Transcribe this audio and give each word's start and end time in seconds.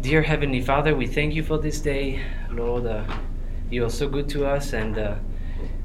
Dear 0.00 0.22
Heavenly 0.22 0.60
Father, 0.60 0.94
we 0.94 1.08
thank 1.08 1.34
you 1.34 1.42
for 1.42 1.58
this 1.58 1.80
day. 1.80 2.22
Lord, 2.52 2.86
uh, 2.86 3.02
you 3.68 3.84
are 3.84 3.90
so 3.90 4.08
good 4.08 4.28
to 4.28 4.46
us, 4.46 4.72
and 4.72 4.96
uh, 4.96 5.16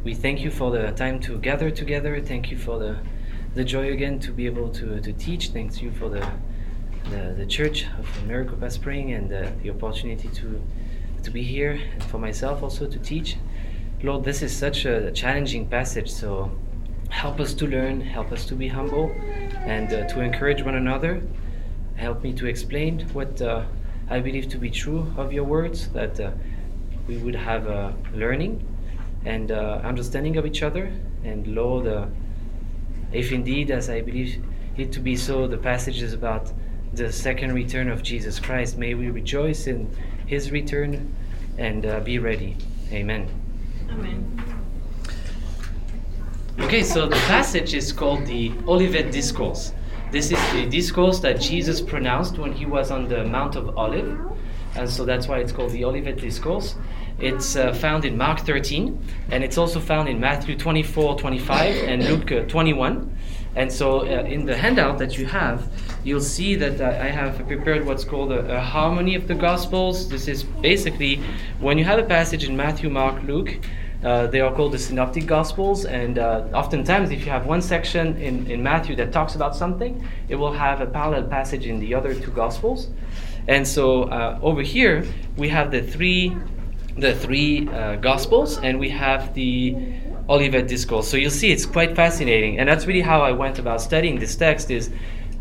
we 0.03 0.13
thank 0.13 0.41
you 0.41 0.51
for 0.51 0.69
the 0.69 0.91
time 0.91 1.19
to 1.21 1.39
gather 1.39 1.71
together. 1.71 2.21
Thank 2.21 2.51
you 2.51 2.57
for 2.59 2.77
the, 2.77 2.95
the 3.55 3.63
joy 3.63 3.91
again 3.91 4.19
to 4.19 4.31
be 4.31 4.45
able 4.45 4.69
to, 4.69 5.01
to 5.01 5.13
teach. 5.13 5.49
Thanks 5.49 5.81
you 5.81 5.91
for 5.91 6.09
the, 6.09 6.29
the, 7.09 7.33
the 7.39 7.45
Church 7.47 7.87
of 7.97 8.27
Maricopa 8.27 8.69
Spring 8.69 9.13
and 9.13 9.33
uh, 9.33 9.49
the 9.63 9.71
opportunity 9.71 10.27
to, 10.27 10.61
to 11.23 11.31
be 11.31 11.41
here, 11.41 11.71
and 11.71 12.03
for 12.03 12.19
myself 12.19 12.61
also 12.61 12.85
to 12.85 12.99
teach. 12.99 13.37
Lord, 14.03 14.23
this 14.23 14.43
is 14.43 14.55
such 14.55 14.85
a 14.85 15.11
challenging 15.11 15.67
passage, 15.67 16.11
so 16.11 16.51
help 17.09 17.39
us 17.39 17.55
to 17.55 17.65
learn, 17.65 17.99
help 17.99 18.31
us 18.31 18.45
to 18.45 18.53
be 18.53 18.67
humble, 18.67 19.11
and 19.65 19.91
uh, 19.91 20.07
to 20.09 20.21
encourage 20.21 20.61
one 20.61 20.75
another. 20.75 21.23
Help 21.95 22.21
me 22.21 22.31
to 22.33 22.45
explain 22.45 22.99
what 23.13 23.41
uh, 23.41 23.65
I 24.09 24.19
believe 24.19 24.49
to 24.49 24.57
be 24.57 24.69
true 24.69 25.11
of 25.17 25.31
your 25.33 25.43
words, 25.43 25.87
that 25.89 26.19
uh, 26.19 26.31
we 27.07 27.17
would 27.17 27.35
have 27.35 27.67
uh, 27.67 27.91
learning 28.13 28.67
and 29.25 29.51
uh, 29.51 29.81
understanding 29.83 30.37
of 30.37 30.45
each 30.45 30.63
other. 30.63 30.91
And 31.23 31.47
Lord, 31.47 31.87
uh, 31.87 32.07
if 33.11 33.31
indeed, 33.31 33.71
as 33.71 33.89
I 33.89 34.01
believe 34.01 34.43
it 34.77 34.91
to 34.93 34.99
be 34.99 35.15
so, 35.15 35.47
the 35.47 35.57
passage 35.57 36.01
is 36.01 36.13
about 36.13 36.51
the 36.93 37.11
second 37.11 37.53
return 37.53 37.89
of 37.89 38.03
Jesus 38.03 38.39
Christ, 38.39 38.77
may 38.77 38.93
we 38.93 39.09
rejoice 39.09 39.67
in 39.67 39.89
his 40.27 40.51
return 40.51 41.13
and 41.57 41.85
uh, 41.85 41.99
be 42.01 42.19
ready. 42.19 42.57
Amen. 42.91 43.27
Amen. 43.89 44.43
Okay, 46.59 46.83
so 46.83 47.07
the 47.07 47.15
passage 47.27 47.73
is 47.73 47.91
called 47.91 48.25
the 48.27 48.51
Olivet 48.67 49.11
Discourse. 49.11 49.73
This 50.13 50.31
is 50.31 50.37
the 50.53 50.67
discourse 50.67 51.21
that 51.21 51.41
Jesus 51.41 51.81
pronounced 51.81 52.37
when 52.37 52.53
he 52.53 52.67
was 52.67 52.91
on 52.91 53.07
the 53.07 53.23
Mount 53.23 53.55
of 53.55 53.75
Olive, 53.75 54.15
and 54.75 54.87
so 54.87 55.05
that's 55.05 55.27
why 55.27 55.39
it's 55.39 55.51
called 55.51 55.71
the 55.71 55.83
Olivet 55.85 56.17
Discourse. 56.17 56.75
It's 57.17 57.55
uh, 57.55 57.73
found 57.73 58.05
in 58.05 58.15
Mark 58.15 58.41
13, 58.41 58.95
and 59.31 59.43
it's 59.43 59.57
also 59.57 59.79
found 59.79 60.07
in 60.07 60.19
Matthew 60.19 60.55
24, 60.55 61.17
25, 61.17 61.75
and 61.87 62.05
Luke 62.05 62.31
uh, 62.31 62.43
21. 62.43 63.17
And 63.55 63.71
so, 63.71 64.01
uh, 64.01 64.25
in 64.25 64.45
the 64.45 64.55
handout 64.55 64.99
that 64.99 65.17
you 65.17 65.25
have, 65.25 65.67
you'll 66.03 66.21
see 66.21 66.53
that 66.57 66.79
uh, 66.79 67.03
I 67.03 67.07
have 67.07 67.47
prepared 67.47 67.83
what's 67.83 68.03
called 68.03 68.31
a, 68.33 68.57
a 68.57 68.59
harmony 68.59 69.15
of 69.15 69.27
the 69.27 69.33
Gospels. 69.33 70.09
This 70.09 70.27
is 70.27 70.43
basically 70.43 71.23
when 71.59 71.79
you 71.79 71.85
have 71.85 71.97
a 71.97 72.03
passage 72.03 72.43
in 72.43 72.55
Matthew, 72.55 72.91
Mark, 72.91 73.23
Luke, 73.23 73.57
uh, 74.03 74.27
they 74.27 74.41
are 74.41 74.53
called 74.53 74.73
the 74.73 74.79
Synoptic 74.79 75.25
Gospels, 75.25 75.85
and 75.85 76.19
uh, 76.19 76.45
oftentimes, 76.53 77.11
if 77.11 77.25
you 77.25 77.31
have 77.31 77.45
one 77.45 77.61
section 77.61 78.17
in, 78.17 78.49
in 78.51 78.61
Matthew 78.61 78.95
that 78.97 79.11
talks 79.11 79.35
about 79.35 79.55
something, 79.55 80.05
it 80.27 80.35
will 80.35 80.51
have 80.51 80.81
a 80.81 80.85
parallel 80.85 81.23
passage 81.23 81.65
in 81.65 81.79
the 81.79 81.95
other 81.95 82.13
two 82.13 82.31
Gospels. 82.31 82.89
And 83.47 83.67
so, 83.67 84.03
uh, 84.03 84.39
over 84.41 84.61
here, 84.61 85.05
we 85.37 85.47
have 85.49 85.71
the 85.71 85.81
three, 85.81 86.35
the 86.97 87.15
three 87.15 87.67
uh, 87.69 87.95
Gospels, 87.95 88.57
and 88.57 88.79
we 88.79 88.89
have 88.89 89.33
the 89.33 89.75
Olivet 90.29 90.67
Discourse. 90.67 91.07
So 91.07 91.17
you'll 91.17 91.31
see 91.31 91.51
it's 91.51 91.65
quite 91.65 91.95
fascinating, 91.95 92.59
and 92.59 92.67
that's 92.67 92.85
really 92.85 93.01
how 93.01 93.21
I 93.21 93.31
went 93.31 93.59
about 93.59 93.81
studying 93.81 94.19
this 94.19 94.35
text. 94.35 94.69
Is 94.69 94.89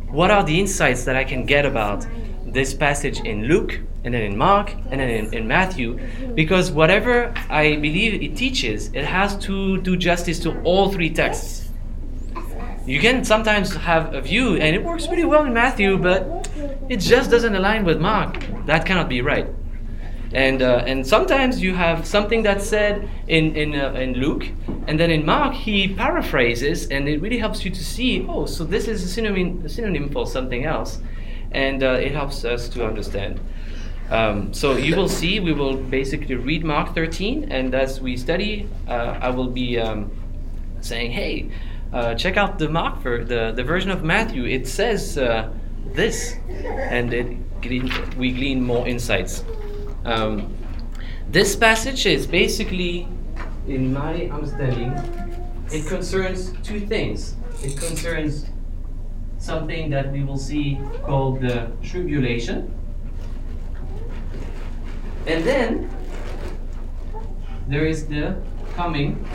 what 0.09 0.31
are 0.31 0.45
the 0.45 0.59
insights 0.59 1.05
that 1.05 1.17
I 1.17 1.25
can 1.25 1.47
get 1.47 1.65
about 1.65 2.07
this 2.53 2.75
passage 2.75 3.21
in 3.21 3.45
Luke, 3.45 3.81
and 4.05 4.13
then 4.13 4.23
in 4.23 4.37
Mark, 4.37 4.75
and 4.91 5.01
then 5.01 5.09
in, 5.11 5.35
in, 5.35 5.49
Matthew, 5.49 5.99
because 6.35 6.71
whatever 6.71 7.33
I 7.49 7.77
believe 7.77 8.23
it 8.23 8.37
teaches, 8.37 8.89
it 8.93 9.05
has 9.05 9.37
to 9.47 9.81
do 9.81 9.97
justice 9.97 10.39
to 10.41 10.61
all 10.63 10.91
three 10.91 11.11
texts. 11.11 11.71
You 12.85 12.99
can 12.99 13.25
sometimes 13.25 13.75
have 13.75 14.13
a 14.13 14.21
view, 14.21 14.57
and 14.57 14.75
it 14.75 14.83
works 14.83 15.07
pretty 15.07 15.25
well 15.25 15.45
in 15.45 15.55
Matthew, 15.55 15.99
but 15.99 16.51
it 16.89 16.99
just 16.99 17.31
doesn't 17.31 17.55
align 17.55 17.85
with 17.85 18.01
Mark. 18.01 18.45
That 18.67 18.85
cannot 18.85 19.09
be 19.09 19.23
right. 19.23 19.47
And, 20.35 20.63
uh, 20.63 20.83
and 20.87 21.07
sometimes 21.07 21.63
you 21.63 21.75
have 21.75 22.07
something 22.07 22.43
that's 22.43 22.67
said 22.67 23.09
in, 23.29 23.55
in, 23.55 23.75
uh, 23.75 23.93
in 23.93 24.15
Luke, 24.15 24.49
and 24.89 24.99
then 24.99 25.11
in 25.11 25.25
Mark 25.25 25.55
he 25.55 25.95
paraphrases, 25.95 26.89
and 26.89 27.09
it 27.09 27.21
really 27.21 27.39
helps 27.39 27.65
you 27.65 27.71
to 27.71 27.85
see 27.85 28.27
oh, 28.29 28.47
so 28.47 28.65
this 28.65 28.89
is 28.89 29.05
a 29.05 29.09
synonym, 29.09 29.63
a 29.65 29.69
synonym 29.69 30.09
for 30.09 30.27
something 30.27 30.65
else 30.65 31.01
and 31.55 31.83
uh, 31.83 31.93
it 31.93 32.13
helps 32.13 32.45
us 32.45 32.69
to 32.71 32.87
understand. 32.87 33.41
Um, 34.11 34.53
so 34.53 34.77
you 34.77 34.95
will 34.95 35.09
see, 35.09 35.41
we 35.41 35.53
will 35.53 35.77
basically 35.77 36.35
read 36.35 36.65
Mark 36.65 36.95
13, 36.95 37.51
and 37.51 37.75
as 37.75 38.01
we 38.01 38.17
study, 38.17 38.69
uh, 38.87 39.19
I 39.21 39.31
will 39.31 39.49
be 39.49 39.79
um, 39.79 40.11
saying, 40.81 41.13
hey, 41.13 41.51
uh, 41.93 42.15
check 42.15 42.37
out 42.37 42.59
the 42.59 42.69
Mark 42.69 42.99
ver- 42.99 43.25
the, 43.25 43.53
the 43.57 43.65
version 43.65 43.91
of 43.91 44.05
Matthew. 44.05 44.45
It 44.45 44.69
says 44.69 45.17
uh, 45.17 45.51
this, 45.95 46.37
and 46.49 47.15
it 47.15 47.61
glean, 47.63 47.91
we 48.19 48.33
glean 48.33 48.63
more 48.63 48.87
insights. 48.87 49.45
Um, 50.05 50.55
this 51.29 51.57
passage 51.57 52.05
is 52.05 52.27
basically, 52.27 53.09
in 53.67 53.93
my 53.93 54.27
understanding, 54.27 54.93
it 55.71 55.87
concerns 55.87 56.53
two 56.63 56.81
things. 56.81 57.37
It 57.63 57.79
concerns 57.79 58.47
something 59.43 59.91
that 59.91 60.13
we 60.13 60.23
will 60.23 60.39
see 60.39 60.79
called 61.03 61.41
the 61.41 61.73
tribulation. 61.83 62.73
And 65.27 65.45
then 65.45 65.91
there 67.67 67.85
is 67.85 68.07
the 68.07 68.37
coming 68.75 69.27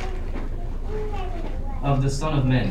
of 1.84 2.02
the 2.02 2.10
Son 2.10 2.40
of 2.40 2.46
Man. 2.46 2.70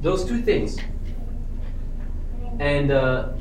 Those 0.00 0.24
two 0.24 0.40
things. 0.40 0.78
And 2.58 2.90
uh, 2.90 3.34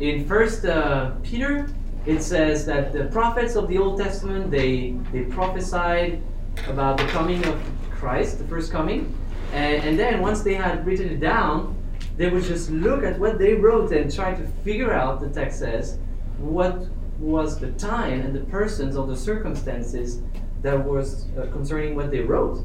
in 0.00 0.26
First 0.26 0.64
uh, 0.64 1.10
Peter, 1.22 1.68
it 2.06 2.22
says 2.22 2.64
that 2.64 2.92
the 2.94 3.04
prophets 3.06 3.56
of 3.56 3.68
the 3.68 3.76
Old 3.76 3.98
Testament 3.98 4.50
they 4.50 4.96
they 5.12 5.22
prophesied 5.24 6.22
about 6.68 6.96
the 6.96 7.06
coming 7.08 7.44
of 7.44 7.60
Christ, 7.98 8.38
the 8.38 8.44
first 8.46 8.72
coming. 8.72 9.16
And, 9.52 9.82
and 9.82 9.98
then 9.98 10.20
once 10.20 10.42
they 10.42 10.54
had 10.54 10.86
written 10.86 11.08
it 11.08 11.20
down, 11.20 11.76
they 12.16 12.30
would 12.30 12.44
just 12.44 12.70
look 12.70 13.04
at 13.04 13.18
what 13.18 13.38
they 13.38 13.54
wrote 13.54 13.92
and 13.92 14.12
try 14.14 14.34
to 14.34 14.46
figure 14.64 14.92
out, 14.92 15.20
the 15.20 15.28
text 15.28 15.58
says, 15.58 15.98
what 16.38 16.86
was 17.18 17.58
the 17.58 17.72
time 17.72 18.20
and 18.20 18.34
the 18.34 18.44
persons 18.50 18.96
or 18.96 19.06
the 19.06 19.16
circumstances 19.16 20.20
that 20.62 20.84
was 20.84 21.26
uh, 21.38 21.46
concerning 21.52 21.94
what 21.94 22.10
they 22.10 22.20
wrote. 22.20 22.64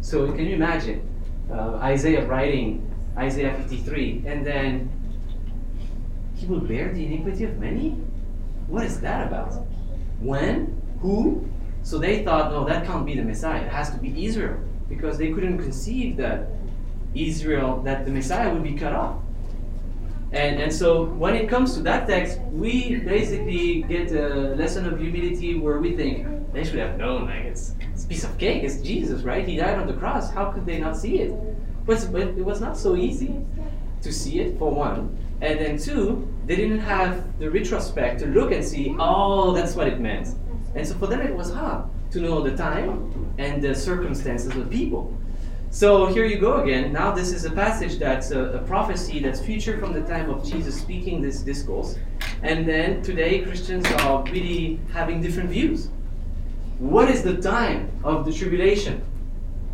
So 0.00 0.26
can 0.32 0.46
you 0.46 0.54
imagine 0.54 1.08
uh, 1.50 1.74
Isaiah 1.76 2.26
writing 2.26 2.88
Isaiah 3.16 3.54
53 3.54 4.24
and 4.26 4.46
then 4.46 4.90
he 6.34 6.46
will 6.46 6.60
bear 6.60 6.92
the 6.92 7.04
iniquity 7.04 7.44
of 7.44 7.58
many? 7.58 7.90
What 8.66 8.84
is 8.84 9.00
that 9.00 9.26
about? 9.26 9.52
When? 10.20 10.80
Who? 11.00 11.48
So 11.82 11.98
they 11.98 12.24
thought, 12.24 12.52
no, 12.52 12.64
that 12.64 12.86
can't 12.86 13.04
be 13.04 13.14
the 13.16 13.24
Messiah. 13.24 13.62
It 13.62 13.72
has 13.72 13.90
to 13.90 13.98
be 13.98 14.24
Israel 14.24 14.58
because 14.88 15.18
they 15.18 15.32
couldn't 15.32 15.58
conceive 15.58 16.16
that 16.18 16.48
Israel, 17.14 17.82
that 17.82 18.04
the 18.04 18.10
Messiah 18.10 18.52
would 18.52 18.62
be 18.62 18.74
cut 18.74 18.92
off. 18.92 19.16
And, 20.32 20.60
and 20.60 20.72
so 20.72 21.04
when 21.04 21.34
it 21.34 21.48
comes 21.48 21.74
to 21.74 21.80
that 21.82 22.08
text, 22.08 22.40
we 22.52 22.96
basically 22.96 23.82
get 23.82 24.12
a 24.12 24.54
lesson 24.54 24.86
of 24.86 24.98
humility 24.98 25.58
where 25.58 25.78
we 25.78 25.94
think 25.94 26.26
they 26.54 26.64
should 26.64 26.78
have 26.78 26.96
known, 26.96 27.26
like 27.26 27.44
it's, 27.44 27.74
it's 27.92 28.04
a 28.04 28.08
piece 28.08 28.24
of 28.24 28.38
cake, 28.38 28.62
it's 28.62 28.78
Jesus, 28.80 29.22
right? 29.22 29.46
He 29.46 29.56
died 29.56 29.78
on 29.78 29.86
the 29.86 29.92
cross. 29.92 30.30
How 30.30 30.50
could 30.50 30.64
they 30.64 30.78
not 30.78 30.96
see 30.96 31.18
it? 31.18 31.34
But, 31.84 32.08
but 32.10 32.28
it 32.28 32.44
was 32.44 32.60
not 32.60 32.78
so 32.78 32.96
easy 32.96 33.44
to 34.00 34.12
see 34.12 34.40
it, 34.40 34.58
for 34.58 34.70
one. 34.70 35.18
And 35.42 35.58
then 35.58 35.76
two, 35.76 36.26
they 36.46 36.56
didn't 36.56 36.80
have 36.80 37.38
the 37.38 37.50
retrospect 37.50 38.20
to 38.20 38.26
look 38.26 38.52
and 38.52 38.64
see, 38.64 38.94
oh, 38.98 39.52
that's 39.52 39.74
what 39.74 39.86
it 39.86 40.00
meant. 40.00 40.28
And 40.74 40.86
so 40.86 40.94
for 40.94 41.06
them 41.06 41.20
it 41.20 41.34
was 41.34 41.52
hard 41.52 41.84
to 42.12 42.20
know 42.20 42.42
the 42.42 42.56
time 42.56 43.34
and 43.38 43.62
the 43.62 43.74
circumstances 43.74 44.54
of 44.56 44.70
people. 44.70 45.16
So 45.70 46.06
here 46.06 46.26
you 46.26 46.38
go 46.38 46.60
again. 46.60 46.92
Now 46.92 47.12
this 47.12 47.32
is 47.32 47.46
a 47.46 47.50
passage 47.50 47.98
that's 47.98 48.30
a, 48.30 48.40
a, 48.40 48.58
prophecy 48.58 49.20
that's 49.20 49.40
future 49.40 49.78
from 49.78 49.94
the 49.94 50.02
time 50.02 50.28
of 50.28 50.44
Jesus 50.44 50.78
speaking 50.78 51.22
this 51.22 51.40
discourse. 51.40 51.96
And 52.42 52.68
then 52.68 53.02
today 53.02 53.40
Christians 53.40 53.86
are 54.02 54.22
really 54.24 54.78
having 54.92 55.22
different 55.22 55.48
views. 55.48 55.88
What 56.78 57.08
is 57.08 57.22
the 57.22 57.40
time 57.40 57.90
of 58.04 58.26
the 58.26 58.32
tribulation? 58.32 59.02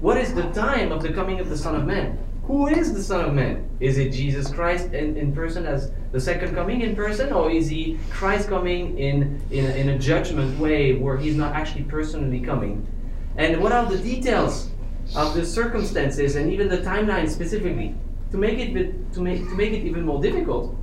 What 0.01 0.19
is 0.19 0.35
the 0.35 0.49
time 0.53 0.93
of 0.93 1.03
the 1.03 1.13
coming 1.13 1.41
of 1.41 1.49
the 1.49 1.59
Son 1.59 1.75
of 1.75 1.85
Man? 1.85 2.17
Who 2.45 2.69
is 2.69 2.95
the 2.95 3.03
Son 3.03 3.25
of 3.25 3.35
Man? 3.35 3.69
Is 3.81 3.99
it 3.99 4.13
Jesus 4.13 4.51
Christ 4.53 4.93
in, 4.93 5.17
in 5.17 5.35
person 5.35 5.67
as 5.67 5.91
the 6.13 6.21
second 6.21 6.55
coming 6.55 6.81
in 6.81 6.97
person, 6.97 7.33
or 7.33 7.51
is 7.51 7.69
he 7.69 7.99
Christ 8.11 8.49
coming 8.49 8.99
in, 8.99 9.43
in, 9.51 9.67
a, 9.67 9.75
in 9.75 9.89
a 9.91 9.99
judgment 9.99 10.59
way 10.59 10.95
where 10.95 11.17
he's 11.17 11.37
not 11.37 11.55
actually 11.55 11.85
personally 11.85 12.41
coming? 12.41 12.87
And 13.37 13.63
what 13.63 13.73
are 13.73 13.87
the 13.87 13.99
details 13.99 14.71
of 15.17 15.35
the 15.35 15.45
circumstances 15.45 16.37
and 16.37 16.53
even 16.53 16.69
the 16.69 16.79
timeline 16.79 17.29
specifically? 17.29 17.95
To 18.33 18.37
make 18.37 18.59
it 18.59 19.13
to 19.15 19.21
make 19.21 19.49
to 19.49 19.55
make 19.55 19.73
it 19.73 19.85
even 19.87 20.05
more 20.05 20.21
difficult, 20.21 20.77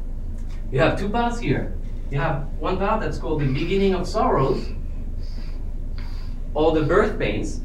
you 0.71 0.79
have 0.79 0.97
two 0.97 1.09
paths 1.09 1.39
here. 1.39 1.77
You 2.09 2.19
have 2.19 2.47
one 2.59 2.77
path 2.77 3.01
that's 3.01 3.19
called 3.19 3.41
the 3.41 3.53
beginning 3.53 3.93
of 3.93 4.07
sorrows, 4.07 4.65
or 6.55 6.73
the 6.73 6.81
birth 6.81 7.19
pains. 7.19 7.61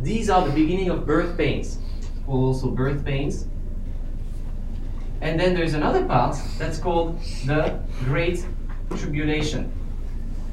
These 0.00 0.30
are 0.30 0.44
the 0.44 0.52
beginning 0.52 0.90
of 0.90 1.06
birth 1.06 1.36
pains 1.36 1.78
also 2.26 2.70
birth 2.70 3.04
pains. 3.04 3.46
And 5.24 5.40
then 5.40 5.54
there's 5.54 5.72
another 5.72 6.04
part 6.04 6.36
that's 6.58 6.78
called 6.78 7.18
the 7.46 7.80
Great 8.04 8.44
Tribulation. 8.98 9.72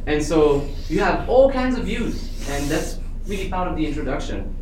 And 0.08 0.24
so 0.24 0.66
you 0.88 1.02
have 1.02 1.30
all 1.30 1.52
kinds 1.52 1.78
of 1.78 1.84
views, 1.84 2.50
and 2.50 2.72
that's 2.72 2.98
really 3.28 3.50
part 3.50 3.68
of 3.68 3.76
the 3.76 3.86
introduction 3.86 4.56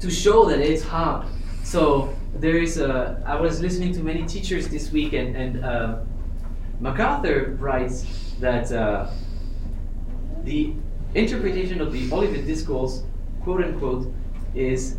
to 0.00 0.10
show 0.10 0.46
that 0.46 0.58
it's 0.58 0.82
hard. 0.82 1.28
So 1.62 2.12
there 2.34 2.56
is 2.56 2.78
a, 2.78 3.22
I 3.24 3.40
was 3.40 3.60
listening 3.60 3.92
to 3.94 4.00
many 4.00 4.26
teachers 4.26 4.66
this 4.66 4.90
week, 4.90 5.12
and, 5.12 5.36
and 5.36 5.64
uh, 5.64 6.00
MacArthur 6.80 7.56
writes 7.60 8.34
that 8.40 8.72
uh, 8.72 9.10
the 10.42 10.74
interpretation 11.14 11.80
of 11.80 11.92
the 11.92 12.10
Olivet 12.12 12.46
Discourse, 12.46 13.04
quote 13.44 13.62
unquote, 13.62 14.12
is 14.56 14.96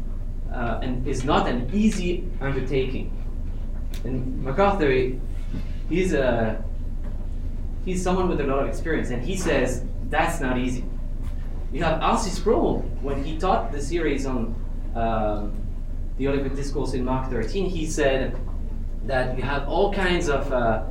uh, 0.54 0.80
and 0.82 1.06
is 1.06 1.26
not 1.26 1.50
an 1.50 1.70
easy 1.74 2.30
undertaking. 2.40 3.12
And 4.04 4.44
MacArthur, 4.44 5.12
he's 5.90 6.14
a 6.14 6.64
he's 7.86 8.04
someone 8.04 8.30
with 8.30 8.42
a 8.42 8.44
lot 8.44 8.60
of 8.60 8.68
experience, 8.68 9.10
and 9.10 9.24
he 9.24 9.36
says 9.36 9.84
that's 10.10 10.40
not 10.40 10.58
easy. 10.58 10.86
You 11.72 11.84
have 11.84 12.02
R.C. 12.02 12.30
Sproul 12.30 12.80
when 13.02 13.24
he 13.24 13.38
taught 13.38 13.72
the 13.72 13.82
series 13.82 14.26
on 14.26 14.56
um, 14.96 15.54
the 16.18 16.28
Olivet 16.28 16.56
Discourse 16.56 16.94
in 16.94 17.06
Mark 17.06 17.30
13. 17.30 17.70
He 17.70 17.86
said 17.86 18.38
that 19.06 19.38
you 19.38 19.44
have 19.44 19.68
all 19.70 19.94
kinds 19.94 20.30
of 20.30 20.52
uh, 20.52 20.84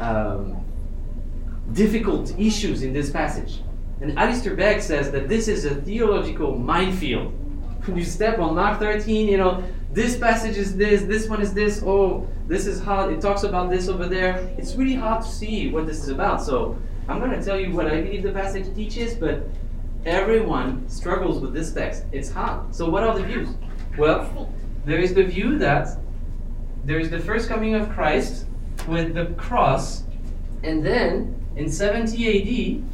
um, 0.00 0.64
difficult 1.72 2.34
issues 2.38 2.82
in 2.82 2.92
this 2.92 3.10
passage. 3.10 3.60
And 4.00 4.18
Alistair 4.18 4.54
Begg 4.56 4.80
says 4.80 5.10
that 5.12 5.28
this 5.28 5.46
is 5.46 5.64
a 5.64 5.74
theological 5.74 6.56
minefield. 6.58 7.32
When 7.84 7.98
you 7.98 8.04
step 8.04 8.38
on 8.38 8.54
Mark 8.54 8.78
13, 8.78 9.28
you 9.28 9.36
know, 9.36 9.62
this 9.94 10.16
passage 10.16 10.56
is 10.56 10.76
this, 10.76 11.02
this 11.02 11.28
one 11.28 11.40
is 11.40 11.54
this, 11.54 11.82
oh, 11.86 12.28
this 12.48 12.66
is 12.66 12.80
hard, 12.80 13.12
it 13.12 13.20
talks 13.20 13.44
about 13.44 13.70
this 13.70 13.88
over 13.88 14.06
there. 14.08 14.38
It's 14.58 14.74
really 14.74 14.96
hard 14.96 15.22
to 15.22 15.28
see 15.28 15.70
what 15.70 15.86
this 15.86 16.02
is 16.02 16.08
about. 16.08 16.42
So 16.42 16.76
I'm 17.08 17.20
going 17.20 17.30
to 17.30 17.42
tell 17.42 17.58
you 17.58 17.72
what 17.72 17.86
I 17.86 18.00
believe 18.00 18.24
the 18.24 18.32
passage 18.32 18.74
teaches, 18.74 19.14
but 19.14 19.46
everyone 20.04 20.88
struggles 20.88 21.40
with 21.40 21.54
this 21.54 21.72
text. 21.72 22.04
It's 22.10 22.28
hard. 22.28 22.74
So 22.74 22.90
what 22.90 23.04
are 23.04 23.16
the 23.16 23.24
views? 23.24 23.50
Well, 23.96 24.52
there 24.84 24.98
is 24.98 25.14
the 25.14 25.22
view 25.22 25.58
that 25.58 25.96
there 26.84 26.98
is 26.98 27.08
the 27.08 27.20
first 27.20 27.48
coming 27.48 27.76
of 27.76 27.88
Christ 27.90 28.46
with 28.88 29.14
the 29.14 29.26
cross, 29.36 30.02
and 30.64 30.84
then 30.84 31.40
in 31.54 31.70
70 31.70 32.82
AD, 32.82 32.84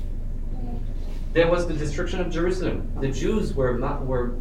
there 1.33 1.51
was 1.51 1.67
the 1.67 1.73
destruction 1.75 2.21
of 2.21 2.31
Jerusalem. 2.31 2.93
The 3.01 3.11
Jews 3.11 3.55
were, 3.55 3.79
were 4.03 4.35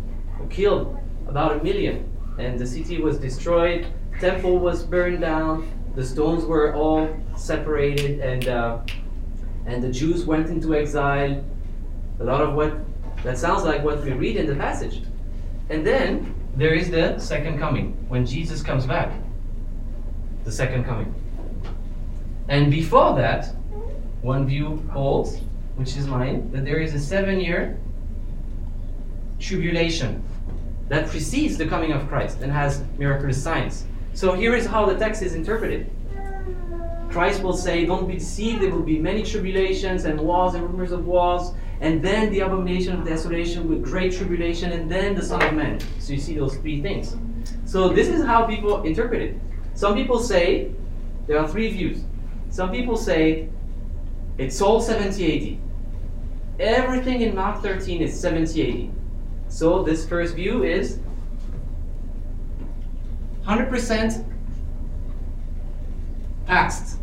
killed, 0.49 0.97
about 1.25 1.59
a 1.59 1.63
million, 1.63 2.08
and 2.39 2.57
the 2.57 2.65
city 2.65 3.01
was 3.01 3.17
destroyed. 3.19 3.87
Temple 4.19 4.57
was 4.59 4.83
burned 4.83 5.21
down. 5.21 5.69
The 5.95 6.05
stones 6.05 6.45
were 6.45 6.73
all 6.73 7.09
separated, 7.35 8.19
and 8.19 8.47
uh, 8.47 8.79
and 9.65 9.83
the 9.83 9.91
Jews 9.91 10.25
went 10.25 10.49
into 10.49 10.75
exile. 10.75 11.43
A 12.19 12.23
lot 12.23 12.41
of 12.41 12.53
what 12.53 12.73
that 13.23 13.37
sounds 13.37 13.63
like 13.63 13.83
what 13.83 14.03
we 14.03 14.13
read 14.13 14.37
in 14.37 14.47
the 14.47 14.55
passage. 14.55 15.03
And 15.69 15.85
then 15.85 16.33
there 16.55 16.73
is 16.73 16.89
the 16.89 17.19
second 17.19 17.59
coming 17.59 17.93
when 18.09 18.25
Jesus 18.25 18.63
comes 18.63 18.85
back. 18.85 19.11
The 20.43 20.51
second 20.51 20.85
coming. 20.85 21.13
And 22.47 22.71
before 22.71 23.15
that, 23.15 23.53
one 24.21 24.47
view 24.47 24.83
holds 24.91 25.39
which 25.79 25.95
is 25.95 26.07
mine, 26.07 26.51
that 26.51 26.65
there 26.65 26.79
is 26.79 26.93
a 26.93 26.99
seven 26.99 27.39
year 27.39 27.79
tribulation 29.39 30.21
that 30.89 31.07
precedes 31.07 31.57
the 31.57 31.65
coming 31.65 31.91
of 31.91 32.07
Christ 32.09 32.41
and 32.41 32.51
has 32.51 32.83
miraculous 32.97 33.41
signs. 33.41 33.85
So 34.13 34.33
here 34.33 34.55
is 34.55 34.65
how 34.65 34.85
the 34.85 34.97
text 34.97 35.21
is 35.21 35.33
interpreted. 35.33 35.89
Christ 37.09 37.41
will 37.41 37.55
say, 37.55 37.85
Don't 37.85 38.07
be 38.07 38.15
deceived, 38.15 38.61
there 38.61 38.71
will 38.71 38.83
be 38.83 38.99
many 38.99 39.23
tribulations 39.23 40.05
and 40.05 40.19
wars 40.19 40.53
and 40.55 40.63
rumors 40.63 40.91
of 40.91 41.05
wars, 41.05 41.51
and 41.81 42.03
then 42.03 42.31
the 42.31 42.41
abomination 42.41 42.99
of 42.99 43.05
desolation 43.05 43.69
with 43.69 43.83
great 43.83 44.13
tribulation, 44.13 44.71
and 44.71 44.91
then 44.91 45.15
the 45.15 45.23
Son 45.23 45.41
of 45.41 45.53
Man. 45.53 45.79
So 45.99 46.13
you 46.13 46.19
see 46.19 46.35
those 46.35 46.57
three 46.57 46.81
things. 46.81 47.15
So 47.65 47.89
this 47.89 48.09
is 48.09 48.23
how 48.25 48.45
people 48.45 48.83
interpret 48.83 49.21
it. 49.21 49.37
Some 49.73 49.95
people 49.95 50.19
say, 50.19 50.71
there 51.27 51.39
are 51.39 51.47
three 51.47 51.71
views. 51.71 52.03
Some 52.49 52.71
people 52.71 52.97
say, 52.97 53.49
it's 54.37 54.61
all 54.61 54.81
70 54.81 55.59
AD. 55.59 56.59
Everything 56.59 57.21
in 57.21 57.35
Mark 57.35 57.61
13 57.61 58.01
is 58.01 58.19
70 58.19 58.89
AD. 58.89 58.98
So 59.49 59.83
this 59.83 60.07
first 60.07 60.35
view 60.35 60.63
is 60.63 60.99
100% 63.45 64.25
past, 66.45 66.97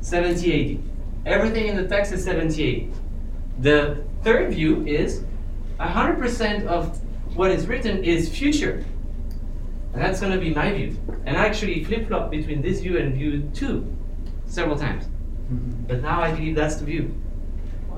70 0.00 0.74
AD. 0.74 0.82
Everything 1.24 1.68
in 1.68 1.76
the 1.76 1.86
text 1.86 2.12
is 2.12 2.24
70 2.24 2.90
AD. 2.90 3.62
The 3.62 4.04
third 4.22 4.52
view 4.52 4.84
is 4.86 5.24
100% 5.78 6.66
of 6.66 7.00
what 7.36 7.50
is 7.50 7.66
written 7.66 8.02
is 8.04 8.28
future. 8.28 8.84
And 9.92 10.02
that's 10.02 10.20
going 10.20 10.32
to 10.32 10.38
be 10.38 10.52
my 10.52 10.72
view. 10.72 10.98
And 11.26 11.36
I 11.36 11.46
actually 11.46 11.84
flip 11.84 12.08
flop 12.08 12.30
between 12.30 12.62
this 12.62 12.80
view 12.80 12.98
and 12.98 13.14
view 13.14 13.50
2 13.54 13.96
several 14.46 14.76
times. 14.76 15.04
Mm-hmm. 15.04 15.84
But 15.86 16.02
now 16.02 16.20
I 16.20 16.32
believe 16.32 16.56
that's 16.56 16.76
the 16.76 16.84
view. 16.84 17.14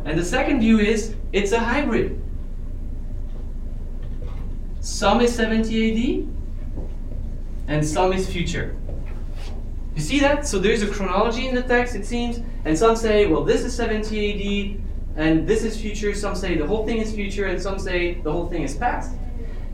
And 0.05 0.19
the 0.19 0.25
second 0.25 0.61
view 0.61 0.79
is 0.79 1.15
it's 1.33 1.53
a 1.53 1.59
hybrid. 1.59 2.21
Some 4.85 5.23
is 5.23 5.35
70 5.35 6.21
AD, 6.21 6.29
and 7.69 7.87
some 7.87 8.13
is 8.13 8.31
future. 8.31 8.77
You 9.97 10.03
see 10.03 10.21
that? 10.21 10.47
So 10.47 10.59
there's 10.59 10.83
a 10.83 10.87
chronology 10.87 11.49
in 11.49 11.55
the 11.55 11.63
text, 11.63 11.95
it 11.95 12.05
seems, 12.05 12.41
and 12.67 12.77
some 12.77 12.95
say, 12.95 13.25
well, 13.25 13.43
this 13.43 13.65
is 13.65 13.75
70 13.75 14.77
AD, 14.77 14.81
and 15.17 15.49
this 15.49 15.65
is 15.65 15.81
future. 15.81 16.13
Some 16.15 16.35
say 16.35 16.59
the 16.59 16.67
whole 16.67 16.85
thing 16.85 16.99
is 16.99 17.15
future, 17.15 17.47
and 17.47 17.61
some 17.63 17.79
say 17.79 18.21
the 18.21 18.31
whole 18.31 18.47
thing 18.47 18.63
is 18.63 18.77
past. 18.77 19.17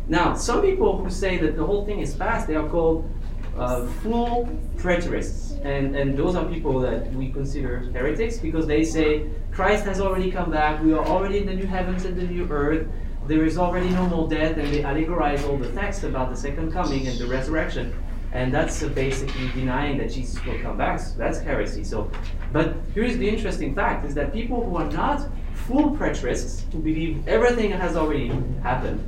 Now, 0.07 0.35
some 0.35 0.63
people 0.63 1.03
who 1.03 1.11
say 1.11 1.39
that 1.39 1.57
the 1.57 1.67
whole 1.67 1.85
thing 1.85 1.99
is 1.99 2.15
past, 2.15 2.47
they 2.47 2.55
are 2.55 2.69
called 2.69 3.11
uh, 3.59 3.89
full 4.05 4.49
preterists. 4.77 5.59
And, 5.65 5.97
and 5.97 6.17
those 6.17 6.37
are 6.37 6.45
people 6.45 6.79
that 6.83 7.13
we 7.15 7.33
consider 7.33 7.81
heretics 7.93 8.39
because 8.39 8.69
they 8.69 8.85
say 8.85 9.29
Christ 9.51 9.85
has 9.87 10.01
already 10.01 10.31
come 10.31 10.53
back, 10.53 10.81
we 10.85 10.93
are 10.93 11.05
already 11.05 11.39
in 11.39 11.47
the 11.47 11.55
new 11.55 11.67
heavens 11.67 12.05
and 12.05 12.17
the 12.17 12.23
new 12.23 12.47
earth, 12.49 12.87
there 13.31 13.45
is 13.45 13.59
already 13.59 13.89
no 13.91 14.09
more 14.09 14.29
death, 14.29 14.57
and 14.57 14.67
they 14.75 14.83
allegorize 14.83 15.49
all 15.49 15.57
the 15.57 15.71
text 15.71 16.03
about 16.03 16.31
the 16.31 16.37
second 16.37 16.73
coming 16.73 17.07
and 17.07 17.17
the 17.17 17.27
resurrection. 17.27 17.95
And 18.33 18.53
that's 18.53 18.83
basically 18.83 19.49
denying 19.55 19.99
that 19.99 20.11
Jesus 20.11 20.45
will 20.45 20.59
come 20.59 20.77
back. 20.77 20.99
So 20.99 21.17
that's 21.17 21.39
heresy. 21.39 21.85
So, 21.85 22.11
but 22.53 22.75
here's 22.93 23.17
the 23.19 23.29
interesting 23.29 23.73
fact: 23.73 24.05
is 24.05 24.15
that 24.15 24.33
people 24.33 24.65
who 24.65 24.77
are 24.77 24.91
not 24.91 25.29
full 25.55 25.97
preterists, 25.97 26.71
who 26.73 26.81
believe 26.81 27.29
everything 27.29 27.71
has 27.71 27.97
already 27.97 28.29
happened, 28.65 29.01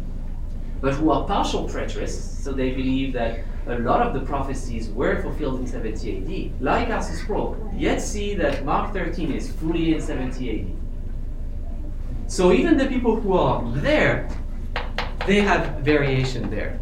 but 0.80 0.94
who 0.94 1.10
are 1.10 1.26
partial 1.26 1.68
preterists, 1.68 2.42
so 2.44 2.52
they 2.52 2.70
believe 2.70 3.12
that 3.14 3.40
a 3.66 3.78
lot 3.80 4.06
of 4.06 4.14
the 4.14 4.20
prophecies 4.20 4.88
were 4.90 5.20
fulfilled 5.20 5.58
in 5.58 5.66
70 5.66 6.52
AD, 6.52 6.62
like 6.62 6.90
R.C. 6.90 7.14
Sproul, 7.14 7.56
yet 7.74 8.00
see 8.00 8.36
that 8.36 8.64
Mark 8.64 8.92
13 8.92 9.32
is 9.32 9.50
fully 9.50 9.94
in 9.94 10.00
70 10.00 10.60
AD. 10.60 10.81
So 12.32 12.50
even 12.50 12.78
the 12.78 12.86
people 12.86 13.20
who 13.20 13.34
are 13.34 13.62
there, 13.82 14.26
they 15.26 15.42
have 15.42 15.80
variation 15.80 16.48
there. 16.48 16.80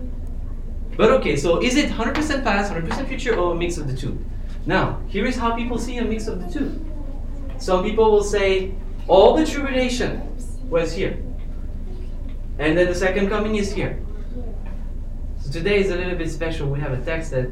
But 0.96 1.10
okay, 1.10 1.34
so 1.34 1.60
is 1.60 1.74
it 1.74 1.90
100% 1.90 2.44
past, 2.44 2.72
100% 2.72 3.08
future, 3.08 3.34
or 3.34 3.50
a 3.50 3.56
mix 3.56 3.76
of 3.76 3.88
the 3.88 3.96
two? 3.96 4.24
Now, 4.64 5.00
here 5.08 5.26
is 5.26 5.34
how 5.34 5.56
people 5.56 5.76
see 5.76 5.98
a 5.98 6.04
mix 6.04 6.28
of 6.28 6.40
the 6.40 6.48
two. 6.56 6.68
Some 7.58 7.82
people 7.82 8.12
will 8.12 8.22
say, 8.22 8.76
all 9.08 9.36
the 9.36 9.44
tribulation 9.44 10.22
was 10.68 10.92
here. 10.92 11.18
And 12.60 12.78
then 12.78 12.86
the 12.86 12.94
second 12.94 13.28
coming 13.28 13.56
is 13.56 13.72
here 13.72 13.98
So 15.40 15.50
today 15.50 15.80
is 15.80 15.90
a 15.90 15.96
little 15.96 16.16
bit 16.16 16.30
special. 16.30 16.68
We 16.68 16.78
have 16.78 16.92
a 16.92 17.04
text 17.04 17.32
that 17.32 17.50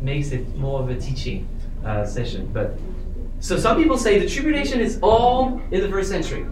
makes 0.00 0.32
it 0.32 0.48
more 0.56 0.80
of 0.80 0.88
a 0.88 0.98
teaching 0.98 1.46
uh, 1.84 2.06
session. 2.06 2.48
But 2.54 2.78
so 3.40 3.58
some 3.58 3.76
people 3.76 3.98
say 3.98 4.18
the 4.18 4.30
tribulation 4.30 4.80
is 4.80 4.98
all 5.02 5.60
in 5.70 5.82
the 5.82 5.90
first 5.90 6.08
century, 6.08 6.46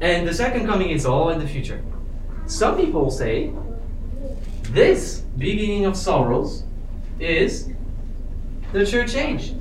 and 0.00 0.26
the 0.26 0.34
second 0.34 0.66
coming 0.66 0.90
is 0.90 1.04
all 1.06 1.30
in 1.30 1.38
the 1.38 1.46
future. 1.46 1.82
Some 2.46 2.76
people 2.76 3.10
say 3.10 3.52
this 4.70 5.20
beginning 5.36 5.84
of 5.84 5.96
sorrows 5.96 6.64
is 7.18 7.70
the 8.72 8.86
church 8.86 9.14
age, 9.14 9.54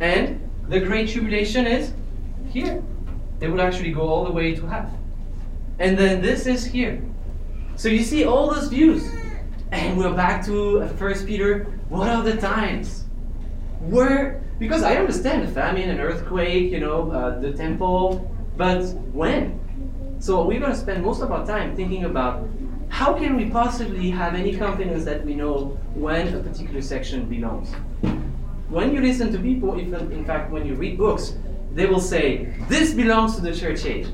and 0.00 0.40
the 0.68 0.80
great 0.80 1.08
tribulation 1.08 1.66
is 1.66 1.92
here. 2.50 2.82
It 3.40 3.48
would 3.48 3.60
actually 3.60 3.92
go 3.92 4.02
all 4.02 4.24
the 4.24 4.32
way 4.32 4.54
to 4.54 4.66
half. 4.66 4.90
And 5.78 5.98
then 5.98 6.22
this 6.22 6.46
is 6.46 6.64
here. 6.64 7.02
So 7.76 7.88
you 7.88 8.02
see 8.02 8.24
all 8.24 8.54
those 8.54 8.68
views. 8.68 9.04
And 9.72 9.98
we're 9.98 10.14
back 10.14 10.44
to 10.46 10.86
First 10.98 11.26
Peter. 11.26 11.64
What 11.88 12.08
are 12.08 12.22
the 12.22 12.36
times? 12.36 13.06
Where? 13.80 14.43
Because 14.58 14.82
I 14.82 14.96
understand 14.96 15.52
famine 15.52 15.90
and 15.90 16.00
earthquake, 16.00 16.70
you 16.70 16.80
know, 16.80 17.10
uh, 17.10 17.40
the 17.40 17.52
temple, 17.52 18.30
but 18.56 18.82
when? 19.12 19.60
So 20.20 20.44
we're 20.44 20.60
going 20.60 20.72
to 20.72 20.78
spend 20.78 21.04
most 21.04 21.20
of 21.20 21.32
our 21.32 21.44
time 21.44 21.74
thinking 21.74 22.04
about 22.04 22.48
how 22.88 23.14
can 23.14 23.36
we 23.36 23.50
possibly 23.50 24.10
have 24.10 24.34
any 24.34 24.56
confidence 24.56 25.04
that 25.04 25.24
we 25.24 25.34
know 25.34 25.76
when 25.94 26.32
a 26.32 26.40
particular 26.40 26.80
section 26.80 27.28
belongs? 27.28 27.72
When 28.68 28.94
you 28.94 29.00
listen 29.00 29.32
to 29.32 29.38
people, 29.38 29.78
even 29.80 30.12
in 30.12 30.24
fact, 30.24 30.50
when 30.52 30.64
you 30.64 30.74
read 30.74 30.96
books, 30.96 31.36
they 31.72 31.86
will 31.86 32.00
say, 32.00 32.54
This 32.68 32.94
belongs 32.94 33.34
to 33.34 33.42
the 33.42 33.52
church 33.52 33.84
age. 33.84 34.06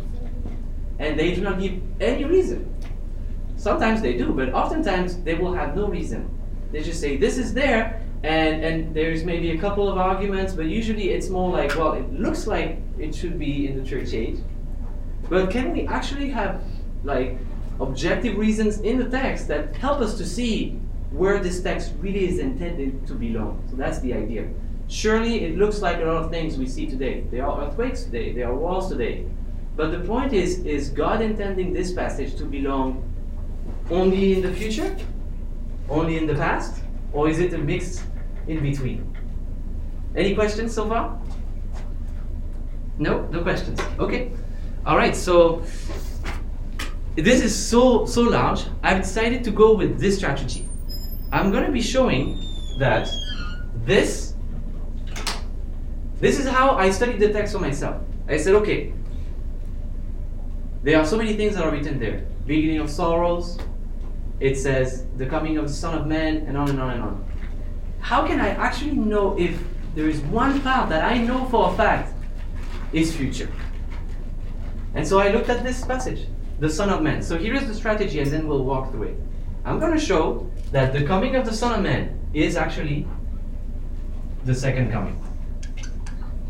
And 0.99 1.19
they 1.19 1.35
do 1.35 1.43
not 1.43 1.61
give 1.61 1.81
any 2.01 2.25
reason. 2.25 2.75
Sometimes 3.57 4.01
they 4.01 4.17
do, 4.17 4.33
but 4.33 4.55
oftentimes 4.55 5.19
they 5.23 5.35
will 5.35 5.53
have 5.53 5.77
no 5.77 5.87
reason. 5.87 6.29
They 6.73 6.83
just 6.83 7.01
say, 7.01 7.19
This 7.19 7.37
is 7.37 7.53
there, 7.53 8.03
and, 8.23 8.65
and 8.65 8.95
there's 8.95 9.25
maybe 9.25 9.53
a 9.53 9.59
couple 9.59 9.89
of 9.89 9.97
arguments, 9.97 10.53
but 10.53 10.67
usually 10.67 11.11
it's 11.11 11.29
more 11.29 11.51
like, 11.51 11.75
Well, 11.77 11.95
it 11.95 12.13
looks 12.13 12.47
like 12.47 12.79
it 12.99 13.15
should 13.15 13.39
be 13.39 13.67
in 13.69 13.83
the 13.83 13.89
church 13.89 14.13
age. 14.13 14.39
But 15.29 15.51
can 15.51 15.73
we 15.73 15.87
actually 15.87 16.31
have 16.31 16.63
like 17.05 17.39
objective 17.81 18.37
reasons 18.37 18.81
in 18.81 18.99
the 18.99 19.09
text 19.09 19.49
that 19.49 19.75
help 19.77 20.01
us 20.01 20.19
to 20.19 20.27
see 20.27 20.79
where 21.11 21.41
this 21.41 21.63
text 21.63 21.93
really 21.99 22.29
is 22.29 22.39
intended 22.39 23.07
to 23.07 23.15
belong. 23.15 23.65
So 23.71 23.77
that's 23.77 23.99
the 24.01 24.15
idea. 24.15 24.49
Surely 24.89 25.45
it 25.45 25.57
looks 25.57 25.81
like 25.81 25.99
a 26.01 26.05
lot 26.05 26.25
of 26.25 26.31
things 26.31 26.57
we 26.57 26.67
see 26.67 26.87
today. 26.87 27.25
There 27.31 27.47
are 27.47 27.67
earthquakes 27.67 28.05
today, 28.05 28.33
there 28.33 28.49
are 28.49 28.55
wars 28.55 28.89
today. 28.89 29.27
But 29.77 29.93
the 29.93 30.01
point 30.01 30.33
is, 30.33 30.59
is 30.61 30.91
God 30.91 31.23
intending 31.23 31.73
this 31.73 31.93
passage 31.93 32.37
to 32.37 32.45
belong 32.45 33.03
only 33.91 34.35
in 34.35 34.43
the 34.43 34.53
future? 34.53 34.97
Only 35.89 36.17
in 36.17 36.27
the 36.27 36.35
past? 36.35 36.83
Or 37.13 37.29
is 37.29 37.41
it 37.41 37.53
a 37.55 37.59
mix 37.59 38.05
in 38.51 38.63
between? 38.63 39.17
Any 40.17 40.35
questions 40.35 40.75
so 40.75 40.89
far? 40.89 41.19
No? 42.99 43.27
No 43.27 43.43
questions. 43.43 43.81
Okay. 43.99 44.33
Alright, 44.87 45.15
so 45.15 45.63
this 47.17 47.43
is 47.43 47.55
so 47.55 48.07
so 48.07 48.23
large, 48.23 48.65
I've 48.83 49.03
decided 49.03 49.45
to 49.45 49.51
go 49.51 49.75
with 49.75 50.01
this 50.01 50.17
strategy. 50.17 50.69
I'm 51.33 51.51
going 51.51 51.65
to 51.65 51.73
be 51.73 51.83
showing 51.83 52.41
that 52.79 53.09
this 53.85 54.35
this 56.19 56.39
is 56.39 56.47
how 56.49 56.77
I 56.77 56.91
studied 56.91 57.21
the 57.21 57.33
text 57.33 57.53
for 57.53 57.61
myself. 57.61 58.03
I 58.29 58.37
said, 58.37 58.55
okay, 58.57 58.93
there 60.83 60.99
are 60.99 61.07
so 61.07 61.17
many 61.17 61.35
things 61.35 61.55
that 61.55 61.65
are 61.65 61.71
written 61.71 61.99
there. 61.99 62.27
Beginning 62.47 62.81
of 62.81 62.91
sorrows, 62.91 63.59
it 64.39 64.57
says 64.57 65.07
the 65.17 65.27
coming 65.27 65.57
of 65.57 65.69
the 65.69 65.73
Son 65.73 65.97
of 65.97 66.07
Man, 66.07 66.47
and 66.47 66.57
on 66.57 66.69
and 66.71 66.81
on 66.81 66.91
and 66.91 67.03
on. 67.03 67.30
How 68.01 68.27
can 68.27 68.41
I 68.41 68.49
actually 68.51 68.93
know 68.93 69.39
if 69.39 69.63
there 69.95 70.09
is 70.09 70.21
one 70.23 70.61
part 70.63 70.89
that 70.89 71.05
I 71.05 71.19
know 71.19 71.45
for 71.47 71.73
a 71.73 71.77
fact 71.77 72.15
is 72.93 73.15
future? 73.15 73.51
And 74.95 75.07
so 75.07 75.21
I 75.21 75.31
looked 75.31 75.49
at 75.49 75.63
this 75.63 75.85
passage 75.85 76.27
the 76.61 76.69
Son 76.69 76.91
of 76.91 77.03
Man. 77.03 77.23
So 77.23 77.39
here 77.39 77.55
is 77.55 77.67
the 77.67 77.75
strategy, 77.75 78.21
and 78.21 78.31
then 78.31 78.47
we'll 78.47 78.65
walk 78.65 78.91
through 78.91 79.05
it. 79.05 79.21
I'm 79.65 79.81
going 79.81 79.93
to 79.93 79.99
show 79.99 80.51
that 80.73 80.93
the 80.93 81.05
coming 81.05 81.35
of 81.35 81.47
the 81.47 81.53
Son 81.53 81.73
of 81.73 81.83
Man 81.83 82.19
is 82.35 82.57
actually 82.57 83.07
the 84.45 84.55
second 84.55 84.93
coming. 84.93 85.19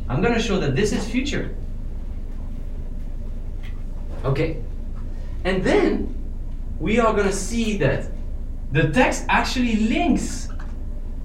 I'm 0.08 0.20
going 0.20 0.34
to 0.34 0.40
show 0.40 0.58
that 0.58 0.74
this 0.74 0.92
is 0.92 1.08
future. 1.08 1.54
Okay. 4.24 4.62
And 5.44 5.62
then 5.62 6.14
we 6.80 6.98
are 6.98 7.12
going 7.12 7.26
to 7.26 7.32
see 7.32 7.76
that 7.78 8.10
the 8.72 8.90
text 8.90 9.24
actually 9.28 9.76
links 9.76 10.48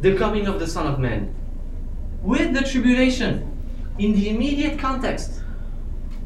the 0.05 0.15
coming 0.15 0.45
of 0.45 0.59
the 0.59 0.67
Son 0.67 0.85
of 0.85 0.99
Man 0.99 1.33
with 2.21 2.53
the 2.53 2.61
tribulation 2.61 3.51
in 3.97 4.13
the 4.13 4.29
immediate 4.29 4.77
context. 4.77 5.41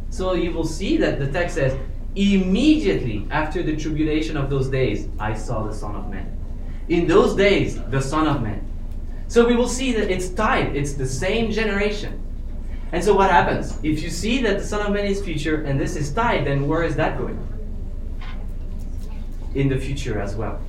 So 0.09 0.33
you 0.33 0.51
will 0.51 0.65
see 0.65 0.98
that 0.98 1.17
the 1.17 1.31
text 1.31 1.55
says, 1.55 1.79
Immediately 2.13 3.25
after 3.31 3.63
the 3.63 3.77
tribulation 3.77 4.36
of 4.36 4.50
those 4.50 4.67
days, 4.67 5.07
I 5.17 5.33
saw 5.33 5.63
the 5.63 5.74
Son 5.74 5.95
of 5.95 6.09
Man. 6.09 6.27
In 6.89 7.07
those 7.07 7.38
days, 7.38 7.81
the 7.83 8.01
Son 8.01 8.27
of 8.27 8.41
Man. 8.41 8.67
So 9.29 9.48
we 9.48 9.55
will 9.55 9.69
see 9.69 9.93
that 9.93 10.12
it's 10.12 10.27
tied, 10.27 10.75
it's 10.75 10.95
the 10.95 11.07
same 11.07 11.50
generation. 11.50 12.21
And 12.91 13.01
so 13.01 13.15
what 13.15 13.31
happens? 13.31 13.79
If 13.81 14.03
you 14.03 14.09
see 14.09 14.41
that 14.41 14.57
the 14.59 14.65
Son 14.65 14.86
of 14.86 14.91
Man 14.91 15.05
is 15.05 15.24
future 15.24 15.63
and 15.63 15.79
this 15.79 15.95
is 15.95 16.12
tied, 16.12 16.45
then 16.45 16.67
where 16.67 16.83
is 16.83 16.98
that 16.98 17.17
going? 17.17 17.39
In 19.55 19.69
the 19.69 19.77
future 19.77 20.19
as 20.19 20.36
well. 20.36 20.59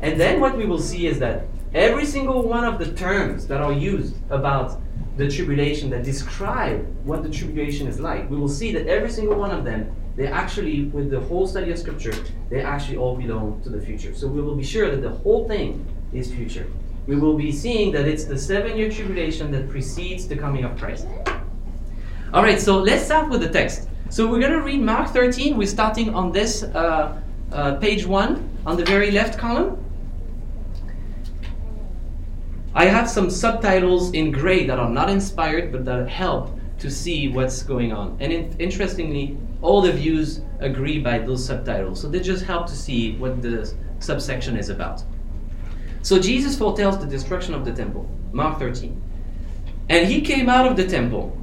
And 0.00 0.18
then 0.18 0.40
what 0.40 0.56
we 0.56 0.66
will 0.66 0.80
see 0.80 1.06
is 1.06 1.20
that 1.20 1.46
every 1.76 2.06
single 2.06 2.42
one 2.42 2.64
of 2.64 2.78
the 2.78 2.90
terms 2.92 3.46
that 3.46 3.60
are 3.60 3.72
used 3.72 4.16
about 4.30 4.80
the 5.18 5.30
tribulation 5.30 5.90
that 5.90 6.02
describe 6.02 6.84
what 7.04 7.22
the 7.22 7.28
tribulation 7.28 7.86
is 7.86 8.00
like, 8.00 8.28
we 8.30 8.36
will 8.36 8.48
see 8.48 8.72
that 8.72 8.86
every 8.86 9.10
single 9.10 9.36
one 9.36 9.50
of 9.50 9.64
them 9.64 9.94
they 10.16 10.26
actually, 10.26 10.84
with 10.84 11.10
the 11.10 11.20
whole 11.20 11.46
study 11.46 11.70
of 11.70 11.78
Scripture, 11.78 12.14
they 12.48 12.62
actually 12.62 12.96
all 12.96 13.14
belong 13.14 13.60
to 13.64 13.68
the 13.68 13.78
future. 13.78 14.14
So 14.14 14.26
we 14.26 14.40
will 14.40 14.54
be 14.56 14.64
sure 14.64 14.90
that 14.90 15.02
the 15.02 15.10
whole 15.10 15.46
thing 15.46 15.84
is 16.14 16.32
future. 16.32 16.66
We 17.06 17.16
will 17.16 17.36
be 17.36 17.52
seeing 17.52 17.92
that 17.92 18.08
it's 18.08 18.24
the 18.24 18.38
seven 18.38 18.78
year 18.78 18.90
tribulation 18.90 19.52
that 19.52 19.68
precedes 19.68 20.26
the 20.26 20.36
coming 20.36 20.64
of 20.64 20.78
Christ. 20.78 21.06
All 22.32 22.42
right, 22.42 22.58
so 22.58 22.78
let's 22.78 23.04
start 23.04 23.28
with 23.28 23.42
the 23.42 23.50
text. 23.50 23.88
So 24.08 24.26
we're 24.26 24.40
going 24.40 24.52
to 24.52 24.62
read 24.62 24.80
Mark 24.80 25.10
13. 25.10 25.54
We're 25.54 25.66
starting 25.66 26.14
on 26.14 26.32
this 26.32 26.62
uh, 26.62 27.20
uh, 27.52 27.74
page 27.74 28.06
1 28.06 28.58
on 28.64 28.76
the 28.78 28.86
very 28.86 29.10
left 29.10 29.38
column. 29.38 29.85
I 32.76 32.84
have 32.84 33.08
some 33.08 33.30
subtitles 33.30 34.12
in 34.12 34.30
gray 34.30 34.66
that 34.66 34.78
are 34.78 34.90
not 34.90 35.08
inspired 35.08 35.72
but 35.72 35.86
that 35.86 36.10
help 36.10 36.50
to 36.78 36.90
see 36.90 37.28
what's 37.28 37.62
going 37.62 37.90
on. 37.90 38.18
And 38.20 38.30
in, 38.30 38.54
interestingly, 38.58 39.38
all 39.62 39.80
the 39.80 39.92
views 39.92 40.42
agree 40.60 40.98
by 40.98 41.20
those 41.20 41.42
subtitles. 41.42 41.98
So 41.98 42.06
they 42.10 42.20
just 42.20 42.44
help 42.44 42.66
to 42.66 42.76
see 42.76 43.16
what 43.16 43.40
the 43.40 43.72
subsection 44.00 44.58
is 44.58 44.68
about. 44.68 45.02
So 46.02 46.20
Jesus 46.20 46.58
foretells 46.58 46.98
the 46.98 47.06
destruction 47.06 47.54
of 47.54 47.64
the 47.64 47.72
temple. 47.72 48.06
Mark 48.30 48.58
13. 48.58 49.00
And 49.88 50.06
he 50.06 50.20
came 50.20 50.50
out 50.50 50.66
of 50.66 50.76
the 50.76 50.86
temple. 50.86 51.34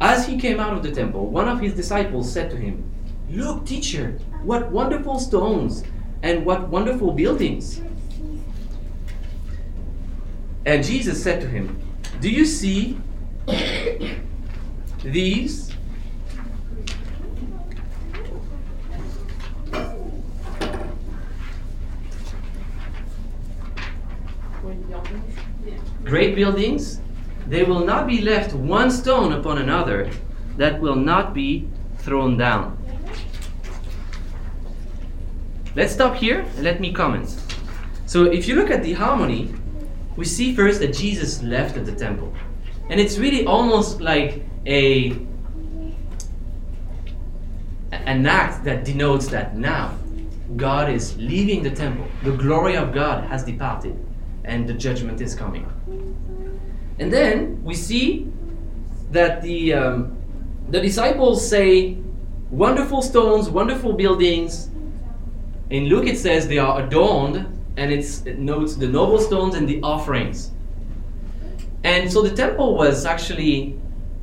As 0.00 0.28
he 0.28 0.38
came 0.38 0.60
out 0.60 0.74
of 0.74 0.84
the 0.84 0.92
temple, 0.92 1.26
one 1.26 1.48
of 1.48 1.58
his 1.58 1.74
disciples 1.74 2.32
said 2.32 2.50
to 2.50 2.56
him, 2.56 2.88
Look, 3.30 3.66
teacher, 3.66 4.12
what 4.44 4.70
wonderful 4.70 5.18
stones 5.18 5.82
and 6.22 6.46
what 6.46 6.68
wonderful 6.68 7.10
buildings. 7.10 7.80
And 10.66 10.82
Jesus 10.82 11.22
said 11.22 11.40
to 11.42 11.48
him, 11.48 11.78
Do 12.20 12.30
you 12.30 12.46
see 12.46 12.98
these 15.02 15.74
great 26.04 26.34
buildings, 26.34 27.00
they 27.48 27.64
will 27.64 27.84
not 27.84 28.06
be 28.06 28.20
left 28.20 28.54
one 28.54 28.90
stone 28.90 29.32
upon 29.32 29.58
another 29.58 30.08
that 30.56 30.80
will 30.80 30.96
not 30.96 31.34
be 31.34 31.68
thrown 31.98 32.36
down. 32.36 32.78
Let's 35.74 35.92
stop 35.92 36.14
here 36.14 36.40
and 36.40 36.62
let 36.62 36.80
me 36.80 36.92
comment. 36.92 37.36
So, 38.06 38.24
if 38.24 38.46
you 38.46 38.54
look 38.54 38.70
at 38.70 38.82
the 38.82 38.92
harmony, 38.92 39.52
we 40.16 40.24
see 40.24 40.54
first 40.54 40.80
that 40.80 40.94
Jesus 40.94 41.42
left 41.42 41.76
at 41.76 41.86
the 41.86 41.94
temple. 41.94 42.32
And 42.88 43.00
it's 43.00 43.18
really 43.18 43.46
almost 43.46 44.00
like 44.00 44.44
a 44.66 45.18
an 47.90 48.26
act 48.26 48.64
that 48.64 48.84
denotes 48.84 49.28
that 49.28 49.56
now 49.56 49.96
God 50.56 50.90
is 50.90 51.16
leaving 51.16 51.62
the 51.62 51.70
temple. 51.70 52.06
The 52.22 52.36
glory 52.36 52.76
of 52.76 52.92
God 52.92 53.24
has 53.24 53.44
departed 53.44 53.96
and 54.44 54.68
the 54.68 54.74
judgment 54.74 55.20
is 55.20 55.34
coming. 55.34 55.64
And 56.98 57.12
then 57.12 57.62
we 57.64 57.74
see 57.74 58.30
that 59.10 59.42
the 59.42 59.74
um, 59.74 60.16
the 60.68 60.80
disciples 60.80 61.48
say, 61.48 61.96
"Wonderful 62.50 63.02
stones, 63.02 63.48
wonderful 63.48 63.94
buildings." 63.94 64.70
In 65.70 65.86
Luke, 65.86 66.06
it 66.06 66.18
says 66.18 66.46
they 66.46 66.58
are 66.58 66.82
adorned, 66.82 67.53
and 67.76 67.92
it 67.92 68.38
notes 68.38 68.76
the 68.76 68.86
noble 68.86 69.18
stones 69.18 69.54
and 69.54 69.68
the 69.68 69.80
offerings. 69.82 70.50
And 71.82 72.10
so 72.10 72.22
the 72.22 72.34
temple 72.34 72.76
was 72.76 73.04
actually 73.04 73.78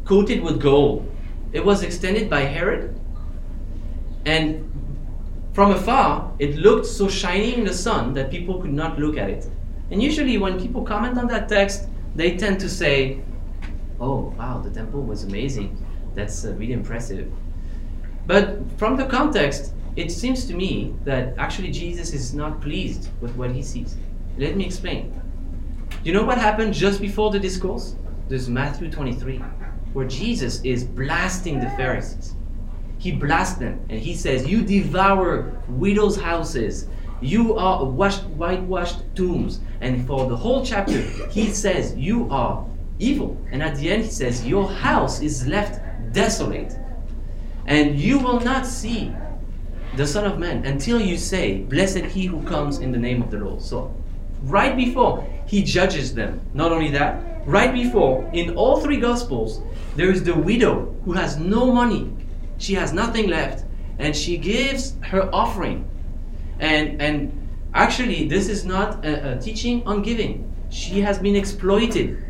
coated 0.06 0.42
with 0.42 0.62
gold. 0.62 1.08
It 1.54 1.64
was 1.64 1.84
extended 1.84 2.30
by 2.30 2.42
Herod. 2.42 3.00
And 4.26 4.68
from 5.54 5.72
afar, 5.72 6.32
it 6.40 6.56
looked 6.56 6.86
so 6.86 7.08
shiny 7.08 7.56
in 7.56 7.66
the 7.66 7.74
sun 7.74 8.14
that 8.14 8.32
people 8.32 8.62
could 8.62 8.74
not 8.74 8.98
look 8.98 9.18
at 9.18 9.30
it. 9.30 9.48
And 9.92 10.02
usually, 10.02 10.38
when 10.38 10.60
people 10.60 10.84
comment 10.84 11.18
on 11.18 11.28
that 11.28 11.50
text, 11.50 11.88
they 12.16 12.38
tend 12.38 12.60
to 12.62 12.70
say, 12.70 13.22
Oh, 14.00 14.34
wow, 14.38 14.60
the 14.60 14.70
temple 14.70 15.04
was 15.04 15.24
amazing. 15.26 15.78
That's 16.16 16.46
uh, 16.46 16.54
really 16.54 16.74
impressive. 16.74 17.32
But 18.26 18.60
from 18.78 18.98
the 18.98 19.06
context, 19.06 19.74
it 19.96 20.12
seems 20.12 20.46
to 20.46 20.54
me 20.54 20.96
that 21.04 21.38
actually 21.38 21.72
Jesus 21.72 22.14
is 22.14 22.34
not 22.34 22.62
pleased 22.62 23.10
with 23.20 23.36
what 23.36 23.52
he 23.52 23.62
sees. 23.62 23.98
Let 24.38 24.56
me 24.56 24.66
explain. 24.66 25.20
You 26.04 26.14
know 26.14 26.24
what 26.24 26.38
happened 26.38 26.74
just 26.74 27.02
before 27.02 27.32
the 27.32 27.40
discourse? 27.40 27.96
There's 28.30 28.48
Matthew 28.48 28.90
23, 28.90 29.38
where 29.94 30.08
Jesus 30.08 30.62
is 30.64 30.84
blasting 30.84 31.60
the 31.60 31.70
Pharisees. 31.72 32.36
he 33.02 33.12
blasts 33.12 33.58
them 33.58 33.84
and 33.90 34.00
he 34.00 34.16
says, 34.16 34.48
You 34.48 34.62
devour 34.62 35.52
widows' 35.68 36.16
houses. 36.16 36.88
You 37.20 37.56
are 37.56 37.84
washed, 37.84 38.24
whitewashed 38.38 39.00
tombs. 39.16 39.60
And 39.82 40.06
for 40.06 40.30
the 40.30 40.36
whole 40.38 40.64
chapter, 40.64 41.02
he 41.32 41.52
says, 41.52 41.96
You 41.98 42.30
are 42.30 42.64
evil. 43.00 43.38
And 43.52 43.64
at 43.64 43.76
the 43.78 43.90
end, 43.90 44.04
he 44.04 44.10
says, 44.12 44.46
Your 44.46 44.70
house 44.70 45.20
is 45.22 45.48
left 45.48 45.82
desolate. 46.14 46.76
And 47.66 48.00
you 48.00 48.20
will 48.20 48.40
not 48.40 48.68
see 48.68 49.12
the 49.96 50.08
Son 50.08 50.26
of 50.26 50.40
Man 50.40 50.66
until 50.66 51.00
you 51.02 51.18
say, 51.18 51.62
Blessed 51.62 52.06
he 52.06 52.26
who 52.26 52.42
comes 52.44 52.80
in 52.80 52.92
the 52.92 52.98
name 52.98 53.22
of 53.22 53.32
the 53.32 53.38
Lord. 53.38 53.62
So, 53.62 53.94
right 54.44 54.76
before 54.76 55.28
he 55.46 55.64
judges 55.64 56.14
them, 56.14 56.42
not 56.54 56.72
only 56.72 56.90
that, 56.92 57.22
right 57.46 57.74
before, 57.74 58.30
in 58.34 58.56
all 58.56 58.80
three 58.80 59.00
Gospels, 59.00 59.62
there 59.96 60.10
is 60.12 60.24
the 60.24 60.36
widow 60.36 60.96
who 61.04 61.14
has 61.14 61.38
no 61.38 61.72
money. 61.72 62.12
She 62.58 62.74
has 62.76 62.94
nothing 62.94 63.28
left. 63.28 63.66
And 64.00 64.16
she 64.16 64.38
gives 64.38 64.96
her 65.02 65.30
offering. 65.34 65.88
And, 66.60 67.02
and 67.02 67.50
actually, 67.74 68.28
this 68.28 68.48
is 68.48 68.66
not 68.66 69.06
a, 69.06 69.34
a 69.34 69.40
teaching 69.40 69.86
on 69.86 70.02
giving. 70.02 70.52
She 70.70 71.02
has 71.02 71.20
been 71.20 71.36
exploited 71.36 72.24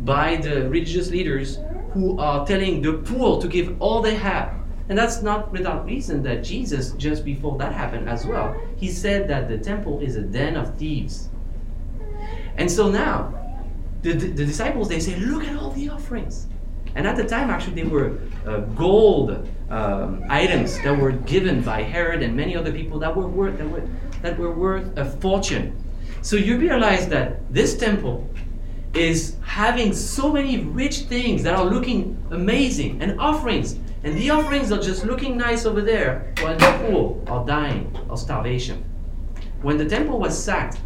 by 0.00 0.36
the 0.36 0.68
religious 0.68 1.10
leaders 1.10 1.58
who 1.92 2.18
are 2.18 2.46
telling 2.46 2.82
the 2.82 2.94
poor 2.94 3.40
to 3.40 3.48
give 3.48 3.80
all 3.80 4.02
they 4.02 4.14
have. 4.16 4.59
And 4.90 4.98
that's 4.98 5.22
not 5.22 5.52
without 5.52 5.86
reason 5.86 6.24
that 6.24 6.42
Jesus, 6.42 6.90
just 6.94 7.24
before 7.24 7.56
that 7.58 7.72
happened 7.72 8.08
as 8.08 8.26
well, 8.26 8.60
he 8.76 8.88
said 8.88 9.28
that 9.28 9.48
the 9.48 9.56
temple 9.56 10.00
is 10.00 10.16
a 10.16 10.20
den 10.20 10.56
of 10.56 10.76
thieves. 10.76 11.28
And 12.56 12.68
so 12.68 12.90
now, 12.90 13.32
the, 14.02 14.14
the, 14.14 14.26
the 14.26 14.44
disciples, 14.44 14.88
they 14.88 14.98
say, 14.98 15.14
look 15.20 15.44
at 15.44 15.56
all 15.56 15.70
the 15.70 15.90
offerings. 15.90 16.48
And 16.96 17.06
at 17.06 17.16
the 17.16 17.24
time, 17.24 17.50
actually, 17.50 17.80
they 17.80 17.88
were 17.88 18.18
uh, 18.44 18.62
gold 18.74 19.48
um, 19.70 20.24
items 20.28 20.76
that 20.82 20.98
were 20.98 21.12
given 21.12 21.62
by 21.62 21.82
Herod 21.82 22.24
and 22.24 22.36
many 22.36 22.56
other 22.56 22.72
people 22.72 22.98
that 22.98 23.14
were 23.14 23.28
worth 23.28 23.58
that 23.58 23.70
were, 23.70 23.88
that 24.22 24.36
were 24.36 24.52
worth 24.52 24.98
a 24.98 25.04
fortune. 25.04 25.80
So 26.22 26.34
you 26.34 26.58
realize 26.58 27.06
that 27.10 27.52
this 27.54 27.76
temple 27.76 28.28
is 28.92 29.36
having 29.42 29.92
so 29.92 30.32
many 30.32 30.58
rich 30.58 31.02
things 31.02 31.44
that 31.44 31.54
are 31.54 31.64
looking 31.64 32.20
amazing 32.32 33.00
and 33.00 33.20
offerings. 33.20 33.78
And 34.02 34.16
the 34.16 34.30
offerings 34.30 34.72
are 34.72 34.80
just 34.80 35.04
looking 35.04 35.36
nice 35.36 35.66
over 35.66 35.82
there 35.82 36.32
while 36.40 36.56
the 36.56 36.86
poor 36.86 37.22
are 37.26 37.44
dying 37.46 37.94
of 38.08 38.18
starvation. 38.18 38.84
When 39.60 39.76
the 39.76 39.84
temple 39.84 40.18
was 40.18 40.42
sacked, 40.42 40.78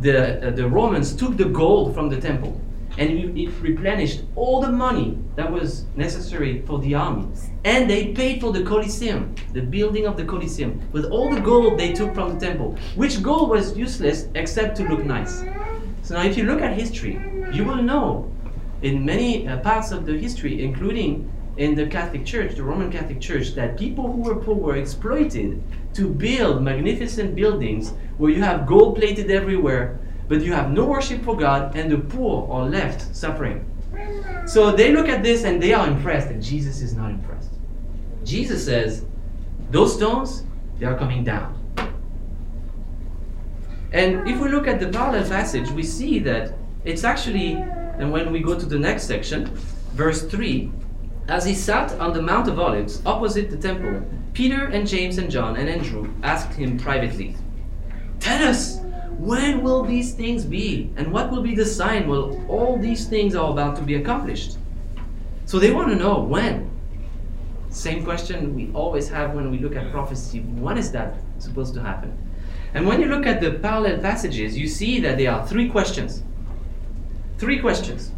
the, 0.00 0.48
uh, 0.48 0.50
the 0.50 0.68
Romans 0.68 1.14
took 1.14 1.36
the 1.36 1.46
gold 1.46 1.94
from 1.94 2.10
the 2.10 2.20
temple 2.20 2.60
and 2.98 3.38
it, 3.38 3.48
replenished 3.60 4.24
all 4.36 4.60
the 4.60 4.70
money 4.70 5.16
that 5.36 5.50
was 5.50 5.84
necessary 5.96 6.60
for 6.66 6.78
the 6.80 6.94
army. 6.94 7.26
And 7.64 7.88
they 7.88 8.12
paid 8.12 8.40
for 8.40 8.52
the 8.52 8.62
Colosseum, 8.62 9.34
the 9.52 9.62
building 9.62 10.06
of 10.06 10.16
the 10.16 10.24
Colosseum, 10.24 10.80
with 10.92 11.06
all 11.06 11.32
the 11.34 11.40
gold 11.40 11.78
they 11.78 11.92
took 11.92 12.14
from 12.14 12.34
the 12.34 12.46
temple, 12.46 12.76
which 12.94 13.22
gold 13.22 13.48
was 13.48 13.76
useless 13.76 14.28
except 14.34 14.76
to 14.78 14.88
look 14.88 15.04
nice. 15.04 15.44
So 16.02 16.14
now, 16.14 16.24
if 16.24 16.36
you 16.36 16.44
look 16.44 16.60
at 16.60 16.74
history, 16.76 17.20
you 17.52 17.64
will 17.64 17.82
know 17.82 18.30
in 18.82 19.04
many 19.04 19.46
uh, 19.46 19.58
parts 19.60 19.92
of 19.92 20.04
the 20.04 20.18
history, 20.18 20.62
including 20.62 21.30
in 21.60 21.74
the 21.74 21.86
Catholic 21.86 22.24
Church, 22.24 22.54
the 22.54 22.62
Roman 22.62 22.90
Catholic 22.90 23.20
Church, 23.20 23.50
that 23.50 23.76
people 23.76 24.10
who 24.10 24.22
were 24.22 24.36
poor 24.36 24.54
were 24.54 24.76
exploited 24.76 25.62
to 25.92 26.08
build 26.08 26.62
magnificent 26.62 27.34
buildings 27.34 27.92
where 28.16 28.30
you 28.30 28.42
have 28.42 28.66
gold 28.66 28.96
plated 28.96 29.30
everywhere, 29.30 30.00
but 30.26 30.40
you 30.40 30.54
have 30.54 30.70
no 30.70 30.86
worship 30.86 31.22
for 31.22 31.36
God, 31.36 31.76
and 31.76 31.90
the 31.90 31.98
poor 31.98 32.50
are 32.50 32.66
left 32.66 33.14
suffering. 33.14 33.66
So 34.46 34.72
they 34.72 34.90
look 34.90 35.06
at 35.06 35.22
this 35.22 35.44
and 35.44 35.62
they 35.62 35.74
are 35.74 35.86
impressed, 35.86 36.28
and 36.28 36.42
Jesus 36.42 36.80
is 36.80 36.94
not 36.94 37.10
impressed. 37.10 37.50
Jesus 38.24 38.64
says, 38.64 39.04
Those 39.70 39.94
stones, 39.94 40.44
they 40.78 40.86
are 40.86 40.96
coming 40.96 41.24
down. 41.24 41.58
And 43.92 44.26
if 44.26 44.40
we 44.40 44.48
look 44.48 44.66
at 44.66 44.80
the 44.80 44.88
parallel 44.88 45.28
passage, 45.28 45.70
we 45.72 45.82
see 45.82 46.20
that 46.20 46.54
it's 46.86 47.04
actually, 47.04 47.52
and 47.52 48.10
when 48.10 48.32
we 48.32 48.40
go 48.40 48.58
to 48.58 48.64
the 48.64 48.78
next 48.78 49.02
section, 49.02 49.44
verse 49.92 50.22
3, 50.22 50.72
as 51.28 51.44
he 51.44 51.54
sat 51.54 51.92
on 52.00 52.12
the 52.12 52.22
Mount 52.22 52.48
of 52.48 52.58
Olives 52.58 53.02
opposite 53.06 53.50
the 53.50 53.56
temple, 53.56 54.02
Peter 54.32 54.66
and 54.66 54.86
James 54.86 55.18
and 55.18 55.30
John 55.30 55.56
and 55.56 55.68
Andrew 55.68 56.12
asked 56.22 56.54
him 56.54 56.78
privately, 56.78 57.36
Tell 58.18 58.48
us, 58.48 58.80
when 59.18 59.62
will 59.62 59.82
these 59.82 60.14
things 60.14 60.44
be? 60.44 60.90
And 60.96 61.12
what 61.12 61.30
will 61.30 61.42
be 61.42 61.54
the 61.54 61.64
sign 61.64 62.08
when 62.08 62.46
all 62.48 62.78
these 62.78 63.06
things 63.06 63.34
are 63.34 63.50
about 63.50 63.76
to 63.76 63.82
be 63.82 63.96
accomplished? 63.96 64.56
So 65.46 65.58
they 65.58 65.70
want 65.70 65.88
to 65.90 65.96
know 65.96 66.20
when. 66.20 66.70
Same 67.70 68.04
question 68.04 68.54
we 68.54 68.70
always 68.72 69.08
have 69.08 69.34
when 69.34 69.50
we 69.50 69.58
look 69.58 69.76
at 69.76 69.90
prophecy. 69.90 70.40
When 70.40 70.78
is 70.78 70.90
that 70.92 71.16
supposed 71.38 71.74
to 71.74 71.82
happen? 71.82 72.16
And 72.74 72.86
when 72.86 73.00
you 73.00 73.08
look 73.08 73.26
at 73.26 73.40
the 73.40 73.52
parallel 73.52 73.98
passages, 73.98 74.56
you 74.56 74.68
see 74.68 75.00
that 75.00 75.18
there 75.18 75.32
are 75.32 75.46
three 75.46 75.68
questions. 75.68 76.22
Three 77.38 77.58
questions. 77.58 78.12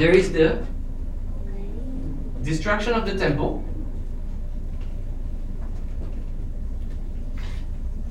There 0.00 0.16
is 0.16 0.32
the 0.32 0.64
destruction 2.42 2.94
of 2.94 3.04
the 3.04 3.18
temple. 3.18 3.62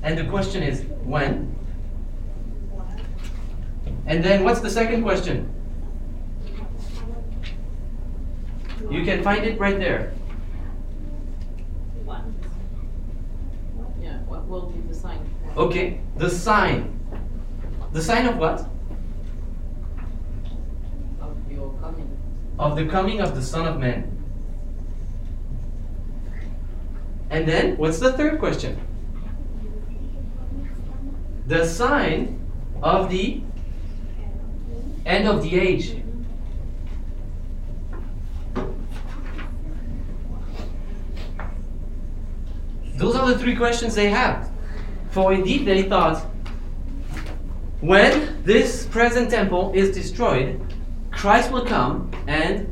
And 0.04 0.16
the 0.16 0.24
question 0.26 0.62
is 0.62 0.84
when? 1.02 1.52
And 4.06 4.22
then 4.22 4.44
what's 4.44 4.60
the 4.60 4.70
second 4.70 5.02
question? 5.02 5.52
You 8.88 9.04
can 9.04 9.24
find 9.24 9.44
it 9.44 9.58
right 9.58 9.76
there. 9.76 10.12
What? 12.04 12.22
Yeah, 14.00 14.18
what 14.30 14.46
will 14.46 14.66
be 14.70 14.80
the 14.86 14.94
sign? 14.94 15.18
Okay, 15.56 16.00
the 16.18 16.30
sign. 16.30 17.00
The 17.92 18.00
sign 18.00 18.26
of 18.26 18.36
what? 18.36 18.60
Of 21.20 21.36
your 21.50 21.74
coming. 21.80 22.16
Of 22.60 22.76
the 22.76 22.84
coming 22.84 23.22
of 23.22 23.34
the 23.34 23.40
Son 23.40 23.66
of 23.66 23.80
Man. 23.80 24.04
And 27.30 27.48
then, 27.48 27.78
what's 27.78 27.98
the 27.98 28.12
third 28.12 28.38
question? 28.38 28.78
The 31.46 31.66
sign 31.66 32.38
of 32.82 33.08
the 33.08 33.40
end 35.06 35.26
of 35.26 35.42
the 35.42 35.58
age. 35.58 36.02
Those 42.96 43.16
are 43.16 43.26
the 43.26 43.38
three 43.38 43.56
questions 43.56 43.94
they 43.94 44.10
have. 44.10 44.50
For 45.12 45.32
indeed 45.32 45.64
they 45.66 45.84
thought, 45.84 46.26
when 47.80 48.42
this 48.44 48.84
present 48.84 49.30
temple 49.30 49.72
is 49.74 49.94
destroyed, 49.94 50.60
Christ 51.20 51.50
will 51.50 51.66
come 51.66 52.10
and 52.26 52.66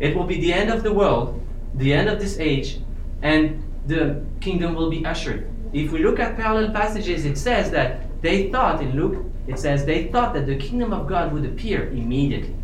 it 0.00 0.14
will 0.14 0.26
be 0.26 0.38
the 0.38 0.52
end 0.52 0.70
of 0.70 0.82
the 0.82 0.92
world, 0.92 1.42
the 1.76 1.94
end 1.94 2.10
of 2.10 2.20
this 2.20 2.38
age, 2.38 2.78
and 3.22 3.64
the 3.86 4.22
kingdom 4.42 4.74
will 4.74 4.90
be 4.90 5.06
ushered. 5.06 5.48
If 5.72 5.92
we 5.92 6.00
look 6.04 6.20
at 6.20 6.36
parallel 6.36 6.72
passages, 6.72 7.24
it 7.24 7.38
says 7.38 7.70
that 7.70 8.20
they 8.20 8.50
thought, 8.50 8.82
in 8.82 8.94
Luke, 8.94 9.24
it 9.46 9.58
says 9.58 9.86
they 9.86 10.08
thought 10.08 10.34
that 10.34 10.44
the 10.44 10.56
kingdom 10.56 10.92
of 10.92 11.06
God 11.06 11.32
would 11.32 11.46
appear 11.46 11.88
immediately. 11.88 12.54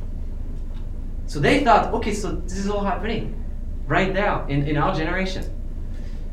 So 1.25 1.41
they 1.41 1.65
thought, 1.65 1.95
okay, 1.95 2.13
so 2.13 2.33
this 2.33 2.59
is 2.59 2.69
all 2.69 2.85
happening 2.85 3.43
right 3.87 4.13
now 4.13 4.45
in, 4.49 4.69
in 4.69 4.77
our 4.77 4.95
generation. 4.95 5.51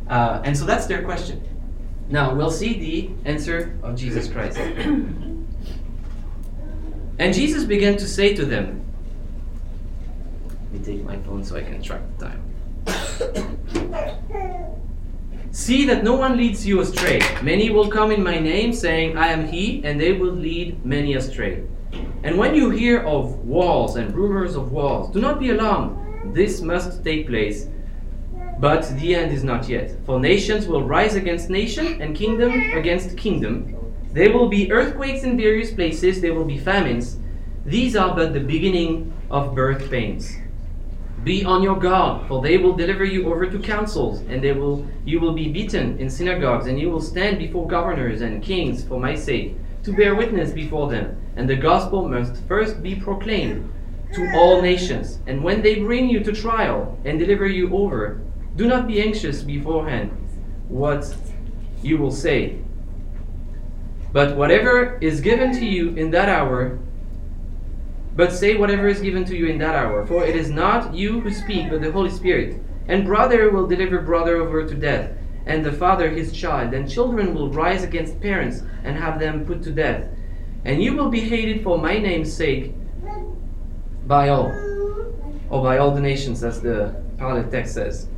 Uh, 0.10 0.42
and 0.44 0.58
so 0.58 0.66
that's 0.66 0.88
their 0.88 1.04
question. 1.04 1.42
Now 2.10 2.36
we'll 2.36 2.52
see 2.52 2.78
the 2.78 3.12
answer 3.24 3.80
of 3.82 3.96
Jesus 3.96 4.28
Christ. 4.28 4.58
and 7.18 7.34
Jesus 7.34 7.64
began 7.64 7.96
to 7.96 8.06
say 8.06 8.36
to 8.36 8.44
them, 8.44 8.88
Let 10.72 10.80
me 10.80 10.86
take 10.86 11.04
my 11.04 11.18
phone 11.18 11.44
so 11.44 11.56
I 11.56 11.64
can 11.64 11.82
track 11.82 12.02
the 12.18 12.26
time. 12.26 12.42
See 15.52 15.86
that 15.86 16.04
no 16.04 16.16
one 16.16 16.38
leads 16.38 16.66
you 16.66 16.80
astray. 16.82 17.20
Many 17.42 17.70
will 17.70 17.90
come 17.90 18.12
in 18.12 18.22
my 18.24 18.38
name, 18.38 18.72
saying, 18.72 19.18
I 19.18 19.28
am 19.28 19.48
he, 19.48 19.84
and 19.84 20.00
they 20.00 20.14
will 20.14 20.32
lead 20.32 20.86
many 20.86 21.16
astray. 21.16 21.64
And 22.24 22.38
when 22.38 22.54
you 22.54 22.70
hear 22.70 23.00
of 23.02 23.40
wars 23.40 23.96
and 23.96 24.14
rumors 24.14 24.56
of 24.56 24.72
wars, 24.72 25.10
do 25.10 25.20
not 25.20 25.40
be 25.40 25.50
alarmed. 25.50 26.36
This 26.36 26.62
must 26.62 27.04
take 27.04 27.28
place 27.28 27.68
but 28.60 28.90
the 29.00 29.16
end 29.16 29.32
is 29.32 29.44
not 29.44 29.70
yet. 29.70 29.96
For 30.06 30.20
nations 30.20 30.68
will 30.68 30.84
rise 30.84 31.16
against 31.16 31.50
nation, 31.50 32.02
and 32.02 32.16
kingdom 32.16 32.52
against 32.74 33.18
kingdom. 33.18 33.76
There 34.12 34.34
will 34.34 34.50
be 34.50 34.72
earthquakes 34.72 35.24
in 35.24 35.38
various 35.38 35.72
places, 35.72 36.20
there 36.20 36.34
will 36.34 36.46
be 36.46 36.58
famines. 36.58 37.18
These 37.66 37.96
are 37.96 38.14
but 38.14 38.34
the 38.34 38.40
beginning 38.42 39.14
of 39.32 39.56
birth 39.56 39.90
pains. 39.90 40.36
Be 41.24 41.44
on 41.44 41.62
your 41.62 41.78
guard, 41.78 42.28
for 42.28 42.42
they 42.42 42.58
will 42.58 42.76
deliver 42.76 43.04
you 43.04 43.32
over 43.32 43.46
to 43.50 43.60
councils, 43.60 44.22
and 44.30 44.42
they 44.42 44.54
will 44.54 44.88
you 45.06 45.20
will 45.20 45.34
be 45.34 45.50
beaten 45.52 46.00
in 46.00 46.10
synagogues, 46.10 46.68
and 46.68 46.80
you 46.80 46.90
will 46.90 47.02
stand 47.02 47.40
before 47.40 47.68
governors 47.68 48.22
and 48.22 48.42
kings 48.42 48.84
for 48.84 49.00
my 49.00 49.16
sake, 49.16 49.56
to 49.84 49.92
bear 49.92 50.16
witness 50.16 50.52
before 50.52 50.90
them. 50.90 51.22
And 51.36 51.50
the 51.50 51.56
gospel 51.56 52.08
must 52.08 52.42
first 52.48 52.82
be 52.82 52.96
proclaimed 52.96 53.72
to 54.14 54.32
all 54.34 54.62
nations. 54.62 55.20
And 55.28 55.44
when 55.44 55.62
they 55.62 55.76
bring 55.76 56.10
you 56.10 56.24
to 56.24 56.32
trial 56.32 56.98
and 57.06 57.20
deliver 57.20 57.48
you 57.48 57.76
over, 57.76 58.22
do 58.56 58.68
not 58.68 58.88
be 58.88 59.02
anxious 59.02 59.44
beforehand 59.44 60.12
what 60.68 61.14
you 61.84 61.98
will 61.98 62.12
say. 62.12 62.58
But 64.12 64.36
whatever 64.36 64.98
is 65.00 65.22
given 65.22 65.52
to 65.54 65.66
you 65.66 65.96
in 65.96 66.12
that 66.12 66.30
hour, 66.30 66.80
but 68.20 68.34
say 68.34 68.58
whatever 68.58 68.90
is 68.90 69.00
given 69.00 69.24
to 69.24 69.38
you 69.38 69.46
in 69.46 69.58
that 69.60 69.76
hour, 69.76 70.06
for 70.06 70.26
it 70.26 70.36
is 70.36 70.50
not 70.50 70.94
you 70.94 71.22
who 71.22 71.32
speak, 71.32 71.70
but 71.70 71.80
the 71.82 71.90
Holy 71.90 72.10
Spirit. 72.10 72.62
And 72.90 73.06
brother 73.06 73.50
will 73.50 73.66
deliver 73.66 74.02
brother 74.02 74.42
over 74.42 74.68
to 74.68 74.76
death, 74.76 75.12
and 75.46 75.64
the 75.64 75.72
father 75.72 76.10
his 76.10 76.34
child. 76.34 76.74
And 76.74 76.92
children 76.92 77.34
will 77.34 77.50
rise 77.50 77.86
against 77.86 78.20
parents 78.20 78.62
and 78.84 78.98
have 78.98 79.22
them 79.22 79.46
put 79.46 79.64
to 79.64 79.72
death. 79.72 80.10
And 80.66 80.84
you 80.84 80.98
will 80.98 81.08
be 81.08 81.22
hated 81.22 81.64
for 81.64 81.78
my 81.78 81.98
name's 81.98 82.34
sake 82.34 82.74
by 84.06 84.28
all, 84.28 84.52
or 85.50 85.64
by 85.64 85.78
all 85.78 85.92
the 85.92 86.02
nations, 86.02 86.44
as 86.44 86.60
the 86.60 87.02
parallel 87.18 87.50
text 87.50 87.74
says. 87.74 88.10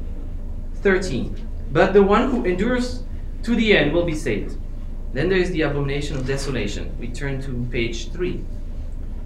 13. 0.78 1.36
But 1.72 1.94
the 1.94 2.02
one 2.02 2.32
who 2.32 2.44
endures 2.44 3.04
to 3.44 3.54
the 3.54 3.78
end 3.78 3.94
will 3.94 4.06
be 4.06 4.16
saved. 4.16 4.58
Then 5.14 5.30
there 5.30 5.38
is 5.38 5.52
the 5.52 5.62
abomination 5.62 6.18
of 6.18 6.26
desolation. 6.26 6.98
We 7.00 7.10
turn 7.10 7.40
to 7.44 7.68
page 7.70 8.12
3. 8.12 8.44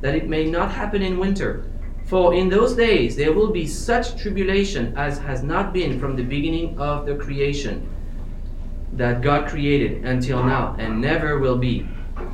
that 0.00 0.14
it 0.14 0.28
may 0.28 0.44
not 0.44 0.72
happen 0.72 1.02
in 1.02 1.18
winter. 1.18 1.70
For 2.06 2.32
in 2.32 2.48
those 2.48 2.74
days 2.74 3.16
there 3.16 3.32
will 3.32 3.50
be 3.50 3.66
such 3.66 4.20
tribulation 4.20 4.96
as 4.96 5.18
has 5.18 5.42
not 5.42 5.72
been 5.72 6.00
from 6.00 6.16
the 6.16 6.22
beginning 6.22 6.78
of 6.78 7.04
the 7.04 7.16
creation 7.16 7.88
that 8.92 9.20
God 9.20 9.48
created 9.48 10.04
until 10.04 10.42
now, 10.42 10.74
and 10.78 11.00
never 11.00 11.38
will 11.38 11.58
be. 11.58 11.86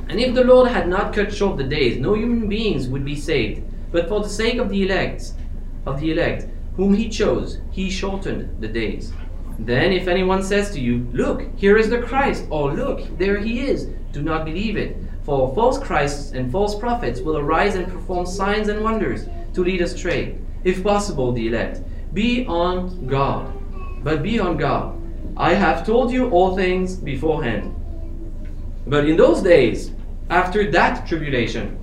And 0.09 0.19
if 0.19 0.33
the 0.33 0.43
Lord 0.43 0.69
had 0.69 0.87
not 0.87 1.13
cut 1.13 1.33
short 1.33 1.57
the 1.57 1.63
days, 1.63 1.99
no 1.99 2.13
human 2.13 2.47
beings 2.47 2.87
would 2.87 3.05
be 3.05 3.15
saved. 3.15 3.63
But 3.91 4.07
for 4.07 4.21
the 4.21 4.29
sake 4.29 4.57
of 4.57 4.69
the 4.69 4.83
elect, 4.83 5.33
of 5.85 5.99
the 5.99 6.11
elect, 6.11 6.47
whom 6.75 6.93
he 6.93 7.09
chose, 7.09 7.59
he 7.71 7.89
shortened 7.89 8.61
the 8.61 8.67
days. 8.67 9.13
Then 9.59 9.93
if 9.93 10.07
anyone 10.07 10.43
says 10.43 10.71
to 10.71 10.79
you, 10.79 11.07
Look, 11.13 11.43
here 11.55 11.77
is 11.77 11.89
the 11.89 12.01
Christ, 12.01 12.45
or 12.49 12.73
Look, 12.73 13.17
there 13.17 13.37
he 13.37 13.61
is, 13.61 13.85
do 14.11 14.21
not 14.21 14.45
believe 14.45 14.75
it. 14.75 14.97
For 15.25 15.53
false 15.55 15.79
Christs 15.79 16.33
and 16.33 16.51
false 16.51 16.77
prophets 16.77 17.19
will 17.19 17.37
arise 17.37 17.73
and 17.73 17.91
perform 17.91 18.27
signs 18.27 18.67
and 18.67 18.83
wonders 18.83 19.27
to 19.55 19.63
lead 19.63 19.81
astray, 19.81 20.37
if 20.63 20.83
possible, 20.83 21.31
the 21.31 21.47
elect. 21.47 21.81
Be 22.13 22.45
on 22.45 23.07
guard. 23.07 23.51
But 24.03 24.21
be 24.21 24.39
on 24.39 24.57
guard. 24.57 24.95
I 25.35 25.55
have 25.55 25.83
told 25.83 26.11
you 26.11 26.29
all 26.29 26.55
things 26.55 26.95
beforehand. 26.95 27.73
But 28.85 29.09
in 29.09 29.17
those 29.17 29.41
days, 29.41 29.91
after 30.29 30.69
that 30.71 31.07
tribulation, 31.07 31.79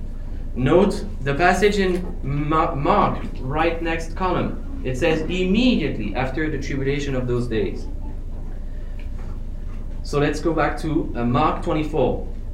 note 0.55 1.05
the 1.21 1.35
passage 1.35 1.79
in 1.79 2.17
Mark, 2.23 3.25
right 3.41 3.81
next 3.81 4.15
column. 4.15 4.81
It 4.85 4.97
says, 4.97 5.21
immediately 5.21 6.15
after 6.15 6.49
the 6.49 6.61
tribulation 6.61 7.13
of 7.13 7.27
those 7.27 7.47
days. 7.47 7.87
So 10.03 10.19
let's 10.19 10.39
go 10.39 10.53
back 10.53 10.79
to 10.79 11.13
uh, 11.15 11.25
Mark 11.25 11.63
24. 11.63 12.32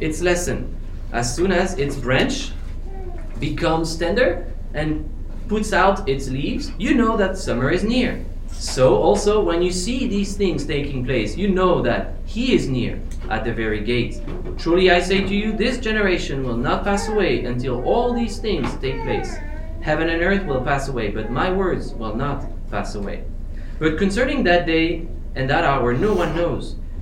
its 0.00 0.20
lesson. 0.20 0.76
As 1.12 1.34
soon 1.34 1.52
as 1.52 1.78
its 1.78 1.96
branch 1.96 2.52
becomes 3.38 3.96
tender 3.96 4.46
and 4.74 5.08
puts 5.48 5.72
out 5.72 6.08
its 6.08 6.28
leaves, 6.28 6.72
you 6.78 6.94
know 6.94 7.16
that 7.16 7.36
summer 7.36 7.70
is 7.70 7.84
near. 7.84 8.24
So, 8.52 8.96
also, 8.96 9.42
when 9.42 9.62
you 9.62 9.70
see 9.72 10.06
these 10.06 10.36
things 10.36 10.66
taking 10.66 11.04
place, 11.04 11.36
you 11.36 11.48
know 11.48 11.82
that 11.82 12.14
He 12.26 12.54
is 12.54 12.68
near 12.68 13.00
at 13.28 13.44
the 13.44 13.52
very 13.52 13.80
gate. 13.80 14.20
Truly 14.58 14.90
I 14.90 15.00
say 15.00 15.22
to 15.22 15.34
you, 15.34 15.52
this 15.52 15.78
generation 15.78 16.44
will 16.44 16.56
not 16.56 16.84
pass 16.84 17.08
away 17.08 17.44
until 17.44 17.82
all 17.84 18.12
these 18.12 18.38
things 18.38 18.74
take 18.76 19.02
place. 19.02 19.36
Heaven 19.80 20.10
and 20.10 20.22
earth 20.22 20.44
will 20.44 20.60
pass 20.60 20.88
away, 20.88 21.10
but 21.10 21.30
my 21.30 21.50
words 21.50 21.94
will 21.94 22.14
not 22.14 22.44
pass 22.70 22.94
away. 22.94 23.24
But 23.78 23.98
concerning 23.98 24.44
that 24.44 24.66
day 24.66 25.08
and 25.34 25.48
that 25.48 25.64
hour, 25.64 25.94
no 25.94 26.12
one 26.12 26.36
knows, 26.36 26.76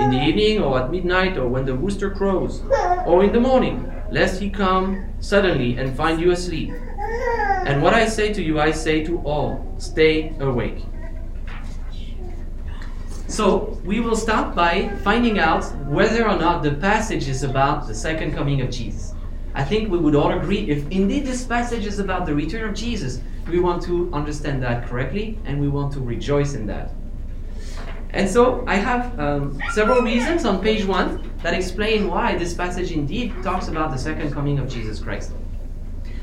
in 0.00 0.10
the 0.10 0.22
evening 0.22 0.62
or 0.62 0.80
at 0.80 0.90
midnight 0.90 1.36
or 1.36 1.48
when 1.48 1.64
the 1.64 1.74
rooster 1.74 2.10
crows, 2.10 2.62
or 3.06 3.24
in 3.24 3.32
the 3.32 3.40
morning, 3.40 3.92
lest 4.10 4.40
he 4.40 4.50
come 4.50 5.04
suddenly 5.20 5.76
and 5.76 5.96
find 5.96 6.20
you 6.20 6.30
asleep. 6.30 6.70
And 7.66 7.82
what 7.82 7.94
I 7.94 8.06
say 8.06 8.32
to 8.32 8.42
you, 8.42 8.60
I 8.60 8.72
say 8.72 9.04
to 9.04 9.18
all 9.20 9.74
stay 9.78 10.34
awake. 10.40 10.84
So, 13.28 13.80
we 13.84 14.00
will 14.00 14.16
start 14.16 14.54
by 14.54 14.88
finding 15.02 15.38
out 15.38 15.64
whether 15.86 16.28
or 16.28 16.36
not 16.36 16.62
the 16.62 16.72
passage 16.72 17.28
is 17.28 17.42
about 17.42 17.86
the 17.86 17.94
second 17.94 18.34
coming 18.34 18.60
of 18.60 18.70
Jesus. 18.70 19.14
I 19.54 19.64
think 19.64 19.90
we 19.90 19.98
would 19.98 20.14
all 20.14 20.32
agree 20.32 20.68
if 20.70 20.90
indeed 20.90 21.24
this 21.24 21.44
passage 21.44 21.86
is 21.86 21.98
about 21.98 22.26
the 22.26 22.34
return 22.34 22.68
of 22.68 22.74
Jesus, 22.74 23.20
we 23.48 23.58
want 23.58 23.82
to 23.84 24.10
understand 24.12 24.62
that 24.62 24.86
correctly 24.86 25.38
and 25.44 25.60
we 25.60 25.68
want 25.68 25.92
to 25.94 26.00
rejoice 26.00 26.54
in 26.54 26.66
that. 26.66 26.92
And 28.12 28.28
so 28.28 28.64
I 28.66 28.76
have 28.76 29.18
um, 29.18 29.60
several 29.72 30.02
reasons 30.02 30.44
on 30.44 30.62
page 30.62 30.84
one 30.84 31.30
that 31.42 31.54
explain 31.54 32.08
why 32.08 32.36
this 32.36 32.52
passage 32.52 32.92
indeed 32.92 33.34
talks 33.42 33.68
about 33.68 33.90
the 33.90 33.96
second 33.98 34.32
coming 34.32 34.58
of 34.58 34.68
Jesus 34.68 35.00
Christ. 35.00 35.32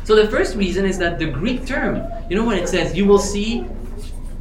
So 0.03 0.15
the 0.15 0.27
first 0.27 0.55
reason 0.55 0.85
is 0.85 0.97
that 0.99 1.19
the 1.19 1.27
Greek 1.27 1.65
term, 1.65 2.03
you 2.29 2.35
know, 2.35 2.45
when 2.45 2.57
it 2.57 2.69
says 2.69 2.95
you 2.95 3.05
will 3.05 3.19
see 3.19 3.65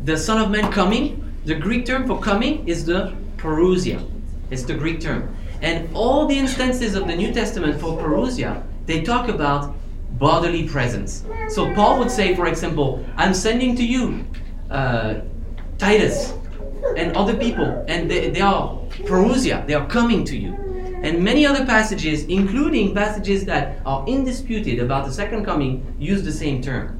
the 0.05 0.17
Son 0.17 0.41
of 0.41 0.51
Man 0.51 0.71
coming, 0.73 1.25
the 1.45 1.55
Greek 1.55 1.87
term 1.87 2.07
for 2.07 2.21
coming 2.21 2.67
is 2.69 2.85
the 2.85 3.15
parousia. 3.39 4.07
It's 4.51 4.63
the 4.63 4.75
Greek 4.75 5.01
term. 5.01 5.35
And 5.63 5.89
all 5.95 6.27
the 6.27 6.39
instances 6.39 6.95
of 6.95 7.07
the 7.07 7.17
New 7.17 7.33
Testament 7.33 7.81
for 7.81 7.99
parousia, 7.99 8.63
they 8.87 9.03
talk 9.03 9.29
about 9.29 9.75
bodily 10.19 10.69
presence. 10.69 11.25
So 11.49 11.75
Paul 11.75 11.99
would 11.99 12.11
say, 12.11 12.35
for 12.35 12.47
example, 12.47 13.05
I'm 13.17 13.35
sending 13.35 13.77
to 13.77 13.85
you 13.85 14.27
uh, 14.71 15.21
Titus 15.79 16.35
and 16.97 17.17
other 17.17 17.37
people, 17.37 17.85
and 17.89 18.11
they, 18.11 18.31
they 18.31 18.41
are 18.41 18.79
parousia, 19.05 19.67
they 19.67 19.75
are 19.75 19.87
coming 19.89 20.25
to 20.25 20.37
you. 20.37 20.55
And 21.03 21.23
many 21.23 21.47
other 21.47 21.65
passages, 21.65 22.25
including 22.25 22.95
passages 22.95 23.45
that 23.45 23.81
are 23.87 24.05
indisputed 24.09 24.81
about 24.81 25.07
the 25.07 25.13
second 25.13 25.45
coming, 25.45 25.95
use 25.99 26.23
the 26.25 26.33
same 26.33 26.61
term. 26.61 26.99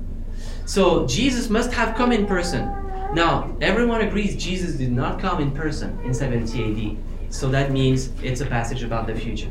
So 0.67 1.07
Jesus 1.07 1.51
must 1.51 1.73
have 1.73 1.97
come 1.97 2.13
in 2.13 2.27
person. 2.27 2.67
Now, 3.15 3.57
everyone 3.61 4.03
agrees 4.03 4.37
Jesus 4.37 4.75
did 4.75 4.93
not 4.93 5.19
come 5.19 5.41
in 5.41 5.51
person 5.51 5.99
in 6.05 6.13
70 6.13 6.93
AD. 6.93 7.33
So 7.33 7.49
that 7.49 7.73
means 7.73 8.11
it's 8.23 8.41
a 8.41 8.47
passage 8.47 8.83
about 8.83 9.07
the 9.07 9.15
future. 9.15 9.51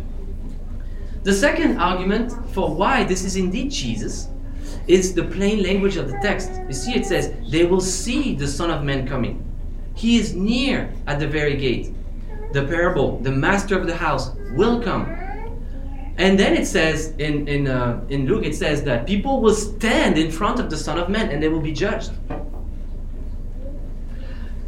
The 1.24 1.34
second 1.34 1.78
argument 1.80 2.32
for 2.54 2.74
why 2.74 3.04
this 3.04 3.26
is 3.26 3.36
indeed 3.36 3.72
Jesus 3.72 4.30
is 4.88 5.14
the 5.14 5.24
plain 5.24 5.64
language 5.64 5.98
of 5.98 6.08
the 6.08 6.18
text. 6.22 6.52
You 6.68 6.74
see, 6.74 6.96
it 6.96 7.06
says, 7.06 7.34
They 7.50 7.66
will 7.66 7.82
see 7.82 8.36
the 8.36 8.48
Son 8.48 8.70
of 8.70 8.84
Man 8.84 9.08
coming. 9.08 9.44
He 9.98 10.20
is 10.20 10.36
near 10.36 10.94
at 11.08 11.20
the 11.20 11.28
very 11.28 11.58
gate. 11.58 11.92
The 12.54 12.64
parable, 12.66 13.20
the 13.20 13.32
master 13.32 13.78
of 13.78 13.88
the 13.88 13.96
house 13.96 14.30
will 14.54 14.80
come. 14.80 15.06
And 16.18 16.40
then 16.40 16.56
it 16.56 16.68
says 16.68 17.14
in 17.18 17.48
in 17.48 17.68
uh, 17.68 18.06
in 18.10 18.28
Luke, 18.28 18.46
it 18.46 18.56
says 18.56 18.84
that 18.84 19.08
people 19.08 19.42
will 19.42 19.56
stand 19.56 20.18
in 20.18 20.32
front 20.32 20.60
of 20.60 20.70
the 20.70 20.78
Son 20.78 21.00
of 21.00 21.10
Man 21.10 21.30
and 21.30 21.42
they 21.42 21.50
will 21.50 21.62
be 21.62 21.74
judged. 21.74 22.12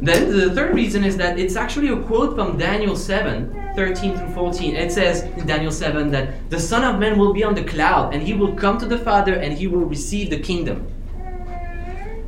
Then 0.00 0.36
the 0.36 0.50
third 0.54 0.74
reason 0.74 1.04
is 1.04 1.16
that 1.18 1.38
it's 1.38 1.56
actually 1.56 1.88
a 1.88 2.00
quote 2.08 2.34
from 2.34 2.56
Daniel 2.58 2.96
7, 2.96 3.72
13 3.76 4.16
through 4.16 4.34
14. 4.34 4.74
It 4.74 4.90
says 4.90 5.22
in 5.38 5.46
Daniel 5.46 5.70
7 5.70 6.10
that 6.10 6.50
the 6.50 6.58
Son 6.58 6.82
of 6.82 6.98
Man 6.98 7.18
will 7.18 7.34
be 7.34 7.44
on 7.44 7.54
the 7.54 7.64
cloud 7.64 8.14
and 8.14 8.22
he 8.22 8.32
will 8.32 8.54
come 8.54 8.78
to 8.78 8.86
the 8.86 8.98
Father 8.98 9.34
and 9.34 9.52
he 9.52 9.66
will 9.68 9.84
receive 9.84 10.30
the 10.30 10.40
kingdom. 10.40 10.86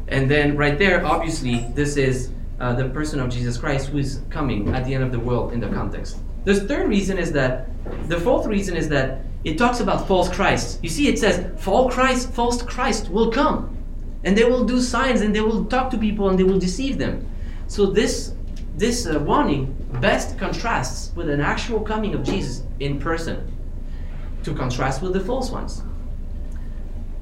And 0.09 0.31
then 0.31 0.57
right 0.57 0.79
there, 0.79 1.05
obviously, 1.05 1.67
this 1.75 1.97
is 1.97 2.31
uh, 2.61 2.73
the 2.75 2.89
person 2.91 3.21
of 3.21 3.31
Jesus 3.31 3.59
Christ 3.59 3.89
who 3.89 3.99
is 3.99 4.21
coming 4.31 4.75
at 4.75 4.85
the 4.85 4.95
end 4.95 5.05
of 5.05 5.13
the 5.13 5.19
world 5.19 5.53
in 5.53 5.61
the 5.61 5.69
context. 5.69 6.19
The 6.45 6.55
third 6.55 6.89
reason 6.89 7.19
is 7.19 7.33
that, 7.33 7.69
the 8.09 8.19
fourth 8.19 8.47
reason 8.47 8.77
is 8.77 8.89
that 8.89 9.21
it 9.45 9.59
talks 9.59 9.81
about 9.81 10.07
false 10.07 10.29
Christ. 10.29 10.79
You 10.83 10.89
see, 10.89 11.09
it 11.09 11.19
says 11.19 11.51
false 11.61 11.93
Christ, 11.95 12.33
false 12.33 12.63
Christ 12.63 13.11
will 13.11 13.31
come, 13.31 13.77
and 14.25 14.37
they 14.37 14.45
will 14.45 14.65
do 14.65 14.81
signs, 14.81 15.21
and 15.21 15.35
they 15.35 15.41
will 15.41 15.65
talk 15.65 15.91
to 15.91 15.99
people, 15.99 16.29
and 16.29 16.39
they 16.39 16.45
will 16.45 16.59
deceive 16.59 16.99
them. 16.99 17.29
So 17.67 17.87
this 17.87 18.35
this 18.77 19.07
uh, 19.07 19.19
warning 19.19 19.77
best 20.01 20.39
contrasts 20.39 21.13
with 21.15 21.29
an 21.29 21.41
actual 21.41 21.81
coming 21.81 22.15
of 22.15 22.23
Jesus 22.23 22.63
in 22.81 22.99
person, 22.99 23.53
to 24.45 24.55
contrast 24.55 25.03
with 25.03 25.13
the 25.13 25.21
false 25.21 25.51
ones. 25.51 25.83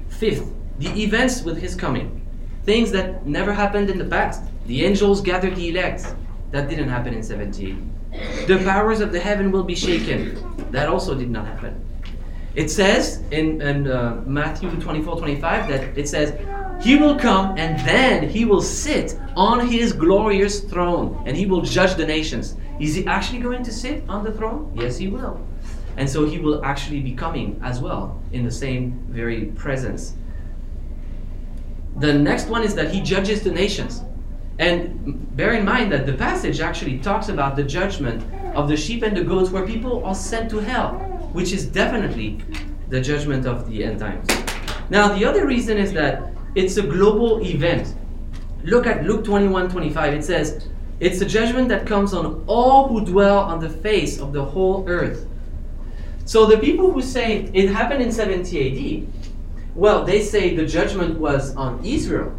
Fifth, 0.09 0.53
the 0.79 0.89
events 1.01 1.41
with 1.41 1.57
his 1.57 1.75
coming, 1.75 2.25
things 2.63 2.91
that 2.91 3.25
never 3.25 3.53
happened 3.53 3.89
in 3.89 3.97
the 3.97 4.05
past. 4.05 4.43
The 4.65 4.85
angels 4.85 5.21
gathered 5.21 5.55
the 5.55 5.69
elect. 5.69 6.15
That 6.51 6.69
didn't 6.69 6.89
happen 6.89 7.13
in 7.13 7.23
70 7.23 7.77
The 8.45 8.61
powers 8.65 8.99
of 8.99 9.13
the 9.13 9.19
heaven 9.19 9.51
will 9.51 9.63
be 9.63 9.75
shaken. 9.75 10.35
That 10.71 10.89
also 10.89 11.15
did 11.15 11.31
not 11.31 11.45
happen. 11.47 11.85
It 12.55 12.69
says 12.69 13.23
in, 13.31 13.61
in 13.61 13.87
uh, 13.87 14.21
Matthew 14.25 14.69
24 14.81 15.17
25 15.17 15.69
that 15.69 15.97
it 15.97 16.09
says, 16.09 16.37
He 16.83 16.97
will 16.97 17.17
come 17.17 17.57
and 17.57 17.79
then 17.87 18.27
he 18.27 18.43
will 18.43 18.61
sit 18.61 19.17
on 19.37 19.67
his 19.67 19.93
glorious 19.93 20.59
throne 20.59 21.23
and 21.25 21.37
he 21.37 21.45
will 21.45 21.61
judge 21.61 21.95
the 21.95 22.05
nations. 22.05 22.57
Is 22.79 22.95
he 22.95 23.05
actually 23.07 23.39
going 23.39 23.63
to 23.63 23.71
sit 23.71 24.03
on 24.09 24.23
the 24.23 24.33
throne? 24.33 24.71
Yes, 24.75 24.97
he 24.97 25.07
will. 25.07 25.39
And 25.95 26.09
so 26.09 26.25
he 26.25 26.39
will 26.39 26.63
actually 26.65 26.99
be 26.99 27.13
coming 27.13 27.59
as 27.63 27.79
well 27.79 28.21
in 28.33 28.43
the 28.43 28.51
same 28.51 29.05
very 29.09 29.45
presence. 29.45 30.15
The 31.97 32.13
next 32.13 32.47
one 32.47 32.63
is 32.63 32.75
that 32.75 32.91
he 32.93 33.01
judges 33.01 33.43
the 33.43 33.51
nations. 33.51 34.01
And 34.59 35.35
bear 35.35 35.53
in 35.53 35.65
mind 35.65 35.91
that 35.91 36.05
the 36.05 36.13
passage 36.13 36.59
actually 36.59 36.99
talks 36.99 37.29
about 37.29 37.55
the 37.55 37.63
judgment 37.63 38.23
of 38.55 38.67
the 38.67 38.77
sheep 38.77 39.03
and 39.03 39.15
the 39.15 39.23
goats 39.23 39.49
where 39.49 39.65
people 39.65 40.03
are 40.05 40.15
sent 40.15 40.49
to 40.51 40.59
hell, 40.59 40.93
which 41.33 41.51
is 41.51 41.65
definitely 41.65 42.41
the 42.89 43.01
judgment 43.01 43.45
of 43.45 43.69
the 43.69 43.83
end 43.83 43.99
times. 43.99 44.27
Now, 44.89 45.15
the 45.17 45.25
other 45.25 45.47
reason 45.47 45.77
is 45.77 45.93
that 45.93 46.31
it's 46.53 46.77
a 46.77 46.81
global 46.81 47.41
event. 47.45 47.95
Look 48.63 48.85
at 48.85 49.05
Luke 49.05 49.23
21 49.23 49.69
25. 49.69 50.13
It 50.13 50.23
says, 50.23 50.67
It's 50.99 51.21
a 51.21 51.25
judgment 51.25 51.69
that 51.69 51.87
comes 51.87 52.13
on 52.13 52.43
all 52.45 52.87
who 52.89 53.05
dwell 53.05 53.39
on 53.39 53.59
the 53.59 53.69
face 53.69 54.19
of 54.19 54.33
the 54.33 54.43
whole 54.43 54.83
earth. 54.87 55.25
So 56.25 56.45
the 56.45 56.57
people 56.57 56.91
who 56.91 57.01
say 57.01 57.49
it 57.53 57.69
happened 57.69 58.03
in 58.03 58.11
70 58.11 59.05
AD, 59.05 59.07
well, 59.75 60.03
they 60.03 60.21
say 60.21 60.55
the 60.55 60.65
judgment 60.65 61.17
was 61.17 61.55
on 61.55 61.83
Israel. 61.83 62.37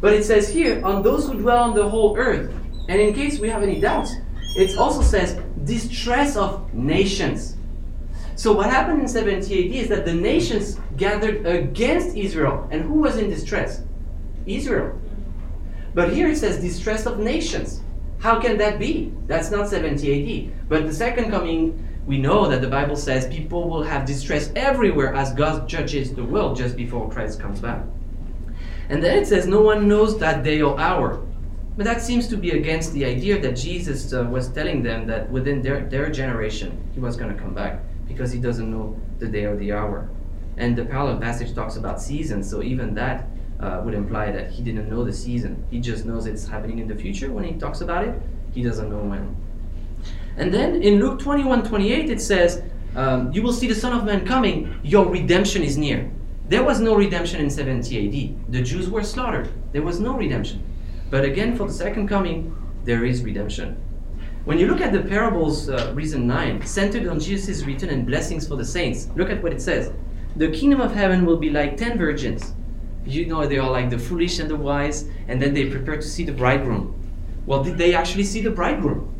But 0.00 0.12
it 0.12 0.24
says 0.24 0.48
here, 0.48 0.84
on 0.84 1.02
those 1.02 1.26
who 1.26 1.38
dwell 1.38 1.64
on 1.64 1.74
the 1.74 1.88
whole 1.88 2.16
earth. 2.16 2.52
And 2.88 3.00
in 3.00 3.14
case 3.14 3.38
we 3.38 3.48
have 3.48 3.62
any 3.62 3.80
doubts, 3.80 4.12
it 4.56 4.76
also 4.78 5.02
says 5.02 5.40
distress 5.64 6.36
of 6.36 6.72
nations. 6.72 7.56
So 8.36 8.52
what 8.52 8.70
happened 8.70 9.00
in 9.00 9.08
70 9.08 9.36
AD 9.36 9.74
is 9.74 9.88
that 9.88 10.04
the 10.04 10.14
nations 10.14 10.78
gathered 10.96 11.46
against 11.46 12.16
Israel. 12.16 12.68
And 12.70 12.82
who 12.82 12.94
was 12.94 13.16
in 13.16 13.30
distress? 13.30 13.82
Israel. 14.44 15.00
But 15.94 16.12
here 16.12 16.28
it 16.28 16.36
says 16.36 16.60
distress 16.60 17.06
of 17.06 17.18
nations. 17.18 17.80
How 18.18 18.38
can 18.38 18.58
that 18.58 18.78
be? 18.78 19.12
That's 19.26 19.50
not 19.50 19.68
70 19.68 20.50
AD. 20.50 20.68
But 20.68 20.86
the 20.86 20.92
second 20.92 21.30
coming, 21.30 21.82
we 22.06 22.18
know 22.18 22.46
that 22.48 22.60
the 22.60 22.68
Bible 22.68 22.96
says 22.96 23.26
people 23.28 23.68
will 23.68 23.82
have 23.82 24.06
distress 24.06 24.52
everywhere 24.54 25.14
as 25.14 25.32
God 25.32 25.68
judges 25.68 26.12
the 26.12 26.24
world 26.24 26.56
just 26.56 26.76
before 26.76 27.10
Christ 27.10 27.40
comes 27.40 27.60
back. 27.60 27.82
And 28.88 29.02
then 29.02 29.18
it 29.18 29.26
says, 29.26 29.46
No 29.46 29.60
one 29.60 29.88
knows 29.88 30.18
that 30.18 30.44
day 30.44 30.62
or 30.62 30.78
hour. 30.78 31.22
But 31.76 31.84
that 31.84 32.00
seems 32.00 32.26
to 32.28 32.36
be 32.36 32.52
against 32.52 32.92
the 32.94 33.04
idea 33.04 33.38
that 33.40 33.52
Jesus 33.52 34.12
uh, 34.12 34.24
was 34.24 34.48
telling 34.48 34.82
them 34.82 35.06
that 35.08 35.30
within 35.30 35.60
their, 35.60 35.84
their 35.86 36.10
generation 36.10 36.88
he 36.94 37.00
was 37.00 37.16
going 37.16 37.34
to 37.34 37.40
come 37.40 37.52
back 37.52 37.80
because 38.08 38.32
he 38.32 38.40
doesn't 38.40 38.70
know 38.70 38.98
the 39.18 39.26
day 39.26 39.44
or 39.44 39.56
the 39.56 39.72
hour. 39.72 40.08
And 40.56 40.74
the 40.74 40.86
parallel 40.86 41.18
passage 41.18 41.54
talks 41.54 41.76
about 41.76 42.00
seasons, 42.00 42.48
so 42.48 42.62
even 42.62 42.94
that 42.94 43.28
uh, 43.60 43.82
would 43.84 43.92
imply 43.92 44.30
that 44.30 44.50
he 44.50 44.62
didn't 44.62 44.88
know 44.88 45.04
the 45.04 45.12
season. 45.12 45.66
He 45.70 45.80
just 45.80 46.06
knows 46.06 46.26
it's 46.26 46.46
happening 46.46 46.78
in 46.78 46.88
the 46.88 46.94
future 46.94 47.30
when 47.30 47.44
he 47.44 47.52
talks 47.54 47.82
about 47.82 48.06
it. 48.06 48.14
He 48.52 48.62
doesn't 48.62 48.88
know 48.88 48.98
when. 48.98 49.36
And 50.38 50.52
then 50.52 50.82
in 50.82 50.98
Luke 50.98 51.18
21 51.18 51.62
28, 51.64 52.10
it 52.10 52.20
says, 52.20 52.62
um, 52.94 53.32
You 53.32 53.42
will 53.42 53.52
see 53.52 53.66
the 53.66 53.74
Son 53.74 53.92
of 53.92 54.04
Man 54.04 54.26
coming, 54.26 54.78
your 54.82 55.06
redemption 55.06 55.62
is 55.62 55.76
near. 55.76 56.10
There 56.48 56.62
was 56.62 56.78
no 56.78 56.94
redemption 56.94 57.40
in 57.40 57.50
70 57.50 58.06
AD. 58.06 58.52
The 58.52 58.62
Jews 58.62 58.88
were 58.88 59.02
slaughtered. 59.02 59.48
There 59.72 59.82
was 59.82 59.98
no 59.98 60.16
redemption. 60.16 60.62
But 61.10 61.24
again, 61.24 61.56
for 61.56 61.66
the 61.66 61.72
second 61.72 62.08
coming, 62.08 62.56
there 62.84 63.04
is 63.04 63.24
redemption. 63.24 63.82
When 64.44 64.58
you 64.58 64.68
look 64.68 64.80
at 64.80 64.92
the 64.92 65.00
parables, 65.00 65.68
uh, 65.68 65.90
reason 65.92 66.28
9, 66.28 66.64
centered 66.64 67.08
on 67.08 67.18
Jesus' 67.18 67.64
return 67.64 67.90
and 67.90 68.06
blessings 68.06 68.46
for 68.46 68.54
the 68.54 68.64
saints, 68.64 69.08
look 69.16 69.28
at 69.28 69.42
what 69.42 69.52
it 69.52 69.60
says. 69.60 69.92
The 70.36 70.50
kingdom 70.50 70.80
of 70.80 70.94
heaven 70.94 71.26
will 71.26 71.36
be 71.36 71.50
like 71.50 71.76
ten 71.76 71.98
virgins. 71.98 72.54
You 73.04 73.26
know, 73.26 73.44
they 73.46 73.58
are 73.58 73.70
like 73.70 73.90
the 73.90 73.98
foolish 73.98 74.38
and 74.38 74.48
the 74.48 74.54
wise, 74.54 75.08
and 75.26 75.42
then 75.42 75.52
they 75.52 75.68
prepare 75.68 75.96
to 75.96 76.02
see 76.02 76.22
the 76.24 76.32
bridegroom. 76.32 76.94
Well, 77.46 77.64
did 77.64 77.76
they 77.76 77.94
actually 77.94 78.24
see 78.24 78.40
the 78.40 78.50
bridegroom? 78.50 79.12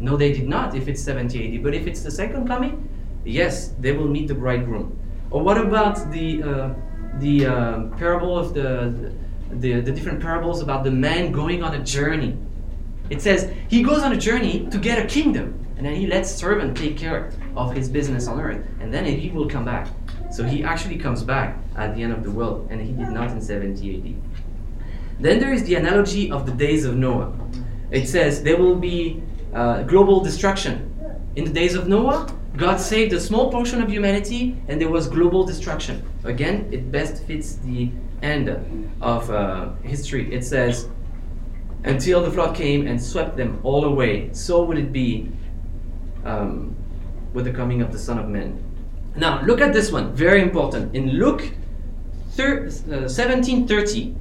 No, 0.00 0.16
they 0.16 0.32
did 0.32 0.48
not 0.48 0.74
if 0.74 0.88
it's 0.88 1.02
70 1.02 1.56
AD. 1.56 1.62
But 1.62 1.72
if 1.72 1.86
it's 1.86 2.02
the 2.02 2.10
second 2.10 2.46
coming, 2.46 2.88
yes, 3.24 3.68
they 3.78 3.92
will 3.92 4.08
meet 4.08 4.28
the 4.28 4.34
bridegroom. 4.34 4.98
Or 5.32 5.42
what 5.42 5.58
about 5.58 6.10
the 6.12 6.42
uh, 6.42 6.74
the 7.18 7.46
uh, 7.46 7.80
parable 7.96 8.38
of 8.38 8.52
the, 8.52 9.12
the 9.50 9.80
the 9.80 9.92
different 9.92 10.20
parables 10.20 10.60
about 10.60 10.84
the 10.84 10.90
man 10.90 11.32
going 11.32 11.62
on 11.62 11.74
a 11.74 11.82
journey? 11.82 12.36
It 13.08 13.22
says 13.22 13.50
he 13.68 13.82
goes 13.82 14.02
on 14.02 14.12
a 14.12 14.16
journey 14.16 14.68
to 14.70 14.78
get 14.78 14.98
a 14.98 15.06
kingdom, 15.06 15.66
and 15.76 15.86
then 15.86 15.94
he 15.94 16.06
lets 16.06 16.30
servant 16.30 16.76
take 16.76 16.98
care 16.98 17.32
of 17.56 17.74
his 17.74 17.88
business 17.88 18.28
on 18.28 18.40
earth, 18.40 18.62
and 18.80 18.92
then 18.92 19.06
he 19.06 19.30
will 19.30 19.48
come 19.48 19.64
back. 19.64 19.88
So 20.30 20.44
he 20.44 20.62
actually 20.64 20.98
comes 20.98 21.22
back 21.22 21.56
at 21.76 21.94
the 21.94 22.02
end 22.02 22.12
of 22.12 22.22
the 22.22 22.30
world, 22.30 22.68
and 22.70 22.80
he 22.80 22.92
did 22.92 23.08
not 23.08 23.30
in 23.30 23.40
70 23.40 23.96
AD. 23.96 24.42
Then 25.20 25.38
there 25.40 25.52
is 25.52 25.64
the 25.64 25.76
analogy 25.76 26.30
of 26.30 26.46
the 26.46 26.52
days 26.52 26.84
of 26.84 26.96
Noah. 26.96 27.32
It 27.90 28.06
says 28.06 28.42
there 28.42 28.56
will 28.56 28.76
be 28.76 29.22
uh, 29.54 29.82
global 29.82 30.20
destruction. 30.20 30.88
In 31.36 31.44
the 31.44 31.52
days 31.52 31.74
of 31.74 31.88
Noah, 31.88 32.26
God 32.56 32.76
saved 32.78 33.12
a 33.12 33.20
small 33.20 33.50
portion 33.50 33.80
of 33.82 33.90
humanity 33.90 34.56
and 34.68 34.80
there 34.80 34.90
was 34.90 35.08
global 35.08 35.44
destruction. 35.44 36.02
Again, 36.24 36.68
it 36.70 36.92
best 36.92 37.24
fits 37.24 37.56
the 37.56 37.90
end 38.22 38.48
of 39.00 39.30
uh, 39.30 39.72
history. 39.82 40.32
It 40.32 40.44
says, 40.44 40.88
until 41.84 42.22
the 42.22 42.30
flood 42.30 42.54
came 42.54 42.86
and 42.86 43.02
swept 43.02 43.36
them 43.36 43.58
all 43.62 43.84
away, 43.84 44.32
so 44.32 44.62
would 44.64 44.78
it 44.78 44.92
be 44.92 45.32
um, 46.24 46.76
with 47.32 47.44
the 47.44 47.52
coming 47.52 47.82
of 47.82 47.92
the 47.92 47.98
Son 47.98 48.18
of 48.18 48.28
Man. 48.28 48.62
Now, 49.16 49.42
look 49.42 49.60
at 49.60 49.72
this 49.72 49.90
one, 49.92 50.14
very 50.14 50.40
important. 50.42 50.94
In 50.94 51.10
Luke 51.10 51.50
17:30, 52.36 54.14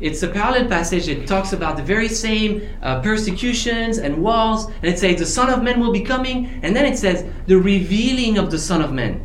it's 0.00 0.22
a 0.22 0.28
parallel 0.28 0.68
passage. 0.68 1.08
It 1.08 1.26
talks 1.26 1.52
about 1.52 1.76
the 1.76 1.82
very 1.82 2.08
same 2.08 2.68
uh, 2.82 3.00
persecutions 3.00 3.98
and 3.98 4.22
walls, 4.22 4.66
and 4.66 4.84
it 4.84 4.98
says 4.98 5.18
the 5.18 5.26
Son 5.26 5.50
of 5.50 5.62
Man 5.62 5.80
will 5.80 5.92
be 5.92 6.02
coming, 6.02 6.60
and 6.62 6.74
then 6.74 6.86
it 6.86 6.96
says 6.96 7.24
the 7.46 7.58
revealing 7.58 8.38
of 8.38 8.50
the 8.50 8.58
Son 8.58 8.80
of 8.80 8.92
Man. 8.92 9.24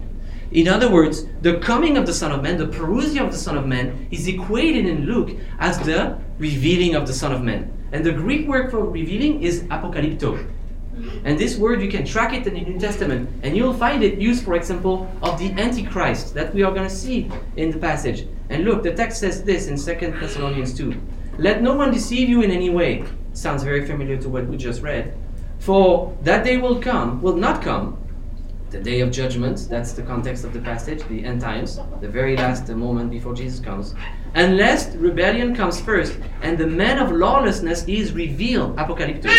In 0.52 0.68
other 0.68 0.90
words, 0.90 1.26
the 1.42 1.58
coming 1.60 1.98
of 1.98 2.06
the 2.06 2.14
Son 2.14 2.32
of 2.32 2.44
Man, 2.44 2.58
the 2.58 2.68
parousia 2.68 3.26
of 3.26 3.32
the 3.32 3.38
Son 3.38 3.58
of 3.58 3.66
Man, 3.66 4.08
is 4.12 4.28
equated 4.28 4.86
in 4.86 5.06
Luke 5.06 5.36
as 5.60 5.80
the 5.80 6.20
revealing 6.38 6.96
of 6.96 7.08
the 7.08 7.14
Son 7.14 7.32
of 7.32 7.42
Man. 7.42 7.72
And 7.92 8.06
the 8.06 8.12
Greek 8.12 8.48
word 8.48 8.72
for 8.72 8.84
revealing 8.84 9.42
is 9.42 9.64
apocalypto. 9.64 10.48
And 11.25 11.38
this 11.38 11.58
word, 11.58 11.82
you 11.82 11.89
can 11.89 12.06
track 12.06 12.34
it 12.34 12.45
in 12.47 12.53
the 12.53 12.62
New 12.62 12.79
Testament, 12.79 13.29
and 13.43 13.56
you'll 13.56 13.73
find 13.73 14.03
it 14.03 14.19
used, 14.19 14.43
for 14.43 14.56
example, 14.56 15.10
of 15.21 15.39
the 15.39 15.51
Antichrist 15.53 16.34
that 16.34 16.53
we 16.53 16.63
are 16.63 16.71
going 16.71 16.88
to 16.88 16.95
see 16.95 17.29
in 17.56 17.71
the 17.71 17.77
passage. 17.77 18.27
And 18.49 18.65
look, 18.65 18.84
the 18.84 18.93
text 18.93 19.19
says 19.19 19.43
this 19.43 19.67
in 19.67 19.77
2 19.77 20.12
Thessalonians 20.19 20.73
2 20.75 20.93
Let 21.38 21.62
no 21.62 21.75
one 21.75 21.91
deceive 21.91 22.29
you 22.29 22.41
in 22.41 22.51
any 22.51 22.69
way. 22.69 23.06
Sounds 23.34 23.63
very 23.63 23.86
familiar 23.86 24.17
to 24.17 24.29
what 24.29 24.47
we 24.47 24.58
just 24.58 24.82
read. 24.82 25.17
For 25.60 26.15
that 26.23 26.43
day 26.43 26.58
will 26.58 26.82
come, 26.82 27.21
will 27.21 27.38
not 27.38 27.62
come, 27.63 27.97
the 28.73 28.79
day 28.79 28.99
of 28.99 29.12
judgment. 29.12 29.67
That's 29.69 29.93
the 29.93 30.01
context 30.01 30.43
of 30.43 30.51
the 30.51 30.60
passage, 30.60 31.01
the 31.08 31.23
end 31.23 31.39
times, 31.39 31.79
the 32.01 32.10
very 32.10 32.36
last 32.36 32.67
moment 32.69 33.12
before 33.12 33.34
Jesus 33.34 33.60
comes. 33.60 33.95
Unless 34.36 34.95
rebellion 34.95 35.56
comes 35.56 35.79
first 35.79 36.17
and 36.41 36.58
the 36.58 36.67
man 36.67 36.97
of 36.97 37.12
lawlessness 37.12 37.86
is 37.88 38.12
revealed, 38.13 38.75
apocalypto, 38.77 39.29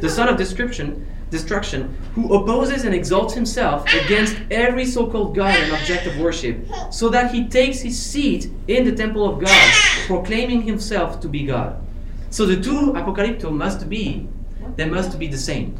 the 0.00 0.08
son 0.08 0.28
of 0.28 0.36
destruction, 0.36 1.06
destruction, 1.30 1.94
who 2.14 2.34
opposes 2.34 2.84
and 2.84 2.94
exalts 2.94 3.34
himself 3.34 3.86
against 3.92 4.36
every 4.50 4.86
so-called 4.86 5.34
God 5.34 5.54
and 5.54 5.72
object 5.72 6.06
of 6.06 6.18
worship, 6.18 6.66
so 6.90 7.08
that 7.10 7.32
he 7.32 7.48
takes 7.48 7.80
his 7.80 8.00
seat 8.00 8.50
in 8.66 8.84
the 8.84 8.94
temple 8.94 9.28
of 9.28 9.40
God, 9.40 9.72
proclaiming 10.06 10.62
himself 10.62 11.20
to 11.20 11.28
be 11.28 11.44
God. 11.44 11.84
So 12.30 12.46
the 12.46 12.60
two 12.60 12.92
apocalypto 12.92 13.50
must 13.52 13.88
be, 13.88 14.28
they 14.76 14.84
must 14.84 15.18
be 15.18 15.26
the 15.26 15.38
same. 15.38 15.76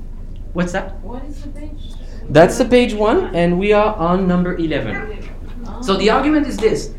What's 0.52 0.72
that? 0.72 0.98
What 1.00 1.24
is 1.24 1.42
the 1.42 1.50
page? 1.50 1.94
That's 2.31 2.59
the 2.59 2.64
page 2.64 2.92
one, 2.92 3.35
and 3.35 3.59
we 3.59 3.72
are 3.72 3.94
on 3.96 4.26
number 4.26 4.57
11. 4.57 5.28
So 5.83 5.96
the 5.96 6.11
argument 6.11 6.46
is 6.46 6.57
this. 6.57 6.92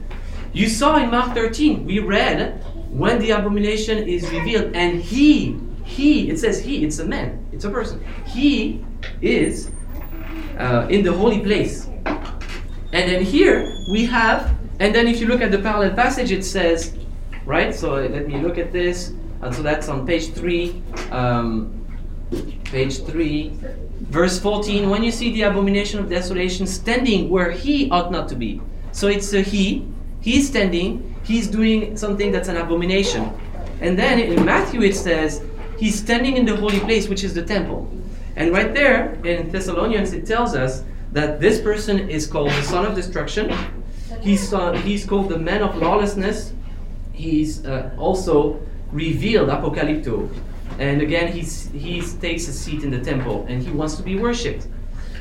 You 0.54 0.68
saw 0.68 0.98
in 0.98 1.12
Mark 1.12 1.36
13, 1.36 1.86
we 1.86 2.00
read 2.00 2.64
when 2.90 3.20
the 3.20 3.32
abomination 3.32 4.08
is 4.08 4.30
revealed, 4.32 4.76
and 4.76 5.00
he, 5.02 5.60
he, 5.90 6.30
it 6.30 6.38
says 6.40 6.62
he, 6.64 6.86
it's 6.86 7.00
a 7.00 7.06
man, 7.06 7.46
it's 7.52 7.66
a 7.66 7.70
person. 7.70 8.06
He 8.26 8.86
is 9.22 9.72
uh, 10.58 10.88
in 10.90 11.04
the 11.04 11.12
holy 11.12 11.40
place. 11.42 11.88
And 12.06 13.10
then 13.10 13.24
here 13.24 13.68
we 13.92 14.06
have, 14.06 14.56
and 14.80 14.94
then 14.94 15.08
if 15.08 15.20
you 15.20 15.28
look 15.28 15.42
at 15.42 15.52
the 15.52 15.60
parallel 15.60 15.96
passage, 15.96 16.32
it 16.32 16.46
says, 16.46 16.96
right? 17.46 17.74
So 17.74 17.96
let 17.96 18.28
me 18.28 18.38
look 18.38 18.58
at 18.58 18.72
this. 18.72 19.10
And 19.42 19.54
so 19.56 19.62
that's 19.64 19.90
on 19.90 20.06
page 20.06 20.34
3. 20.34 20.82
Um, 21.12 21.76
page 22.66 23.04
3 23.04 23.58
verse 24.12 24.40
14 24.40 24.88
when 24.88 25.04
you 25.04 25.12
see 25.12 25.34
the 25.34 25.42
abomination 25.42 26.00
of 26.00 26.08
desolation 26.08 26.68
standing 26.68 27.28
where 27.28 27.50
he 27.50 27.90
ought 27.90 28.12
not 28.12 28.30
to 28.30 28.36
be 28.36 28.62
so 28.92 29.08
it's 29.08 29.34
a 29.34 29.42
he 29.42 29.88
he's 30.22 30.48
standing 30.48 31.16
he's 31.24 31.48
doing 31.48 31.98
something 31.98 32.32
that's 32.32 32.48
an 32.48 32.58
abomination 32.58 33.34
and 33.82 33.98
then 33.98 34.20
in 34.20 34.46
matthew 34.46 34.84
it 34.84 34.96
says 34.96 35.42
he's 35.80 35.98
standing 35.98 36.38
in 36.38 36.46
the 36.46 36.56
holy 36.56 36.80
place 36.82 37.08
which 37.08 37.24
is 37.24 37.34
the 37.34 37.44
temple. 37.44 37.90
And 38.36 38.52
right 38.52 38.74
there 38.74 39.14
in 39.26 39.52
thessalonians 39.52 40.14
it 40.14 40.26
tells 40.26 40.56
us 40.56 40.84
that 41.12 41.40
this 41.40 41.60
person 41.62 42.10
is 42.10 42.28
called 42.28 42.52
the 42.52 42.64
son 42.64 42.86
of 42.86 42.96
destruction. 42.96 43.54
He's, 44.22 44.54
uh, 44.54 44.74
he's 44.74 45.06
called 45.06 45.30
the 45.30 45.40
man 45.40 45.62
of 45.62 45.78
lawlessness. 45.78 46.54
He's 47.14 47.66
uh, 47.66 47.92
also 47.98 48.62
revealed 48.92 49.50
apocalypto. 49.50 50.30
And 50.78 51.02
again 51.02 51.32
he's, 51.32 51.68
he 51.70 52.02
takes 52.02 52.48
a 52.48 52.54
seat 52.54 52.84
in 52.84 52.92
the 52.92 53.00
temple 53.00 53.46
and 53.48 53.64
he 53.64 53.72
wants 53.72 53.96
to 53.96 54.04
be 54.04 54.16
worshipped. 54.16 54.68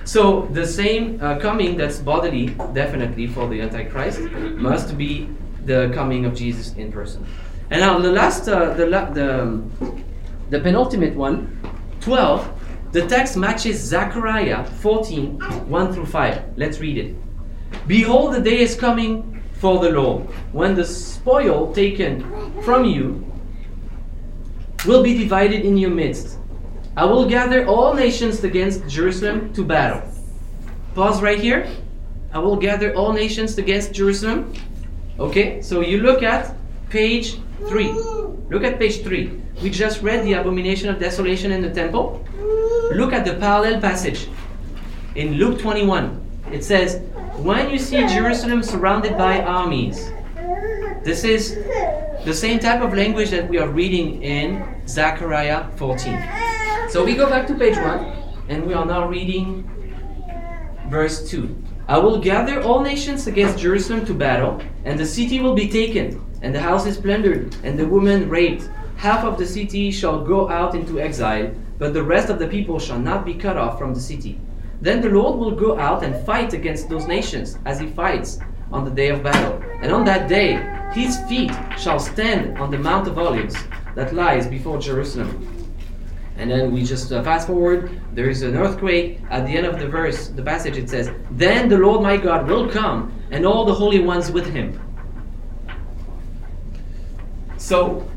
So 0.05 0.49
the 0.53 0.67
same 0.67 1.21
uh, 1.23 1.39
coming 1.39 1.77
that's 1.77 1.99
bodily 1.99 2.47
definitely 2.73 3.27
for 3.27 3.47
the 3.49 3.61
antichrist 3.61 4.21
must 4.57 4.97
be 4.97 5.29
the 5.67 5.91
coming 5.95 6.25
of 6.25 6.35
jesus 6.35 6.73
in 6.75 6.91
person. 6.91 7.27
And 7.71 7.83
now 7.83 7.99
the 7.99 8.11
last 8.11 8.49
uh, 8.49 8.73
the, 8.73 8.87
la- 8.87 9.11
the, 9.11 9.43
um, 9.43 10.05
the 10.51 10.61
penultimate 10.61 11.15
one 11.15 11.59
12 12.01 12.51
the 12.93 13.07
text 13.07 13.37
matches 13.37 13.81
zechariah 13.81 14.65
14 14.65 15.41
1 15.41 15.93
through 15.93 16.07
5 16.07 16.43
let's 16.57 16.81
read 16.81 16.99
it 16.99 17.15
behold 17.87 18.35
the 18.35 18.41
day 18.41 18.61
is 18.61 18.75
coming 18.75 19.43
for 19.53 19.79
the 19.81 19.91
lord 19.91 20.23
when 20.53 20.75
the 20.75 20.85
spoil 20.85 21.73
taken 21.75 22.23
from 22.63 22.85
you 22.85 23.29
will 24.87 25.03
be 25.03 25.17
divided 25.17 25.65
in 25.65 25.77
your 25.77 25.91
midst. 25.91 26.39
I 26.97 27.05
will 27.05 27.29
gather 27.29 27.67
all 27.67 27.95
nations 27.95 28.43
against 28.45 28.87
Jerusalem 28.89 29.53
to 29.55 29.65
battle. 29.65 30.03
Pause 30.95 31.23
right 31.23 31.41
here. 31.41 31.69
I 32.33 32.39
will 32.39 32.57
gather 32.57 32.95
all 32.95 33.13
nations 33.13 33.57
against 33.59 33.93
Jerusalem. 33.93 34.53
Okay, 35.19 35.63
so 35.63 35.81
you 35.81 35.99
look 35.99 36.23
at 36.23 36.55
page 36.91 37.39
3. 37.69 38.18
Look 38.51 38.65
at 38.65 38.79
page 38.79 39.03
3. 39.03 39.31
We 39.63 39.71
just 39.71 40.03
read 40.03 40.25
the 40.25 40.35
abomination 40.35 40.89
of 40.89 40.99
desolation 40.99 41.53
in 41.53 41.61
the 41.61 41.71
temple. 41.71 42.25
Look 42.93 43.13
at 43.13 43.25
the 43.25 43.35
parallel 43.35 43.81
passage 43.81 44.29
in 45.15 45.35
Luke 45.35 45.61
21. 45.61 46.21
It 46.51 46.65
says, 46.65 47.03
When 47.37 47.71
you 47.71 47.79
see 47.79 48.07
Jerusalem 48.07 48.63
surrounded 48.63 49.19
by 49.19 49.43
armies, 49.43 50.11
this 51.05 51.25
is 51.25 51.57
the 52.25 52.33
same 52.33 52.59
type 52.59 52.81
of 52.81 52.95
language 52.95 53.31
that 53.31 53.49
we 53.49 53.59
are 53.59 53.69
reading 53.69 54.23
in 54.23 54.65
Zechariah 54.87 55.69
14. 55.77 56.19
So 56.89 57.05
we 57.05 57.15
go 57.15 57.29
back 57.29 57.47
to 57.49 57.55
page 57.55 57.77
1 57.77 58.19
and 58.49 58.67
we 58.67 58.73
are 58.73 58.87
now 58.87 59.07
reading 59.07 59.69
verse 60.89 61.29
2. 61.29 61.65
I 61.87 61.99
will 61.99 62.19
gather 62.19 62.63
all 62.63 62.81
nations 62.81 63.27
against 63.27 63.59
Jerusalem 63.59 64.05
to 64.07 64.15
battle, 64.15 64.61
and 64.85 64.99
the 64.99 65.07
city 65.07 65.41
will 65.41 65.55
be 65.55 65.69
taken, 65.71 66.21
and 66.43 66.55
the 66.55 66.61
house 66.61 66.87
is 66.87 66.99
plundered, 66.99 67.55
and 67.65 67.79
the 67.79 67.87
women 67.87 68.29
raped. 68.29 68.69
Half 68.97 69.25
of 69.25 69.39
the 69.39 69.47
city 69.47 69.91
shall 69.91 70.25
go 70.25 70.49
out 70.49 70.75
into 70.75 71.01
exile, 71.01 71.55
but 71.79 71.95
the 71.95 72.03
rest 72.03 72.31
of 72.31 72.39
the 72.39 72.49
people 72.49 72.79
shall 72.79 72.99
not 72.99 73.25
be 73.25 73.35
cut 73.35 73.57
off 73.57 73.79
from 73.79 73.95
the 73.95 74.01
city. 74.01 74.41
Then 74.81 75.01
the 75.01 75.09
Lord 75.09 75.39
will 75.39 75.53
go 75.53 75.79
out 75.79 76.03
and 76.03 76.25
fight 76.25 76.53
against 76.53 76.89
those 76.89 77.07
nations, 77.07 77.59
as 77.65 77.81
he 77.81 77.87
fights 77.87 78.39
on 78.73 78.85
the 78.85 78.91
day 78.91 79.09
of 79.09 79.23
battle. 79.23 79.63
And 79.83 79.93
on 79.93 80.05
that 80.05 80.29
day, 80.29 80.63
his 80.93 81.19
feet 81.29 81.53
shall 81.79 81.99
stand 81.99 82.59
on 82.59 82.71
the 82.71 82.79
Mount 82.79 83.09
of 83.09 83.19
Olives 83.19 83.57
that 83.95 84.15
lies 84.15 84.47
before 84.47 84.79
Jerusalem. 84.79 85.59
And 86.37 86.49
then 86.49 86.73
we 86.73 86.85
just 86.85 87.13
uh, 87.13 87.23
fast 87.25 87.49
forward. 87.49 88.01
There 88.15 88.31
is 88.31 88.43
an 88.43 88.57
earthquake. 88.57 89.21
At 89.29 89.45
the 89.45 89.57
end 89.57 89.67
of 89.67 89.81
the 89.81 89.89
verse, 89.89 90.29
the 90.29 90.43
passage, 90.43 90.77
it 90.77 90.89
says, 90.89 91.11
Then 91.33 91.69
the 91.69 91.79
Lord 91.79 92.01
my 92.03 92.17
God 92.17 92.47
will 92.47 92.69
come, 92.69 93.13
and 93.33 93.45
all 93.45 93.65
the 93.65 93.75
holy 93.75 93.99
ones 93.99 94.31
with 94.31 94.47
him. 94.47 94.81
So, 97.59 98.09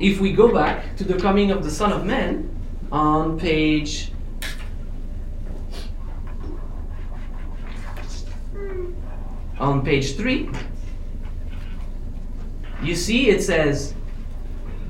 if 0.00 0.20
we 0.20 0.32
go 0.32 0.54
back 0.54 0.96
to 0.96 1.04
the 1.04 1.18
coming 1.18 1.50
of 1.50 1.64
the 1.64 1.70
Son 1.70 1.92
of 1.92 2.06
Man 2.06 2.48
on 2.90 3.38
page. 3.38 4.12
On 9.58 9.84
page 9.84 10.14
3, 10.16 10.48
you 12.80 12.94
see 12.94 13.28
it 13.28 13.42
says 13.42 13.92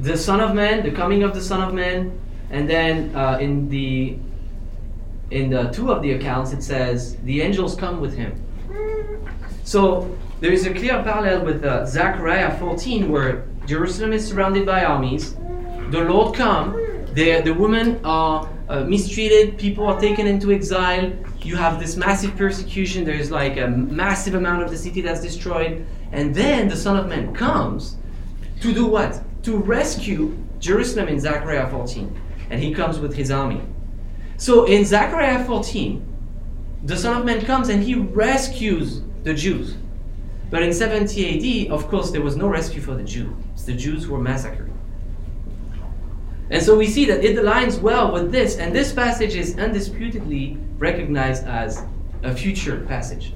the 0.01 0.17
Son 0.17 0.41
of 0.41 0.55
Man, 0.55 0.83
the 0.83 0.91
coming 0.91 1.23
of 1.23 1.35
the 1.35 1.41
Son 1.41 1.63
of 1.67 1.73
Man, 1.73 2.21
and 2.51 2.69
then 2.69 3.15
uh, 3.17 3.39
in 3.41 3.71
the 3.71 4.19
in 5.31 5.49
the 5.51 5.69
two 5.71 5.91
of 5.91 6.03
the 6.03 6.13
accounts 6.13 6.53
it 6.53 6.63
says 6.63 7.17
the 7.25 7.41
angels 7.41 7.75
come 7.75 8.01
with 8.01 8.15
him. 8.15 8.33
So 9.65 10.17
there 10.41 10.53
is 10.53 10.67
a 10.67 10.73
clear 10.73 11.03
parallel 11.03 11.45
with 11.45 11.65
uh, 11.65 11.87
Zechariah 11.87 12.59
14 12.59 13.11
where 13.11 13.48
Jerusalem 13.69 14.15
is 14.15 14.27
surrounded 14.27 14.65
by 14.65 14.83
armies. 14.83 15.35
The 15.91 16.01
Lord 16.01 16.35
come. 16.35 16.73
The, 17.13 17.43
the 17.43 17.53
women 17.53 18.01
are 18.03 18.49
uh, 18.67 18.85
mistreated. 18.85 19.59
People 19.59 19.85
are 19.85 20.01
taken 20.01 20.27
into 20.27 20.51
exile. 20.51 21.13
You 21.43 21.57
have 21.57 21.79
this 21.79 21.95
massive 21.95 22.35
persecution. 22.35 23.05
There's 23.05 23.31
like 23.31 23.59
a 23.59 23.69
massive 23.69 24.35
amount 24.35 24.63
of 24.63 24.71
the 24.71 24.79
city 24.79 25.03
that's 25.03 25.21
destroyed. 25.21 25.87
And 26.13 26.35
then 26.35 26.69
the 26.69 26.77
Son 26.77 26.97
of 26.97 27.09
Man 27.09 27.35
comes 27.35 27.97
to 28.63 28.73
do 28.73 28.87
what? 28.87 29.21
To 29.43 29.59
rescue 29.59 30.35
Jerusalem 30.61 31.09
in 31.09 31.21
Zechariah 31.21 31.69
14. 31.69 32.21
And 32.49 32.63
he 32.63 32.73
comes 32.73 32.99
with 32.99 33.15
his 33.15 33.31
army. 33.31 33.61
So 34.39 34.65
in 34.65 34.87
Zechariah 34.87 35.45
14, 35.45 36.07
the 36.85 36.97
Son 36.97 37.19
of 37.19 37.27
Man 37.27 37.45
comes 37.45 37.69
and 37.69 37.83
he 37.83 37.97
rescues 37.97 39.03
the 39.25 39.35
Jews. 39.35 39.77
But 40.51 40.63
in 40.63 40.73
70 40.73 41.67
AD, 41.67 41.73
of 41.73 41.89
course, 41.89 42.11
there 42.11 42.23
was 42.23 42.37
no 42.37 42.49
rescue 42.49 42.81
for 42.81 42.95
the 42.95 43.05
Jews. 43.05 43.35
The 43.67 43.75
Jews 43.75 44.09
were 44.09 44.19
massacred. 44.19 44.73
And 46.51 46.63
so 46.63 46.77
we 46.77 46.87
see 46.87 47.05
that 47.05 47.23
it 47.23 47.37
aligns 47.37 47.81
well 47.81 48.13
with 48.13 48.33
this, 48.33 48.57
and 48.57 48.75
this 48.75 48.93
passage 48.93 49.35
is 49.35 49.59
undisputedly 49.59 50.57
recognized 50.79 51.45
as 51.45 51.85
a 52.23 52.35
future 52.35 52.85
passage. 52.89 53.35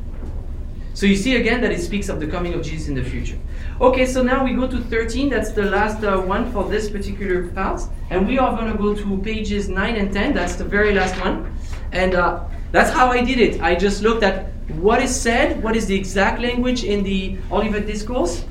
So 0.94 1.06
you 1.06 1.16
see 1.16 1.36
again 1.36 1.60
that 1.62 1.72
it 1.72 1.80
speaks 1.80 2.08
of 2.08 2.20
the 2.20 2.26
coming 2.26 2.52
of 2.54 2.62
Jesus 2.62 2.88
in 2.88 2.94
the 2.94 3.04
future. 3.04 3.38
Okay, 3.80 4.04
so 4.04 4.22
now 4.22 4.44
we 4.44 4.54
go 4.54 4.66
to 4.66 4.78
13. 4.78 5.30
That's 5.30 5.52
the 5.52 5.64
last 5.64 6.04
uh, 6.04 6.20
one 6.20 6.52
for 6.52 6.68
this 6.68 6.90
particular 6.90 7.48
part. 7.48 7.80
And 8.10 8.28
we 8.28 8.38
are 8.38 8.54
going 8.54 8.70
to 8.70 8.78
go 8.78 8.94
to 8.94 9.18
pages 9.22 9.68
9 9.68 9.96
and 9.96 10.12
10. 10.12 10.34
That's 10.34 10.56
the 10.56 10.64
very 10.64 10.92
last 10.94 11.18
one. 11.20 11.56
And 11.92 12.14
uh, 12.14 12.44
that's 12.72 12.90
how 12.90 13.08
I 13.08 13.24
did 13.24 13.38
it. 13.38 13.62
I 13.62 13.74
just 13.74 14.02
looked 14.02 14.22
at 14.22 14.61
what 14.80 15.02
is 15.02 15.14
said, 15.14 15.62
what 15.62 15.76
is 15.76 15.86
the 15.86 15.94
exact 15.94 16.40
language 16.40 16.84
in 16.84 17.02
the 17.02 17.38
Olivet 17.50 17.86
Discourse, 17.86 18.44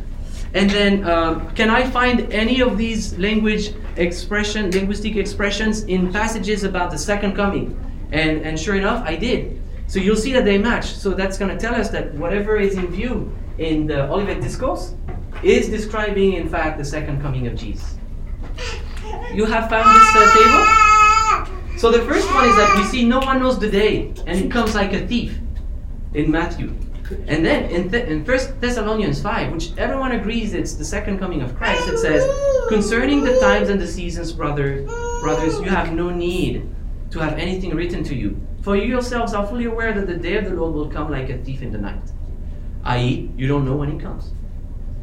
and 0.53 0.69
then 0.69 1.07
um, 1.09 1.49
can 1.55 1.69
I 1.69 1.89
find 1.89 2.31
any 2.33 2.61
of 2.61 2.77
these 2.77 3.17
language 3.17 3.73
expression, 3.95 4.69
linguistic 4.71 5.15
expressions 5.15 5.83
in 5.83 6.11
passages 6.11 6.63
about 6.63 6.91
the 6.91 6.97
second 6.97 7.35
coming? 7.35 7.77
And, 8.11 8.41
and 8.41 8.59
sure 8.59 8.75
enough, 8.75 9.05
I 9.05 9.15
did. 9.15 9.61
So 9.87 9.99
you'll 9.99 10.17
see 10.17 10.33
that 10.33 10.43
they 10.43 10.57
match. 10.57 10.85
So 10.85 11.13
that's 11.13 11.37
going 11.37 11.51
to 11.51 11.57
tell 11.57 11.75
us 11.75 11.89
that 11.89 12.13
whatever 12.15 12.57
is 12.57 12.75
in 12.75 12.87
view 12.87 13.33
in 13.57 13.87
the 13.87 14.09
Olivet 14.09 14.41
Discourse 14.41 14.95
is 15.43 15.69
describing, 15.69 16.33
in 16.33 16.49
fact, 16.49 16.77
the 16.77 16.85
second 16.85 17.21
coming 17.21 17.47
of 17.47 17.55
Jesus. 17.55 17.95
You 19.33 19.45
have 19.45 19.69
found 19.69 19.95
this 19.95 20.09
uh, 20.13 21.47
table? 21.47 21.77
So 21.77 21.91
the 21.91 22.03
first 22.05 22.27
one 22.33 22.47
is 22.47 22.55
that 22.57 22.75
we 22.77 22.83
see 22.83 23.05
no 23.05 23.19
one 23.19 23.39
knows 23.39 23.57
the 23.57 23.69
day, 23.69 24.13
and 24.27 24.37
it 24.37 24.51
comes 24.51 24.75
like 24.75 24.93
a 24.93 25.07
thief 25.07 25.39
in 26.13 26.31
Matthew. 26.31 26.73
And 27.27 27.45
then 27.45 27.65
in, 27.65 27.91
Th- 27.91 28.07
in 28.07 28.25
1 28.25 28.59
Thessalonians 28.59 29.21
5, 29.21 29.51
which 29.51 29.77
everyone 29.77 30.13
agrees 30.13 30.53
it's 30.53 30.73
the 30.75 30.85
second 30.85 31.19
coming 31.19 31.41
of 31.41 31.55
Christ, 31.55 31.87
it 31.89 31.97
says, 31.97 32.23
Concerning 32.69 33.21
the 33.23 33.37
times 33.39 33.69
and 33.69 33.81
the 33.81 33.87
seasons, 33.87 34.31
brother, 34.31 34.83
brothers, 35.21 35.59
you 35.59 35.69
have 35.69 35.93
no 35.93 36.09
need 36.09 36.69
to 37.09 37.19
have 37.19 37.37
anything 37.37 37.75
written 37.75 38.03
to 38.05 38.15
you. 38.15 38.39
For 38.61 38.77
you 38.77 38.83
yourselves 38.83 39.33
are 39.33 39.45
fully 39.45 39.65
aware 39.65 39.91
that 39.93 40.07
the 40.07 40.15
day 40.15 40.37
of 40.37 40.45
the 40.45 40.51
Lord 40.51 40.73
will 40.73 40.89
come 40.89 41.11
like 41.11 41.29
a 41.29 41.37
thief 41.39 41.61
in 41.61 41.71
the 41.71 41.77
night. 41.77 42.03
I.e., 42.83 43.29
you 43.35 43.47
don't 43.47 43.65
know 43.65 43.75
when 43.75 43.91
he 43.91 43.99
comes. 43.99 44.31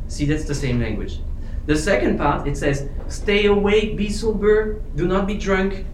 See, 0.09 0.25
that's 0.25 0.45
the 0.45 0.55
same 0.55 0.81
language. 0.81 1.21
The 1.67 1.77
second 1.77 2.17
part, 2.17 2.49
it 2.49 2.57
says, 2.57 2.89
Stay 3.09 3.47
awake, 3.47 3.97
be 3.97 4.09
sober, 4.09 4.81
do 4.97 5.07
not 5.07 5.27
be 5.27 5.35
drunk. 5.37 5.85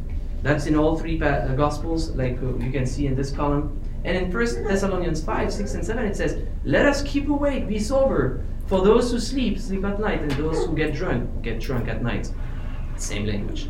That's 0.43 0.67
in 0.67 0.77
all 0.77 0.97
three 0.97 1.19
pa- 1.19 1.27
uh, 1.27 1.55
Gospels, 1.57 2.11
like 2.11 2.39
uh, 2.41 2.57
you 2.59 2.71
can 2.71 2.87
see 2.87 3.07
in 3.07 3.17
this 3.17 3.33
column. 3.33 3.81
And 4.05 4.16
in 4.16 4.32
1 4.32 4.64
Thessalonians 4.64 5.24
5, 5.24 5.52
6, 5.52 5.74
and 5.74 5.84
7, 5.84 6.05
it 6.05 6.16
says, 6.16 6.42
Let 6.64 6.86
us 6.86 7.02
keep 7.02 7.28
awake, 7.28 7.66
be 7.66 7.78
sober. 7.78 8.44
For 8.66 8.82
those 8.82 9.11
who 9.11 9.18
sleep, 9.18 9.59
sleep 9.59 9.84
at 9.84 9.98
night, 9.98 10.20
and 10.20 10.30
those 10.32 10.66
who 10.66 10.74
get 10.74 10.94
drunk, 10.94 11.42
get 11.42 11.61
drunk 11.61 11.88
at 11.88 12.02
night. 12.02 12.30
Same 12.96 13.26
language. 13.26 13.64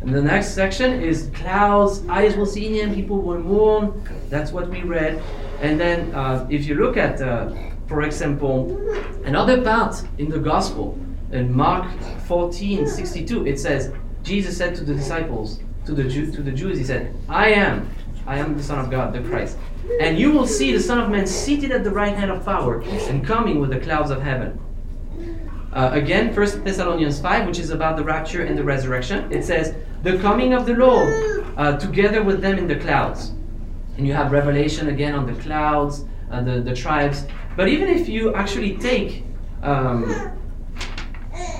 And 0.00 0.14
the 0.14 0.22
next 0.22 0.54
section 0.54 1.02
is 1.02 1.30
clouds, 1.34 2.06
eyes 2.08 2.36
will 2.36 2.46
see 2.46 2.80
him, 2.80 2.94
people 2.94 3.20
will 3.20 3.38
mourn. 3.38 4.02
That's 4.30 4.50
what 4.50 4.68
we 4.70 4.82
read. 4.82 5.22
And 5.60 5.78
then, 5.78 6.14
uh, 6.14 6.46
if 6.50 6.66
you 6.66 6.74
look 6.74 6.96
at, 6.96 7.20
uh, 7.20 7.52
for 7.86 8.02
example, 8.02 8.80
another 9.24 9.60
part 9.60 10.02
in 10.18 10.30
the 10.30 10.38
Gospel, 10.38 10.98
in 11.32 11.52
Mark 11.52 11.86
14 12.26 12.86
62, 12.86 13.46
it 13.46 13.58
says, 13.58 13.92
Jesus 14.22 14.56
said 14.56 14.74
to 14.76 14.84
the 14.84 14.94
disciples, 14.94 15.60
to 15.86 15.92
the, 15.92 16.04
Jew, 16.04 16.32
to 16.32 16.42
the 16.42 16.52
Jews, 16.52 16.78
He 16.78 16.84
said, 16.84 17.14
I 17.28 17.50
am, 17.50 17.90
I 18.26 18.38
am 18.38 18.56
the 18.56 18.62
Son 18.62 18.78
of 18.78 18.90
God, 18.90 19.12
the 19.12 19.20
Christ. 19.20 19.58
And 19.98 20.18
you 20.18 20.30
will 20.30 20.46
see 20.46 20.72
the 20.72 20.80
Son 20.80 21.00
of 21.00 21.10
Man 21.10 21.26
seated 21.26 21.72
at 21.72 21.84
the 21.84 21.90
right 21.90 22.14
hand 22.14 22.30
of 22.30 22.44
power 22.44 22.80
and 22.80 23.26
coming 23.26 23.60
with 23.60 23.70
the 23.70 23.80
clouds 23.80 24.10
of 24.10 24.22
heaven. 24.22 24.58
Uh, 25.72 25.90
again, 25.92 26.32
First 26.32 26.64
Thessalonians 26.64 27.20
5, 27.20 27.46
which 27.46 27.58
is 27.58 27.70
about 27.70 27.96
the 27.96 28.02
rapture 28.04 28.44
and 28.44 28.58
the 28.58 28.64
resurrection, 28.64 29.32
it 29.32 29.44
says, 29.44 29.74
The 30.02 30.18
coming 30.18 30.52
of 30.52 30.66
the 30.66 30.74
Lord 30.74 31.46
uh, 31.56 31.78
together 31.78 32.22
with 32.22 32.40
them 32.40 32.58
in 32.58 32.66
the 32.66 32.76
clouds. 32.76 33.32
And 33.96 34.06
you 34.06 34.12
have 34.12 34.32
Revelation 34.32 34.88
again 34.88 35.14
on 35.14 35.26
the 35.26 35.40
clouds, 35.42 36.04
uh, 36.30 36.42
the, 36.42 36.60
the 36.60 36.74
tribes. 36.74 37.26
But 37.56 37.68
even 37.68 37.88
if 37.88 38.08
you 38.08 38.34
actually 38.34 38.78
take, 38.78 39.24
um, 39.62 40.32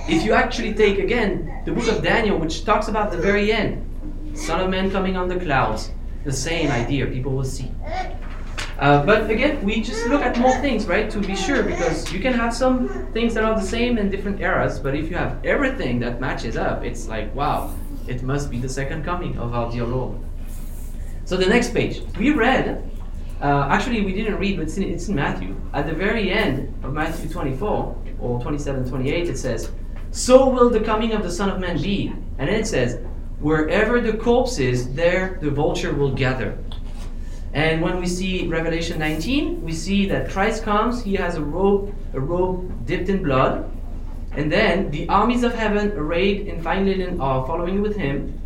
if 0.08 0.24
you 0.24 0.32
actually 0.32 0.74
take 0.74 0.98
again 0.98 1.62
the 1.64 1.72
book 1.72 1.86
of 1.88 2.02
Daniel, 2.02 2.38
which 2.38 2.64
talks 2.64 2.88
about 2.88 3.12
the 3.12 3.18
very 3.18 3.52
end, 3.52 3.86
Son 4.34 4.60
of 4.60 4.70
Man 4.70 4.90
coming 4.90 5.16
on 5.16 5.28
the 5.28 5.38
clouds, 5.38 5.92
the 6.24 6.32
same 6.32 6.70
idea, 6.70 7.06
people 7.06 7.32
will 7.32 7.44
see. 7.44 7.70
Uh, 8.78 9.04
but 9.04 9.30
again, 9.30 9.62
we 9.62 9.82
just 9.82 10.06
look 10.06 10.22
at 10.22 10.38
more 10.38 10.56
things, 10.60 10.86
right, 10.86 11.10
to 11.10 11.20
be 11.20 11.36
sure, 11.36 11.62
because 11.62 12.10
you 12.12 12.18
can 12.18 12.32
have 12.32 12.54
some 12.54 12.88
things 13.12 13.34
that 13.34 13.44
are 13.44 13.54
the 13.54 13.66
same 13.66 13.98
in 13.98 14.10
different 14.10 14.40
eras, 14.40 14.78
but 14.78 14.94
if 14.94 15.10
you 15.10 15.16
have 15.16 15.44
everything 15.44 16.00
that 16.00 16.18
matches 16.18 16.56
up, 16.56 16.82
it's 16.82 17.06
like, 17.06 17.34
wow, 17.34 17.74
it 18.06 18.22
must 18.22 18.50
be 18.50 18.58
the 18.58 18.68
second 18.68 19.04
coming 19.04 19.38
of 19.38 19.54
our 19.54 19.70
dear 19.70 19.84
Lord. 19.84 20.18
So 21.26 21.36
the 21.36 21.46
next 21.46 21.74
page, 21.74 22.00
we 22.18 22.30
read, 22.30 22.90
uh, 23.42 23.68
actually, 23.70 24.00
we 24.02 24.12
didn't 24.12 24.36
read, 24.36 24.56
but 24.56 24.62
it's 24.62 24.76
in, 24.78 24.82
it's 24.84 25.08
in 25.08 25.14
Matthew. 25.14 25.60
At 25.72 25.86
the 25.86 25.94
very 25.94 26.30
end 26.30 26.74
of 26.82 26.92
Matthew 26.92 27.28
24, 27.28 27.96
or 28.18 28.40
27, 28.40 28.88
28, 28.88 29.28
it 29.28 29.38
says, 29.38 29.70
So 30.10 30.48
will 30.48 30.70
the 30.70 30.80
coming 30.80 31.12
of 31.12 31.22
the 31.22 31.30
Son 31.30 31.48
of 31.48 31.58
Man 31.58 31.80
be. 31.80 32.08
And 32.38 32.48
then 32.48 32.60
it 32.60 32.66
says, 32.66 32.98
Wherever 33.40 34.00
the 34.00 34.18
corpse 34.18 34.58
is, 34.58 34.92
there 34.92 35.38
the 35.40 35.50
vulture 35.50 35.94
will 35.94 36.12
gather. 36.12 36.58
And 37.54 37.80
when 37.80 37.98
we 37.98 38.06
see 38.06 38.46
Revelation 38.46 38.98
19, 38.98 39.62
we 39.62 39.72
see 39.72 40.06
that 40.08 40.30
Christ 40.30 40.62
comes, 40.62 41.02
he 41.02 41.14
has 41.14 41.36
a 41.36 41.42
robe, 41.42 41.94
a 42.12 42.20
robe 42.20 42.86
dipped 42.86 43.08
in 43.08 43.22
blood, 43.22 43.70
and 44.32 44.52
then 44.52 44.90
the 44.90 45.08
armies 45.08 45.42
of 45.42 45.54
heaven 45.54 45.90
arrayed 45.92 46.46
in 46.46 46.62
fine 46.62 46.84
linen 46.84 47.20
are 47.20 47.46
following 47.46 47.80
with 47.82 47.96
him. 47.96 48.38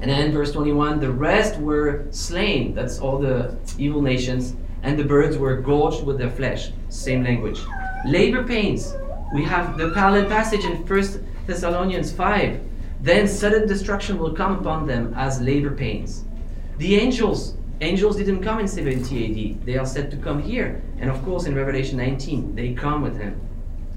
And 0.00 0.10
then 0.10 0.32
verse 0.32 0.52
21, 0.52 1.00
the 1.00 1.10
rest 1.10 1.60
were 1.60 2.06
slain, 2.10 2.74
that's 2.74 3.00
all 3.00 3.18
the 3.18 3.58
evil 3.76 4.00
nations, 4.00 4.54
and 4.82 4.98
the 4.98 5.04
birds 5.04 5.36
were 5.36 5.56
gorged 5.56 6.04
with 6.04 6.18
their 6.18 6.30
flesh. 6.30 6.70
Same 6.88 7.22
language. 7.22 7.60
Labor 8.06 8.44
pains. 8.44 8.94
We 9.34 9.44
have 9.44 9.76
the 9.76 9.90
parallel 9.90 10.26
passage 10.26 10.64
in 10.64 10.86
1 10.86 11.26
Thessalonians 11.46 12.12
5. 12.12 12.69
Then 13.00 13.26
sudden 13.26 13.66
destruction 13.66 14.18
will 14.18 14.34
come 14.34 14.58
upon 14.58 14.86
them 14.86 15.14
as 15.16 15.40
labor 15.40 15.70
pains. 15.70 16.24
The 16.78 16.96
angels 16.96 17.54
Angels 17.82 18.16
didn't 18.16 18.42
come 18.42 18.60
in 18.60 18.68
70 18.68 19.54
AD. 19.54 19.64
They 19.64 19.78
are 19.78 19.86
said 19.86 20.10
to 20.10 20.16
come 20.18 20.42
here. 20.42 20.82
And 20.98 21.08
of 21.08 21.22
course, 21.24 21.46
in 21.46 21.54
Revelation 21.54 21.96
19, 21.96 22.54
they 22.54 22.74
come 22.74 23.00
with 23.00 23.16
him. 23.16 23.40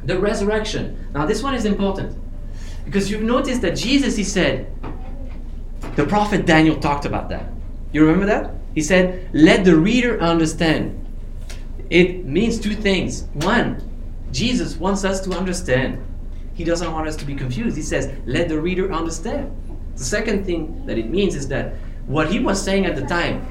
The 0.05 0.17
resurrection. 0.17 1.09
Now, 1.13 1.25
this 1.25 1.43
one 1.43 1.53
is 1.53 1.65
important 1.65 2.17
because 2.85 3.11
you've 3.11 3.23
noticed 3.23 3.61
that 3.61 3.75
Jesus, 3.75 4.15
he 4.15 4.23
said, 4.23 4.73
the 5.95 6.05
prophet 6.05 6.45
Daniel 6.45 6.79
talked 6.79 7.05
about 7.05 7.29
that. 7.29 7.45
You 7.91 8.05
remember 8.05 8.25
that? 8.25 8.55
He 8.73 8.81
said, 8.81 9.29
Let 9.33 9.65
the 9.65 9.75
reader 9.75 10.19
understand. 10.19 10.99
It 11.89 12.25
means 12.25 12.59
two 12.59 12.73
things. 12.73 13.23
One, 13.33 13.81
Jesus 14.31 14.77
wants 14.77 15.03
us 15.03 15.19
to 15.21 15.31
understand. 15.31 16.03
He 16.53 16.63
doesn't 16.63 16.91
want 16.91 17.07
us 17.07 17.15
to 17.17 17.25
be 17.25 17.35
confused. 17.35 17.75
He 17.75 17.83
says, 17.83 18.11
Let 18.25 18.49
the 18.49 18.59
reader 18.59 18.91
understand. 18.91 19.55
The 19.95 20.03
second 20.03 20.45
thing 20.45 20.85
that 20.85 20.97
it 20.97 21.09
means 21.09 21.35
is 21.35 21.47
that 21.49 21.75
what 22.05 22.31
he 22.31 22.39
was 22.39 22.61
saying 22.61 22.85
at 22.85 22.95
the 22.95 23.05
time 23.05 23.45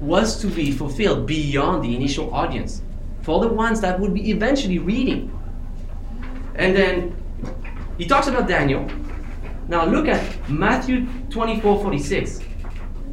was 0.00 0.40
to 0.40 0.46
be 0.46 0.72
fulfilled 0.72 1.26
beyond 1.26 1.84
the 1.84 1.94
initial 1.94 2.32
audience 2.34 2.82
for 3.22 3.40
the 3.40 3.48
ones 3.48 3.80
that 3.80 3.98
would 4.00 4.14
be 4.14 4.30
eventually 4.30 4.78
reading. 4.78 5.36
And 6.54 6.74
then 6.74 7.16
he 7.98 8.06
talks 8.06 8.26
about 8.26 8.48
Daniel. 8.48 8.88
Now 9.68 9.84
look 9.84 10.08
at 10.08 10.48
Matthew 10.48 11.06
24 11.30 11.82
46. 11.82 12.40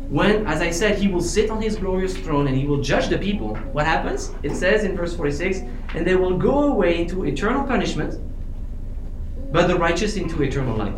When, 0.09 0.47
as 0.47 0.61
I 0.61 0.71
said, 0.71 0.97
he 0.97 1.09
will 1.09 1.21
sit 1.21 1.49
on 1.49 1.61
his 1.61 1.75
glorious 1.75 2.15
throne 2.15 2.47
and 2.47 2.57
he 2.57 2.65
will 2.65 2.81
judge 2.81 3.09
the 3.09 3.17
people, 3.17 3.55
what 3.73 3.85
happens? 3.85 4.33
It 4.41 4.55
says 4.55 4.85
in 4.85 4.95
verse 4.95 5.13
46 5.13 5.59
and 5.95 6.07
they 6.07 6.15
will 6.15 6.37
go 6.37 6.69
away 6.71 7.01
into 7.01 7.25
eternal 7.25 7.65
punishment, 7.65 8.17
but 9.51 9.67
the 9.67 9.75
righteous 9.75 10.15
into 10.15 10.43
eternal 10.43 10.75
life. 10.75 10.95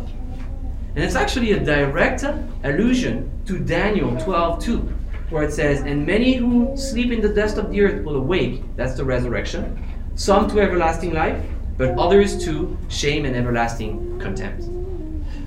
And 0.94 1.04
it's 1.04 1.14
actually 1.14 1.52
a 1.52 1.60
direct 1.60 2.24
allusion 2.64 3.30
to 3.46 3.58
Daniel 3.58 4.16
12 4.20 4.64
2 4.64 4.94
where 5.30 5.44
it 5.44 5.52
says, 5.52 5.82
And 5.82 6.04
many 6.04 6.34
who 6.34 6.76
sleep 6.76 7.12
in 7.12 7.20
the 7.20 7.28
dust 7.28 7.56
of 7.56 7.70
the 7.70 7.80
earth 7.80 8.04
will 8.04 8.16
awake, 8.16 8.62
that's 8.76 8.94
the 8.94 9.04
resurrection, 9.04 9.82
some 10.16 10.48
to 10.50 10.60
everlasting 10.60 11.14
life, 11.14 11.42
but 11.78 11.96
others 11.98 12.44
to 12.44 12.76
shame 12.88 13.24
and 13.24 13.34
everlasting 13.34 14.18
contempt. 14.18 14.68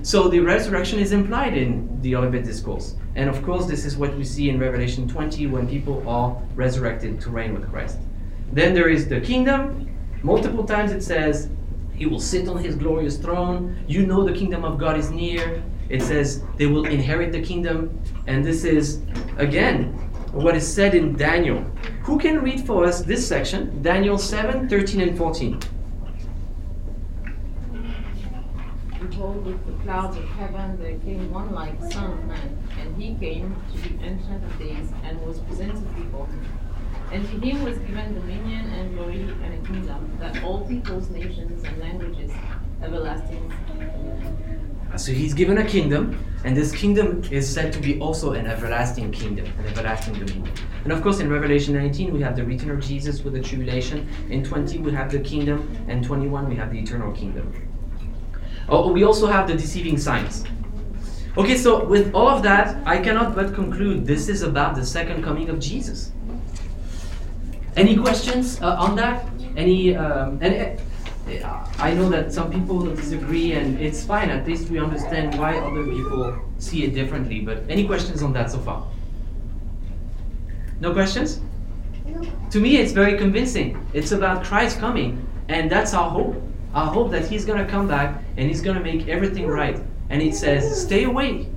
So 0.02 0.28
the 0.28 0.40
resurrection 0.40 0.98
is 0.98 1.12
implied 1.12 1.56
in 1.56 2.00
the 2.02 2.16
Olivet 2.16 2.44
Discourse. 2.44 2.96
And 3.14 3.30
of 3.30 3.42
course, 3.42 3.66
this 3.66 3.84
is 3.84 3.96
what 3.96 4.14
we 4.16 4.24
see 4.24 4.50
in 4.50 4.58
Revelation 4.58 5.08
20 5.08 5.46
when 5.46 5.68
people 5.68 6.06
are 6.08 6.36
resurrected 6.54 7.20
to 7.20 7.30
reign 7.30 7.54
with 7.54 7.70
Christ. 7.70 7.98
Then 8.52 8.74
there 8.74 8.88
is 8.88 9.08
the 9.08 9.20
kingdom. 9.20 9.88
Multiple 10.22 10.64
times 10.64 10.92
it 10.92 11.02
says, 11.02 11.48
He 11.96 12.06
will 12.06 12.20
sit 12.20 12.48
on 12.48 12.58
His 12.58 12.76
glorious 12.76 13.16
throne. 13.16 13.76
You 13.86 14.06
know 14.06 14.24
the 14.24 14.32
kingdom 14.32 14.64
of 14.64 14.78
God 14.78 14.98
is 14.98 15.10
near. 15.10 15.62
It 15.88 16.02
says 16.02 16.42
they 16.56 16.66
will 16.66 16.86
inherit 16.86 17.32
the 17.32 17.42
kingdom. 17.42 18.00
And 18.26 18.44
this 18.44 18.64
is, 18.64 19.02
again, 19.36 19.92
what 20.32 20.56
is 20.56 20.66
said 20.66 20.94
in 20.94 21.16
Daniel. 21.16 21.60
Who 22.02 22.18
can 22.18 22.42
read 22.42 22.66
for 22.66 22.84
us 22.84 23.02
this 23.02 23.26
section? 23.26 23.82
Daniel 23.82 24.18
7 24.18 24.68
13 24.68 25.00
and 25.00 25.16
14. 25.16 25.60
Behold, 29.00 29.46
with 29.46 29.66
the 29.66 29.72
clouds 29.84 30.16
of 30.16 30.24
heaven 30.30 30.76
there 30.80 30.98
came 30.98 31.30
one 31.30 31.52
like 31.52 31.78
Son 31.92 32.10
of 32.10 32.26
Man, 32.26 32.58
and 32.80 33.00
he 33.00 33.14
came 33.14 33.54
to 33.72 33.78
the 33.78 34.04
Ancient 34.04 34.42
of 34.44 34.58
Days 34.58 34.90
and 35.04 35.20
was 35.24 35.38
presented 35.40 35.94
before 35.94 36.26
him. 36.26 36.44
And 37.14 37.24
to 37.28 37.46
him 37.46 37.62
was 37.62 37.78
given 37.78 38.12
dominion 38.12 38.70
and 38.70 38.92
glory 38.96 39.20
and 39.20 39.54
a 39.54 39.68
kingdom, 39.68 40.18
that 40.18 40.42
all 40.42 40.66
peoples, 40.66 41.10
nations, 41.10 41.62
and 41.62 41.78
languages 41.78 42.32
everlasting 42.82 43.52
ah, 44.92 44.96
So 44.96 45.12
he's 45.12 45.32
given 45.32 45.58
a 45.58 45.64
kingdom, 45.64 46.18
and 46.42 46.56
this 46.56 46.72
kingdom 46.72 47.22
is 47.30 47.48
said 47.48 47.72
to 47.74 47.78
be 47.78 48.00
also 48.00 48.32
an 48.32 48.48
everlasting 48.48 49.12
kingdom, 49.12 49.46
an 49.60 49.66
everlasting 49.66 50.14
dominion. 50.14 50.52
And 50.82 50.92
of 50.92 51.02
course, 51.02 51.20
in 51.20 51.30
Revelation 51.30 51.74
19, 51.74 52.12
we 52.12 52.20
have 52.20 52.34
the 52.34 52.44
return 52.44 52.72
of 52.72 52.80
Jesus 52.80 53.22
with 53.22 53.34
the 53.34 53.40
tribulation. 53.40 54.08
In 54.28 54.42
20, 54.42 54.78
we 54.78 54.90
have 54.90 55.12
the 55.12 55.20
kingdom, 55.20 55.86
and 55.86 56.04
21, 56.04 56.48
we 56.48 56.56
have 56.56 56.72
the 56.72 56.80
eternal 56.80 57.12
kingdom. 57.12 57.52
Oh, 58.68 58.90
we 58.90 59.04
also 59.04 59.28
have 59.28 59.46
the 59.46 59.54
deceiving 59.54 59.98
signs. 59.98 60.42
Okay, 61.36 61.56
so 61.56 61.84
with 61.84 62.12
all 62.12 62.28
of 62.28 62.42
that, 62.42 62.84
I 62.84 62.98
cannot 62.98 63.36
but 63.36 63.54
conclude 63.54 64.04
this 64.04 64.28
is 64.28 64.42
about 64.42 64.74
the 64.74 64.84
second 64.84 65.22
coming 65.22 65.48
of 65.48 65.60
Jesus. 65.60 66.10
Any 67.76 67.96
questions 67.96 68.60
uh, 68.62 68.76
on 68.78 68.94
that? 68.96 69.26
Any? 69.56 69.96
Um, 69.96 70.38
uh, 70.42 71.66
I 71.78 71.94
know 71.94 72.08
that 72.10 72.32
some 72.32 72.52
people 72.52 72.80
disagree, 72.94 73.52
and 73.52 73.80
it's 73.80 74.04
fine. 74.04 74.30
At 74.30 74.46
least 74.46 74.68
we 74.68 74.78
understand 74.78 75.38
why 75.38 75.58
other 75.58 75.84
people 75.84 76.38
see 76.58 76.84
it 76.84 76.94
differently. 76.94 77.40
But 77.40 77.64
any 77.68 77.86
questions 77.86 78.22
on 78.22 78.32
that 78.34 78.50
so 78.50 78.58
far? 78.58 78.86
No 80.80 80.92
questions? 80.92 81.40
To 82.50 82.60
me, 82.60 82.76
it's 82.76 82.92
very 82.92 83.16
convincing. 83.16 83.84
It's 83.92 84.12
about 84.12 84.44
Christ 84.44 84.78
coming, 84.78 85.26
and 85.48 85.70
that's 85.70 85.94
our 85.94 86.10
hope. 86.10 86.40
Our 86.74 86.92
hope 86.92 87.10
that 87.12 87.26
He's 87.26 87.44
going 87.44 87.64
to 87.64 87.70
come 87.70 87.88
back 87.88 88.22
and 88.36 88.48
He's 88.48 88.60
going 88.60 88.76
to 88.76 88.82
make 88.82 89.08
everything 89.08 89.46
right. 89.46 89.80
And 90.10 90.20
it 90.20 90.34
says, 90.34 90.82
stay 90.82 91.04
awake, 91.04 91.48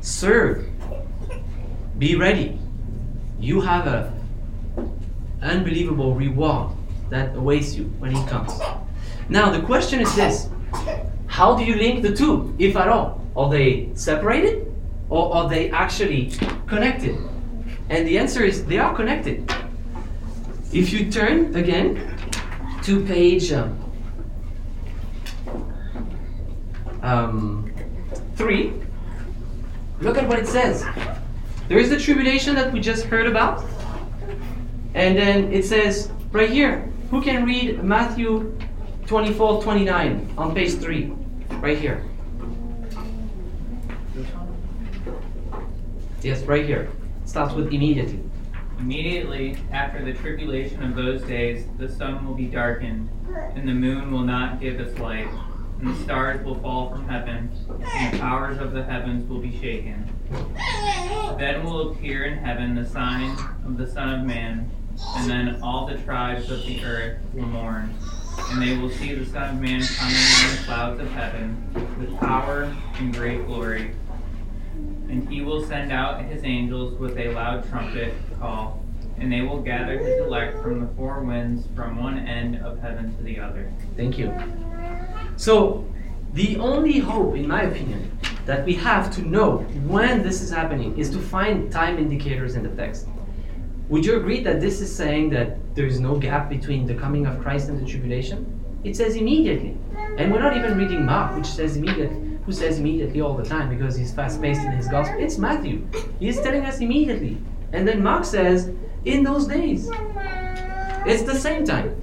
serve, 0.00 0.66
be 1.98 2.16
ready. 2.16 2.58
You 3.38 3.60
have 3.60 3.86
a 3.86 4.17
unbelievable 5.42 6.14
reward 6.14 6.72
that 7.10 7.34
awaits 7.36 7.74
you 7.74 7.84
when 7.98 8.14
He 8.14 8.24
comes. 8.26 8.52
Now, 9.28 9.50
the 9.50 9.60
question 9.60 10.00
is 10.00 10.14
this 10.14 10.48
How 11.26 11.56
do 11.56 11.64
you 11.64 11.76
link 11.76 12.02
the 12.02 12.14
two, 12.14 12.54
if 12.58 12.76
at 12.76 12.88
all? 12.88 13.24
Are 13.36 13.50
they 13.50 13.90
separated 13.94 14.74
or 15.08 15.34
are 15.34 15.48
they 15.48 15.70
actually 15.70 16.32
connected? 16.66 17.16
And 17.90 18.06
the 18.06 18.18
answer 18.18 18.42
is 18.42 18.64
they 18.66 18.78
are 18.78 18.94
connected. 18.94 19.50
If 20.72 20.92
you 20.92 21.10
turn 21.10 21.54
again 21.56 22.14
to 22.82 23.04
page 23.06 23.52
um, 23.52 23.78
um, 27.02 27.72
3, 28.36 28.72
look 30.00 30.18
at 30.18 30.28
what 30.28 30.38
it 30.38 30.46
says. 30.46 30.84
There 31.68 31.78
is 31.78 31.90
the 31.90 31.98
tribulation 31.98 32.54
that 32.54 32.72
we 32.72 32.80
just 32.80 33.04
heard 33.04 33.26
about. 33.26 33.64
And 34.98 35.16
then 35.16 35.52
it 35.52 35.64
says 35.64 36.10
right 36.32 36.50
here, 36.50 36.90
who 37.12 37.22
can 37.22 37.44
read 37.44 37.84
Matthew 37.84 38.58
24 39.06 39.62
29 39.62 40.34
on 40.36 40.52
page 40.56 40.74
3? 40.74 41.12
Right 41.60 41.78
here. 41.78 42.04
Yes, 46.20 46.42
right 46.42 46.66
here. 46.66 46.90
Starts 47.26 47.54
with 47.54 47.72
immediately. 47.72 48.18
Immediately 48.80 49.56
after 49.70 50.04
the 50.04 50.14
tribulation 50.14 50.82
of 50.82 50.96
those 50.96 51.22
days, 51.22 51.66
the 51.78 51.88
sun 51.88 52.26
will 52.26 52.34
be 52.34 52.46
darkened, 52.46 53.08
and 53.54 53.68
the 53.68 53.74
moon 53.74 54.10
will 54.10 54.24
not 54.24 54.60
give 54.60 54.80
its 54.80 54.98
light, 54.98 55.28
and 55.78 55.94
the 55.94 56.02
stars 56.02 56.44
will 56.44 56.56
fall 56.56 56.90
from 56.90 57.08
heaven, 57.08 57.52
and 57.84 58.14
the 58.14 58.18
powers 58.18 58.58
of 58.58 58.72
the 58.72 58.82
heavens 58.82 59.28
will 59.28 59.38
be 59.38 59.56
shaken. 59.60 60.12
Then 61.38 61.64
will 61.64 61.92
appear 61.92 62.24
in 62.24 62.38
heaven 62.38 62.74
the 62.74 62.84
sign 62.84 63.38
of 63.64 63.76
the 63.76 63.86
Son 63.86 64.08
of 64.20 64.26
Man, 64.26 64.68
and 65.16 65.30
then 65.30 65.60
all 65.62 65.86
the 65.86 65.96
tribes 65.98 66.50
of 66.50 66.64
the 66.66 66.84
earth 66.84 67.18
will 67.32 67.46
mourn, 67.46 67.94
and 68.50 68.62
they 68.62 68.76
will 68.76 68.90
see 68.90 69.14
the 69.14 69.26
Son 69.26 69.56
of 69.56 69.60
Man 69.60 69.82
coming 69.82 70.14
in 70.14 70.56
the 70.56 70.62
clouds 70.64 71.00
of 71.00 71.10
heaven 71.12 71.70
with 71.98 72.18
power 72.18 72.74
and 72.98 73.14
great 73.14 73.46
glory. 73.46 73.92
And 75.08 75.28
he 75.28 75.40
will 75.42 75.64
send 75.64 75.90
out 75.90 76.22
his 76.24 76.44
angels 76.44 76.98
with 76.98 77.16
a 77.18 77.30
loud 77.30 77.68
trumpet 77.68 78.14
call, 78.38 78.84
and 79.18 79.32
they 79.32 79.40
will 79.42 79.60
gather 79.60 79.98
his 79.98 80.20
elect 80.20 80.62
from 80.62 80.80
the 80.80 80.86
four 80.94 81.22
winds 81.22 81.66
from 81.74 82.02
one 82.02 82.18
end 82.18 82.56
of 82.56 82.78
heaven 82.80 83.16
to 83.16 83.22
the 83.22 83.38
other. 83.40 83.72
Thank 83.96 84.18
you. 84.18 84.32
So, 85.36 85.86
the 86.34 86.58
only 86.58 86.98
hope, 86.98 87.34
in 87.36 87.48
my 87.48 87.62
opinion, 87.62 88.18
that 88.44 88.64
we 88.64 88.74
have 88.74 89.14
to 89.14 89.22
know 89.22 89.58
when 89.86 90.22
this 90.22 90.40
is 90.42 90.50
happening 90.50 90.98
is 90.98 91.10
to 91.10 91.18
find 91.18 91.70
time 91.72 91.98
indicators 91.98 92.54
in 92.54 92.62
the 92.62 92.70
text. 92.70 93.06
Would 93.88 94.04
you 94.04 94.16
agree 94.16 94.42
that 94.42 94.60
this 94.60 94.80
is 94.80 94.94
saying 94.94 95.30
that 95.30 95.74
there 95.74 95.86
is 95.86 95.98
no 95.98 96.16
gap 96.18 96.48
between 96.48 96.86
the 96.86 96.94
coming 96.94 97.26
of 97.26 97.40
Christ 97.40 97.68
and 97.68 97.80
the 97.80 97.88
tribulation? 97.90 98.60
It 98.84 98.96
says 98.96 99.16
immediately. 99.16 99.76
And 100.18 100.32
we're 100.32 100.40
not 100.40 100.56
even 100.56 100.76
reading 100.76 101.04
Mark, 101.06 101.36
which 101.36 101.46
says 101.46 101.76
immediately 101.76 102.28
who 102.48 102.52
says 102.52 102.78
immediately 102.78 103.20
all 103.20 103.34
the 103.34 103.44
time 103.44 103.68
because 103.68 103.94
he's 103.94 104.14
fast 104.14 104.40
paced 104.40 104.62
in 104.62 104.72
his 104.72 104.88
gospel. 104.88 105.20
It's 105.20 105.36
Matthew. 105.36 105.86
He's 106.18 106.40
telling 106.40 106.64
us 106.64 106.80
immediately. 106.80 107.36
And 107.74 107.86
then 107.86 108.02
Mark 108.02 108.24
says, 108.24 108.70
in 109.04 109.22
those 109.22 109.46
days. 109.46 109.90
It's 111.04 111.24
the 111.24 111.34
same 111.34 111.66
time. 111.66 111.94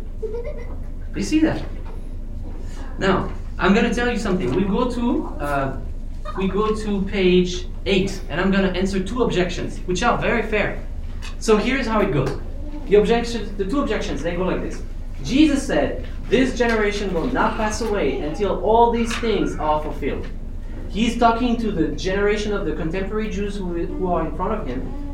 You 1.16 1.24
see 1.24 1.40
that? 1.40 1.64
Now, 3.00 3.32
I'm 3.58 3.74
going 3.74 3.90
to 3.90 3.94
tell 3.96 4.08
you 4.08 4.20
something. 4.20 4.54
We 4.54 4.66
go 4.66 4.92
to 4.92 5.26
uh, 5.40 5.80
we 6.38 6.48
go 6.48 6.76
to 6.76 7.02
page 7.04 7.66
eight, 7.88 8.22
and 8.30 8.40
I'm 8.40 8.52
going 8.52 8.72
to 8.72 8.80
answer 8.80 9.00
two 9.04 9.24
objections, 9.24 9.80
which 9.88 10.04
are 10.04 10.18
very 10.18 10.44
fair. 10.44 10.86
So 11.40 11.58
here's 11.58 11.88
how 11.88 12.02
it 12.02 12.12
goes. 12.12 12.40
The 12.88 12.96
objections, 12.96 13.56
the 13.58 13.66
two 13.66 13.82
objections, 13.82 14.22
they 14.22 14.36
go 14.36 14.44
like 14.44 14.62
this. 14.62 14.82
Jesus 15.24 15.66
said, 15.66 16.06
This 16.30 16.58
generation 16.58 17.14
will 17.14 17.28
not 17.28 17.58
pass 17.58 17.82
away 17.82 18.20
until 18.20 18.64
all 18.64 18.92
these 18.92 19.16
things 19.18 19.56
are 19.58 19.82
fulfilled. 19.82 20.28
He's 20.90 21.18
talking 21.18 21.58
to 21.58 21.72
the 21.72 21.90
generation 21.90 22.54
of 22.54 22.66
the 22.66 22.74
contemporary 22.74 23.30
Jews 23.30 23.56
who, 23.56 23.86
who 23.86 24.14
are 24.14 24.26
in 24.26 24.36
front 24.36 24.62
of 24.62 24.68
him, 24.68 25.06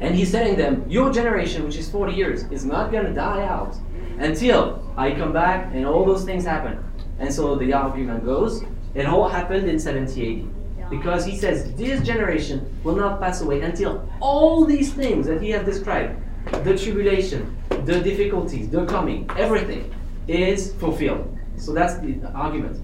and 0.00 0.14
he's 0.14 0.32
telling 0.32 0.56
them, 0.56 0.84
Your 0.88 1.12
generation, 1.12 1.64
which 1.64 1.76
is 1.76 1.90
40 1.90 2.12
years, 2.12 2.44
is 2.44 2.64
not 2.64 2.90
going 2.90 3.06
to 3.06 3.12
die 3.12 3.44
out 3.44 3.76
until 4.18 4.92
I 4.96 5.12
come 5.12 5.32
back 5.32 5.74
and 5.74 5.86
all 5.86 6.04
those 6.04 6.24
things 6.24 6.44
happen. 6.44 6.82
And 7.18 7.32
so 7.32 7.54
the 7.56 7.72
argument 7.72 8.24
goes, 8.24 8.62
it 8.94 9.06
all 9.06 9.28
happened 9.28 9.68
in 9.68 9.78
70 9.78 10.42
AD. 10.42 10.59
Because 10.90 11.24
he 11.24 11.36
says, 11.36 11.72
This 11.74 12.02
generation 12.02 12.78
will 12.82 12.96
not 12.96 13.20
pass 13.20 13.40
away 13.40 13.62
until 13.62 14.08
all 14.20 14.64
these 14.64 14.92
things 14.92 15.26
that 15.26 15.40
he 15.40 15.50
has 15.50 15.64
described 15.64 16.20
the 16.64 16.76
tribulation, 16.76 17.56
the 17.68 18.00
difficulties, 18.00 18.68
the 18.68 18.84
coming, 18.86 19.30
everything 19.36 19.94
is 20.26 20.74
fulfilled. 20.74 21.36
So 21.56 21.72
that's 21.72 21.98
the 21.98 22.30
argument. 22.34 22.78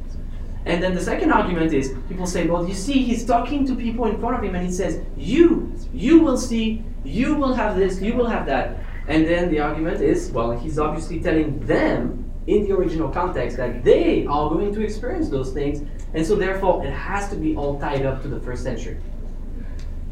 And 0.67 0.83
then 0.83 0.95
the 0.95 1.01
second 1.01 1.31
argument 1.33 1.73
is 1.73 1.95
people 2.09 2.27
say, 2.27 2.47
well, 2.47 2.67
you 2.67 2.75
see, 2.75 3.03
he's 3.03 3.25
talking 3.25 3.65
to 3.67 3.77
people 3.77 4.07
in 4.07 4.19
front 4.19 4.37
of 4.37 4.43
him 4.43 4.57
and 4.57 4.67
he 4.67 4.73
says, 4.73 5.01
you, 5.17 5.73
you 5.95 6.21
will 6.21 6.37
see, 6.37 6.83
you 7.05 7.35
will 7.37 7.55
have 7.55 7.77
this, 7.77 8.01
you 8.01 8.15
will 8.15 8.27
have 8.27 8.47
that. 8.47 8.79
And 9.07 9.25
then 9.27 9.49
the 9.49 9.61
argument 9.61 10.01
is, 10.01 10.31
well, 10.33 10.59
he's 10.59 10.79
obviously 10.79 11.21
telling 11.21 11.61
them 11.67 12.26
in 12.47 12.65
the 12.65 12.73
original 12.73 13.09
context 13.09 13.57
that 13.57 13.83
they 13.83 14.25
are 14.27 14.49
going 14.51 14.75
to 14.75 14.81
experience 14.83 15.29
those 15.29 15.53
things. 15.53 15.87
And 16.15 16.25
so 16.25 16.37
therefore, 16.37 16.85
it 16.85 16.93
has 16.93 17.29
to 17.31 17.37
be 17.37 17.57
all 17.57 17.79
tied 17.79 18.07
up 18.07 18.23
to 18.23 18.29
the 18.29 18.41
first 18.41 18.63
century. 18.63 18.99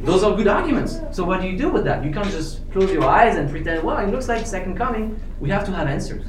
Those 0.01 0.23
are 0.23 0.37
good 0.37 0.49
arguments. 0.49 0.99
So 1.13 1.25
what 1.25 1.41
do 1.41 1.49
you 1.49 1.57
do 1.57 1.69
with 1.69 1.85
that? 1.85 2.05
You 2.05 2.11
can't 2.11 2.31
just 2.31 2.69
close 2.73 2.91
your 2.91 3.05
eyes 3.05 3.37
and 3.37 3.49
pretend, 3.49 3.85
well, 3.85 3.99
it 3.99 4.11
looks 4.11 4.29
like 4.29 4.47
second 4.47 4.77
coming. 4.77 5.19
We 5.41 5.49
have 5.51 5.65
to 5.67 5.73
have 5.73 5.87
answers. 5.87 6.27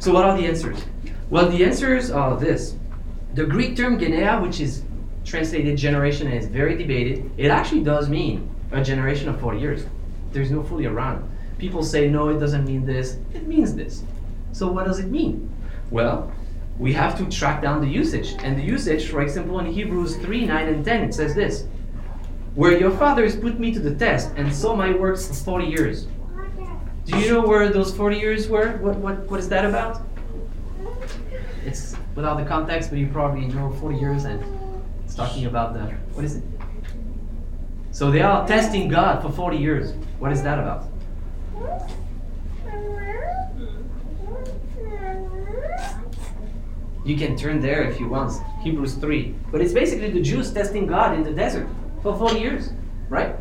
So 0.00 0.12
what 0.12 0.24
are 0.24 0.36
the 0.36 0.46
answers? 0.46 0.82
Well, 1.30 1.48
the 1.50 1.64
answers 1.64 2.10
are 2.10 2.36
this. 2.38 2.74
The 3.34 3.44
Greek 3.44 3.76
term 3.76 3.98
genea, 3.98 4.40
which 4.42 4.60
is 4.60 4.82
translated 5.24 5.76
generation 5.76 6.26
and 6.26 6.36
is 6.36 6.46
very 6.46 6.76
debated, 6.76 7.30
it 7.36 7.48
actually 7.48 7.82
does 7.82 8.08
mean 8.08 8.50
a 8.72 8.82
generation 8.82 9.28
of 9.28 9.40
40 9.40 9.58
years. 9.58 9.86
There's 10.32 10.50
no 10.50 10.62
fully 10.62 10.86
around. 10.86 11.30
People 11.58 11.82
say, 11.82 12.08
no, 12.08 12.28
it 12.28 12.38
doesn't 12.38 12.64
mean 12.64 12.84
this. 12.84 13.18
It 13.32 13.46
means 13.46 13.74
this. 13.74 14.02
So 14.54 14.68
what 14.70 14.86
does 14.86 15.00
it 15.00 15.10
mean? 15.10 15.50
Well, 15.90 16.32
we 16.78 16.92
have 16.92 17.18
to 17.18 17.26
track 17.26 17.60
down 17.60 17.80
the 17.80 17.88
usage. 17.88 18.36
And 18.38 18.56
the 18.56 18.62
usage, 18.62 19.08
for 19.08 19.20
example, 19.20 19.58
in 19.58 19.66
Hebrews 19.66 20.16
3, 20.18 20.46
9, 20.46 20.68
and 20.68 20.84
10, 20.84 21.02
it 21.02 21.14
says 21.14 21.34
this 21.34 21.66
where 22.54 22.78
your 22.78 22.92
fathers 22.92 23.34
put 23.34 23.58
me 23.58 23.72
to 23.74 23.80
the 23.80 23.92
test 23.96 24.30
and 24.36 24.54
saw 24.54 24.76
my 24.76 24.92
works 24.92 25.26
for 25.26 25.34
40 25.34 25.66
years. 25.66 26.06
Do 27.04 27.18
you 27.18 27.32
know 27.32 27.40
where 27.40 27.68
those 27.68 27.92
40 27.96 28.16
years 28.16 28.46
were? 28.48 28.76
What, 28.76 28.96
what, 28.98 29.28
what 29.28 29.40
is 29.40 29.48
that 29.48 29.64
about? 29.64 30.02
It's 31.66 31.96
without 32.14 32.36
the 32.36 32.44
context, 32.44 32.90
but 32.90 33.00
you 33.00 33.08
probably 33.08 33.46
know 33.48 33.72
40 33.72 33.98
years 33.98 34.24
and 34.24 34.40
it's 35.04 35.16
talking 35.16 35.46
about 35.46 35.74
the, 35.74 35.80
what 36.14 36.24
is 36.24 36.36
it? 36.36 36.44
So 37.90 38.12
they 38.12 38.22
are 38.22 38.46
testing 38.46 38.88
God 38.88 39.20
for 39.20 39.30
40 39.30 39.56
years. 39.56 39.94
What 40.20 40.30
is 40.30 40.44
that 40.44 40.60
about? 40.60 40.86
You 47.04 47.18
can 47.18 47.36
turn 47.36 47.60
there 47.60 47.82
if 47.82 48.00
you 48.00 48.08
want, 48.08 48.32
Hebrews 48.62 48.94
3. 48.94 49.34
But 49.52 49.60
it's 49.60 49.74
basically 49.74 50.10
the 50.10 50.22
Jews 50.22 50.50
testing 50.50 50.86
God 50.86 51.14
in 51.14 51.22
the 51.22 51.32
desert 51.32 51.68
for 52.02 52.16
40 52.16 52.40
years, 52.40 52.70
right? 53.10 53.36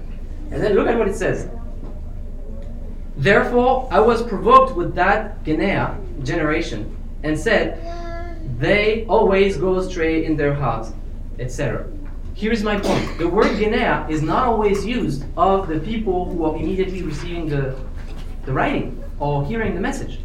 And 0.51 0.61
then 0.61 0.73
look 0.73 0.87
at 0.87 0.97
what 0.97 1.07
it 1.07 1.15
says. 1.15 1.49
Therefore, 3.15 3.87
I 3.89 3.99
was 3.99 4.21
provoked 4.23 4.75
with 4.75 4.93
that 4.95 5.43
Genea 5.45 5.95
generation 6.25 6.97
and 7.23 7.39
said, 7.39 7.79
They 8.59 9.05
always 9.05 9.55
go 9.55 9.77
astray 9.77 10.25
in 10.25 10.35
their 10.35 10.53
hearts, 10.53 10.91
etc. 11.39 11.87
Here's 12.33 12.63
my 12.63 12.79
point. 12.79 13.17
The 13.17 13.27
word 13.27 13.51
Genea 13.57 14.09
is 14.09 14.21
not 14.21 14.47
always 14.47 14.85
used 14.85 15.23
of 15.37 15.67
the 15.67 15.79
people 15.79 16.25
who 16.25 16.43
are 16.45 16.55
immediately 16.55 17.01
receiving 17.03 17.47
the, 17.47 17.79
the 18.45 18.51
writing 18.51 19.01
or 19.19 19.45
hearing 19.45 19.75
the 19.75 19.81
message. 19.81 20.19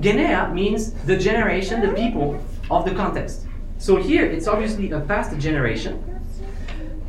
Genea 0.00 0.52
means 0.52 0.92
the 1.04 1.16
generation, 1.16 1.80
the 1.80 1.94
people 1.94 2.42
of 2.70 2.84
the 2.84 2.94
context. 2.94 3.46
So 3.78 3.96
here 3.96 4.24
it's 4.24 4.46
obviously 4.46 4.90
a 4.90 5.00
past 5.00 5.36
generation, 5.38 6.02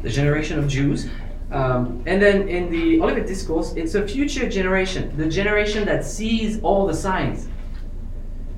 the 0.02 0.10
generation 0.10 0.60
of 0.60 0.68
Jews. 0.68 1.10
Um, 1.52 2.04
and 2.06 2.22
then 2.22 2.50
in 2.50 2.70
the 2.70 3.00
Olivet 3.02 3.26
Discourse, 3.26 3.74
it's 3.76 3.96
a 3.96 4.06
future 4.06 4.50
generation, 4.50 5.16
the 5.16 5.30
generation 5.30 5.86
that 5.86 6.06
sees 6.06 6.60
all 6.62 6.86
the 6.86 6.94
signs. 6.94 7.48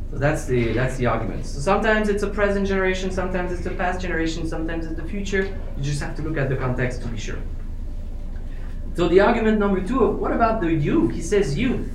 So 0.10 0.18
that's 0.18 0.46
the 0.46 0.74
that's 0.74 0.98
the 0.98 1.06
argument. 1.06 1.46
So 1.46 1.60
sometimes 1.60 2.10
it's 2.10 2.24
a 2.24 2.30
present 2.30 2.68
generation, 2.68 3.12
sometimes 3.12 3.52
it's 3.52 3.68
a 3.68 3.72
past 3.72 4.02
generation, 4.02 4.48
sometimes 4.48 4.88
it's 4.88 4.96
the 4.96 5.08
future. 5.08 5.44
You 5.78 5.84
just 5.84 6.02
have 6.02 6.16
to 6.16 6.24
look 6.24 6.38
at 6.38 6.50
the 6.50 6.56
context 6.56 7.04
to 7.04 7.08
be 7.08 7.18
sure. 7.18 7.38
So 8.96 9.08
the 9.08 9.20
argument 9.20 9.60
number 9.60 9.82
two, 9.86 10.12
what 10.12 10.32
about 10.32 10.62
the 10.62 10.74
you? 10.74 11.10
He 11.10 11.22
says 11.22 11.56
you. 11.56 11.90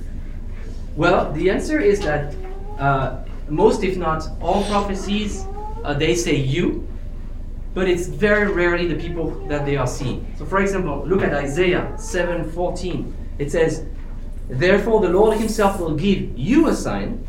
Well, 0.95 1.31
the 1.33 1.49
answer 1.49 1.79
is 1.79 1.99
that 2.01 2.33
uh, 2.79 3.23
most, 3.49 3.83
if 3.83 3.97
not 3.97 4.27
all, 4.41 4.63
prophecies 4.65 5.45
uh, 5.83 5.93
they 5.93 6.15
say 6.15 6.35
you, 6.35 6.87
but 7.73 7.89
it's 7.89 8.07
very 8.07 8.51
rarely 8.51 8.87
the 8.87 8.95
people 8.95 9.31
that 9.47 9.65
they 9.65 9.75
are 9.75 9.87
seeing. 9.87 10.25
So, 10.37 10.45
for 10.45 10.61
example, 10.61 11.05
look 11.05 11.21
at 11.21 11.33
Isaiah 11.33 11.93
7:14. 11.97 13.13
It 13.37 13.51
says, 13.51 13.83
"Therefore 14.47 15.01
the 15.01 15.09
Lord 15.09 15.37
Himself 15.37 15.79
will 15.79 15.95
give 15.95 16.37
you 16.37 16.69
a 16.69 16.73
sign." 16.73 17.27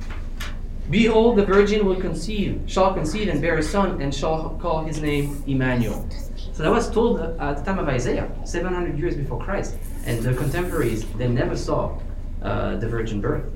Behold, 0.88 1.36
the 1.36 1.44
virgin 1.44 1.84
will 1.84 2.00
conceive, 2.00 2.62
shall 2.66 2.94
conceive 2.94 3.26
and 3.28 3.40
bear 3.40 3.58
a 3.58 3.62
son, 3.62 4.00
and 4.00 4.14
shall 4.14 4.56
call 4.62 4.84
his 4.84 5.02
name 5.02 5.42
Emmanuel. 5.48 6.06
So 6.52 6.62
that 6.62 6.70
was 6.70 6.88
told 6.88 7.18
at 7.18 7.56
the 7.56 7.64
time 7.64 7.80
of 7.80 7.88
Isaiah, 7.88 8.30
700 8.44 8.96
years 8.96 9.16
before 9.16 9.42
Christ. 9.42 9.74
And 10.06 10.22
the 10.22 10.32
contemporaries, 10.32 11.04
they 11.18 11.26
never 11.26 11.56
saw 11.56 11.98
uh, 12.40 12.76
the 12.76 12.88
virgin 12.88 13.20
birth. 13.20 13.55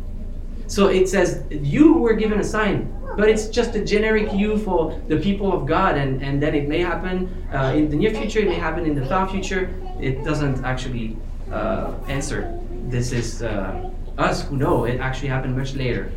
So 0.71 0.87
it 0.87 1.09
says, 1.09 1.43
You 1.51 1.95
were 1.95 2.15
given 2.15 2.39
a 2.39 2.45
sign, 2.45 2.95
but 3.17 3.29
it's 3.29 3.49
just 3.49 3.75
a 3.75 3.85
generic 3.85 4.33
you 4.33 4.57
for 4.59 4.97
the 5.09 5.17
people 5.17 5.53
of 5.53 5.67
God, 5.67 5.99
and, 5.99 6.23
and 6.23 6.41
then 6.41 6.55
it 6.55 6.69
may 6.69 6.79
happen 6.79 7.29
uh, 7.53 7.75
in 7.75 7.91
the 7.91 7.97
near 7.97 8.15
future, 8.15 8.39
it 8.39 8.47
may 8.47 8.55
happen 8.55 8.87
in 8.87 8.95
the 8.95 9.05
far 9.07 9.29
future. 9.29 9.75
It 10.01 10.23
doesn't 10.23 10.65
actually 10.65 11.17
uh, 11.51 11.95
answer. 12.07 12.57
This 12.87 13.11
is 13.11 13.43
uh, 13.43 13.91
us 14.17 14.43
who 14.43 14.57
know 14.57 14.85
it 14.85 15.01
actually 15.01 15.27
happened 15.27 15.59
much 15.59 15.75
later. 15.75 16.13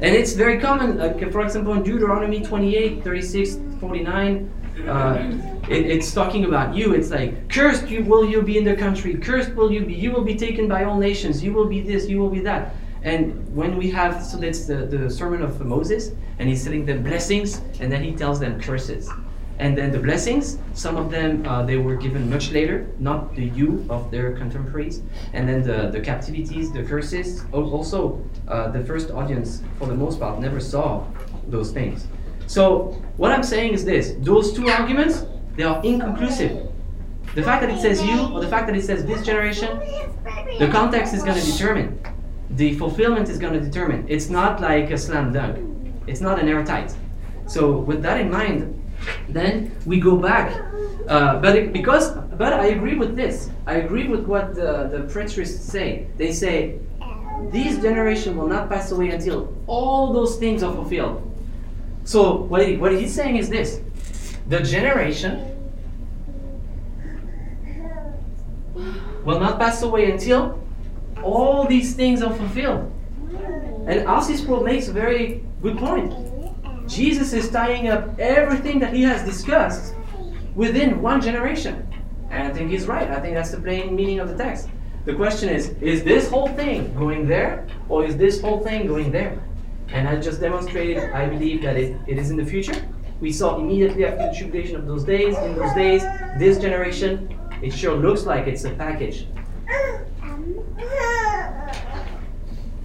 And 0.00 0.14
it's 0.14 0.34
very 0.34 0.58
common, 0.60 0.98
like 0.98 1.32
for 1.32 1.40
example, 1.40 1.72
in 1.72 1.82
Deuteronomy 1.82 2.44
28, 2.44 3.02
36, 3.02 3.58
49, 3.80 4.50
uh, 4.86 5.62
it, 5.70 5.86
it's 5.86 6.12
talking 6.12 6.44
about 6.44 6.74
you. 6.74 6.92
It's 6.92 7.10
like, 7.10 7.48
cursed 7.48 7.88
you 7.88 8.04
will 8.04 8.26
you 8.26 8.42
be 8.42 8.58
in 8.58 8.64
the 8.64 8.76
country, 8.76 9.14
cursed 9.14 9.54
will 9.54 9.72
you 9.72 9.86
be, 9.86 9.94
you 9.94 10.10
will 10.12 10.24
be 10.24 10.36
taken 10.36 10.68
by 10.68 10.84
all 10.84 10.98
nations, 10.98 11.42
you 11.42 11.54
will 11.54 11.66
be 11.66 11.80
this, 11.80 12.10
you 12.10 12.18
will 12.18 12.28
be 12.28 12.40
that. 12.40 12.74
And 13.04 13.54
when 13.54 13.76
we 13.76 13.90
have, 13.90 14.24
so 14.24 14.36
that's 14.36 14.66
the, 14.66 14.86
the 14.86 15.10
sermon 15.10 15.42
of 15.42 15.60
Moses, 15.60 16.12
and 16.38 16.48
he's 16.48 16.64
telling 16.64 16.86
them 16.86 17.02
blessings, 17.02 17.60
and 17.80 17.90
then 17.90 18.02
he 18.02 18.12
tells 18.12 18.38
them 18.38 18.60
curses. 18.60 19.10
And 19.58 19.76
then 19.76 19.92
the 19.92 19.98
blessings, 19.98 20.58
some 20.72 20.96
of 20.96 21.10
them 21.10 21.46
uh, 21.46 21.62
they 21.62 21.76
were 21.76 21.94
given 21.94 22.28
much 22.28 22.50
later, 22.50 22.88
not 22.98 23.34
the 23.34 23.44
you 23.44 23.86
of 23.90 24.10
their 24.10 24.32
contemporaries. 24.32 25.02
And 25.34 25.48
then 25.48 25.62
the, 25.62 25.90
the 25.90 26.00
captivities, 26.00 26.72
the 26.72 26.82
curses, 26.82 27.44
also 27.52 28.24
uh, 28.48 28.70
the 28.70 28.82
first 28.84 29.10
audience, 29.10 29.62
for 29.78 29.86
the 29.86 29.94
most 29.94 30.18
part, 30.18 30.40
never 30.40 30.58
saw 30.58 31.06
those 31.46 31.70
things. 31.70 32.06
So 32.46 33.00
what 33.16 33.30
I'm 33.30 33.42
saying 33.42 33.74
is 33.74 33.84
this: 33.84 34.14
those 34.18 34.52
two 34.52 34.68
arguments 34.68 35.26
they 35.56 35.64
are 35.64 35.82
inconclusive. 35.84 36.68
The 37.34 37.42
fact 37.42 37.62
that 37.62 37.70
it 37.70 37.80
says 37.80 38.02
you 38.02 38.32
or 38.32 38.40
the 38.40 38.48
fact 38.48 38.66
that 38.66 38.76
it 38.76 38.84
says 38.84 39.04
this 39.04 39.24
generation, 39.24 39.78
the 40.58 40.68
context 40.72 41.14
is 41.14 41.22
going 41.22 41.38
to 41.40 41.52
determine. 41.52 41.98
The 42.52 42.74
fulfillment 42.74 43.28
is 43.28 43.38
going 43.38 43.54
to 43.54 43.60
determine. 43.60 44.04
It's 44.08 44.28
not 44.28 44.60
like 44.60 44.90
a 44.90 44.98
slam 44.98 45.32
dunk. 45.32 45.58
It's 46.06 46.20
not 46.20 46.38
an 46.38 46.48
airtight. 46.48 46.94
So 47.46 47.78
with 47.78 48.02
that 48.02 48.20
in 48.20 48.30
mind, 48.30 48.78
then 49.28 49.74
we 49.86 49.98
go 50.00 50.16
back. 50.16 50.52
Uh, 51.08 51.40
but 51.40 51.56
it, 51.56 51.72
because, 51.72 52.12
but 52.36 52.52
I 52.52 52.66
agree 52.66 52.96
with 52.96 53.16
this. 53.16 53.50
I 53.66 53.76
agree 53.76 54.08
with 54.08 54.26
what 54.26 54.54
the, 54.54 54.88
the 54.92 54.98
preterists 55.12 55.60
say. 55.60 56.06
They 56.16 56.32
say, 56.32 56.78
this 57.50 57.80
generation 57.82 58.36
will 58.36 58.46
not 58.46 58.68
pass 58.68 58.92
away 58.92 59.10
until 59.10 59.54
all 59.66 60.12
those 60.12 60.36
things 60.36 60.62
are 60.62 60.72
fulfilled. 60.72 61.28
So 62.04 62.36
what, 62.36 62.66
he, 62.66 62.76
what 62.76 62.92
he's 62.92 63.14
saying 63.14 63.36
is 63.36 63.48
this. 63.48 63.80
The 64.48 64.60
generation 64.60 65.48
will 69.24 69.40
not 69.40 69.58
pass 69.58 69.82
away 69.82 70.10
until 70.10 70.61
all 71.22 71.66
these 71.66 71.94
things 71.94 72.22
are 72.22 72.34
fulfilled. 72.34 72.92
And. 73.86 74.08
Sproul 74.38 74.62
makes 74.62 74.88
a 74.88 74.92
very 74.92 75.44
good 75.62 75.78
point. 75.78 76.14
Jesus 76.88 77.32
is 77.32 77.50
tying 77.50 77.88
up 77.88 78.18
everything 78.18 78.78
that 78.80 78.92
he 78.92 79.02
has 79.02 79.24
discussed 79.24 79.94
within 80.54 81.00
one 81.00 81.20
generation. 81.20 81.86
And 82.30 82.48
I 82.48 82.52
think 82.52 82.70
he's 82.70 82.86
right. 82.86 83.10
I 83.10 83.20
think 83.20 83.34
that's 83.34 83.50
the 83.50 83.60
plain 83.60 83.94
meaning 83.94 84.20
of 84.20 84.28
the 84.28 84.36
text. 84.36 84.68
The 85.04 85.14
question 85.14 85.48
is 85.48 85.70
is 85.80 86.04
this 86.04 86.28
whole 86.28 86.48
thing 86.48 86.94
going 86.94 87.26
there, 87.26 87.66
or 87.88 88.04
is 88.04 88.16
this 88.16 88.40
whole 88.40 88.60
thing 88.60 88.86
going 88.86 89.10
there? 89.10 89.42
And 89.88 90.08
I 90.08 90.16
just 90.16 90.40
demonstrated, 90.40 91.12
I 91.12 91.28
believe 91.28 91.62
that 91.62 91.76
it, 91.76 91.96
it 92.06 92.18
is 92.18 92.30
in 92.30 92.36
the 92.36 92.46
future. 92.46 92.76
We 93.20 93.32
saw 93.32 93.58
immediately 93.58 94.04
after 94.04 94.30
the 94.30 94.36
tribulation 94.36 94.76
of 94.76 94.86
those 94.86 95.04
days, 95.04 95.36
in 95.38 95.54
those 95.54 95.74
days, 95.74 96.02
this 96.38 96.58
generation, 96.58 97.38
it 97.62 97.72
sure 97.72 97.96
looks 97.96 98.24
like 98.24 98.46
it's 98.46 98.64
a 98.64 98.70
package. 98.70 99.26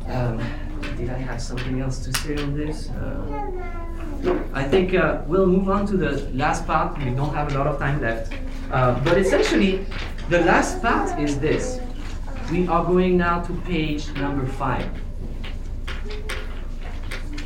Um, 0.08 0.40
did 0.98 1.10
I 1.10 1.18
have 1.18 1.42
something 1.42 1.82
else 1.82 2.00
to 2.00 2.14
say 2.20 2.38
on 2.38 2.56
this? 2.56 2.90
Uh, 2.90 3.52
I 4.54 4.64
think 4.64 4.96
uh, 4.96 5.22
we'll 5.28 5.46
move 5.46 5.70
on 5.70 5.86
to 5.88 5.98
the 5.98 6.28
last 6.34 6.66
part. 6.66 6.98
We 6.98 7.12
don't 7.12 7.34
have 7.34 7.54
a 7.54 7.58
lot 7.58 7.68
of 7.68 7.78
time 7.78 8.02
left. 8.02 8.34
Uh, 8.72 9.00
but 9.04 9.18
essentially, 9.18 9.86
the 10.30 10.42
last 10.42 10.82
part 10.82 11.20
is 11.20 11.40
this. 11.40 11.80
We 12.52 12.68
are 12.68 12.84
going 12.84 13.18
now 13.18 13.42
to 13.44 13.54
page 13.62 14.12
number 14.16 14.46
five. 14.46 14.90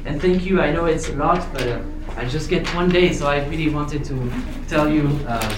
And 0.06 0.22
thank 0.22 0.46
you, 0.46 0.62
I 0.62 0.72
know 0.72 0.86
it's 0.86 1.10
a 1.10 1.14
lot, 1.14 1.46
but 1.54 1.68
uh, 1.68 1.82
I 2.18 2.26
just 2.26 2.50
get 2.50 2.68
one 2.76 2.90
day, 2.90 3.14
so 3.14 3.28
I 3.28 3.46
really 3.48 3.70
wanted 3.70 4.04
to 4.06 4.32
tell 4.68 4.90
you 4.90 5.08
uh, 5.28 5.58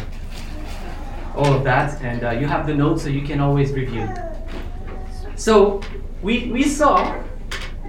all 1.35 1.53
of 1.53 1.63
that. 1.63 2.01
And 2.01 2.23
uh, 2.23 2.31
you 2.31 2.47
have 2.47 2.65
the 2.67 2.73
notes, 2.73 3.03
so 3.03 3.09
you 3.09 3.21
can 3.21 3.39
always 3.39 3.71
review. 3.71 4.07
So, 5.36 5.81
we, 6.21 6.49
we 6.51 6.63
saw 6.63 7.21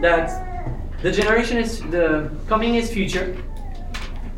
that 0.00 0.80
the 1.02 1.12
generation 1.12 1.58
is 1.58 1.80
the 1.90 2.30
coming 2.48 2.76
is 2.76 2.90
future. 2.90 3.36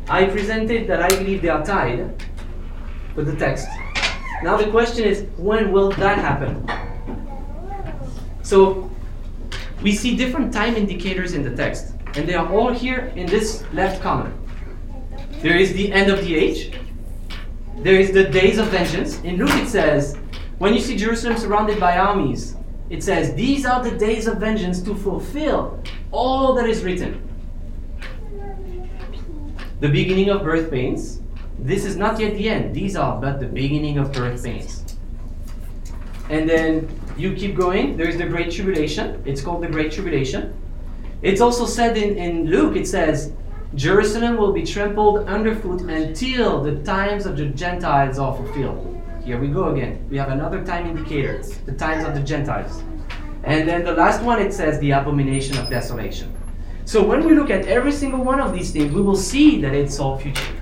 I 0.09 0.25
presented 0.25 0.87
that 0.87 1.01
I 1.01 1.07
believe 1.09 1.41
they 1.41 1.49
are 1.49 1.65
tied 1.65 2.21
with 3.15 3.27
the 3.27 3.35
text. 3.37 3.67
Now 4.43 4.57
the 4.57 4.69
question 4.69 5.05
is, 5.05 5.25
when 5.37 5.71
will 5.71 5.91
that 5.93 6.19
happen? 6.19 6.69
So 8.43 8.91
we 9.81 9.95
see 9.95 10.15
different 10.15 10.53
time 10.53 10.75
indicators 10.75 11.33
in 11.33 11.41
the 11.41 11.55
text, 11.55 11.93
and 12.15 12.27
they 12.27 12.35
are 12.35 12.51
all 12.51 12.73
here 12.73 13.13
in 13.15 13.27
this 13.27 13.63
left 13.71 14.01
column. 14.01 14.33
There 15.41 15.57
is 15.57 15.71
the 15.71 15.91
end 15.93 16.11
of 16.11 16.19
the 16.19 16.35
age. 16.35 16.73
There 17.77 17.99
is 17.99 18.11
the 18.11 18.25
days 18.25 18.57
of 18.57 18.67
vengeance. 18.67 19.21
In 19.21 19.37
Luke 19.37 19.55
it 19.55 19.69
says, 19.69 20.17
when 20.57 20.73
you 20.73 20.81
see 20.81 20.97
Jerusalem 20.97 21.37
surrounded 21.37 21.79
by 21.79 21.97
armies, 21.97 22.56
it 22.89 23.03
says, 23.03 23.33
These 23.35 23.65
are 23.65 23.83
the 23.83 23.97
days 23.97 24.27
of 24.27 24.37
vengeance 24.37 24.81
to 24.83 24.95
fulfill 24.95 25.81
all 26.11 26.53
that 26.55 26.67
is 26.67 26.83
written. 26.83 27.23
The 29.79 29.89
beginning 29.89 30.29
of 30.29 30.43
birth 30.43 30.71
pains. 30.71 31.21
This 31.59 31.85
is 31.85 31.95
not 31.95 32.19
yet 32.19 32.35
the 32.35 32.49
end. 32.49 32.75
These 32.75 32.95
are 32.95 33.19
but 33.19 33.39
the 33.39 33.47
beginning 33.47 33.97
of 33.97 34.11
birth 34.11 34.43
pains. 34.43 34.97
And 36.29 36.49
then 36.49 36.89
you 37.17 37.33
keep 37.33 37.55
going. 37.55 37.97
There's 37.97 38.17
the 38.17 38.25
Great 38.25 38.51
Tribulation. 38.51 39.21
It's 39.25 39.41
called 39.41 39.63
the 39.63 39.67
Great 39.67 39.91
Tribulation. 39.91 40.53
It's 41.21 41.41
also 41.41 41.65
said 41.65 41.97
in, 41.97 42.17
in 42.17 42.49
Luke, 42.49 42.75
it 42.75 42.87
says, 42.87 43.33
Jerusalem 43.75 44.37
will 44.37 44.53
be 44.53 44.63
trampled 44.63 45.27
underfoot 45.27 45.81
until 45.81 46.63
the 46.63 46.75
times 46.83 47.25
of 47.25 47.37
the 47.37 47.47
Gentiles 47.47 48.17
are 48.19 48.35
fulfilled. 48.35 48.96
Here 49.27 49.37
we 49.37 49.49
go 49.49 49.73
again. 49.73 50.07
We 50.09 50.15
have 50.15 50.29
another 50.29 50.63
time 50.63 50.87
indicator, 50.87 51.43
the 51.65 51.73
times 51.73 52.07
of 52.07 52.15
the 52.15 52.21
Gentiles. 52.21 52.81
And 53.43 53.67
then 53.67 53.83
the 53.83 53.91
last 53.91 54.23
one, 54.23 54.41
it 54.41 54.53
says 54.53 54.79
the 54.79 54.91
abomination 54.91 55.57
of 55.57 55.69
desolation. 55.69 56.33
So 56.85 57.05
when 57.05 57.25
we 57.25 57.35
look 57.35 57.49
at 57.49 57.65
every 57.65 57.91
single 57.91 58.23
one 58.23 58.39
of 58.39 58.53
these 58.53 58.71
things, 58.71 58.93
we 58.93 59.01
will 59.01 59.17
see 59.17 59.59
that 59.59 59.73
it's 59.73 59.99
all 59.99 60.17
future. 60.17 60.55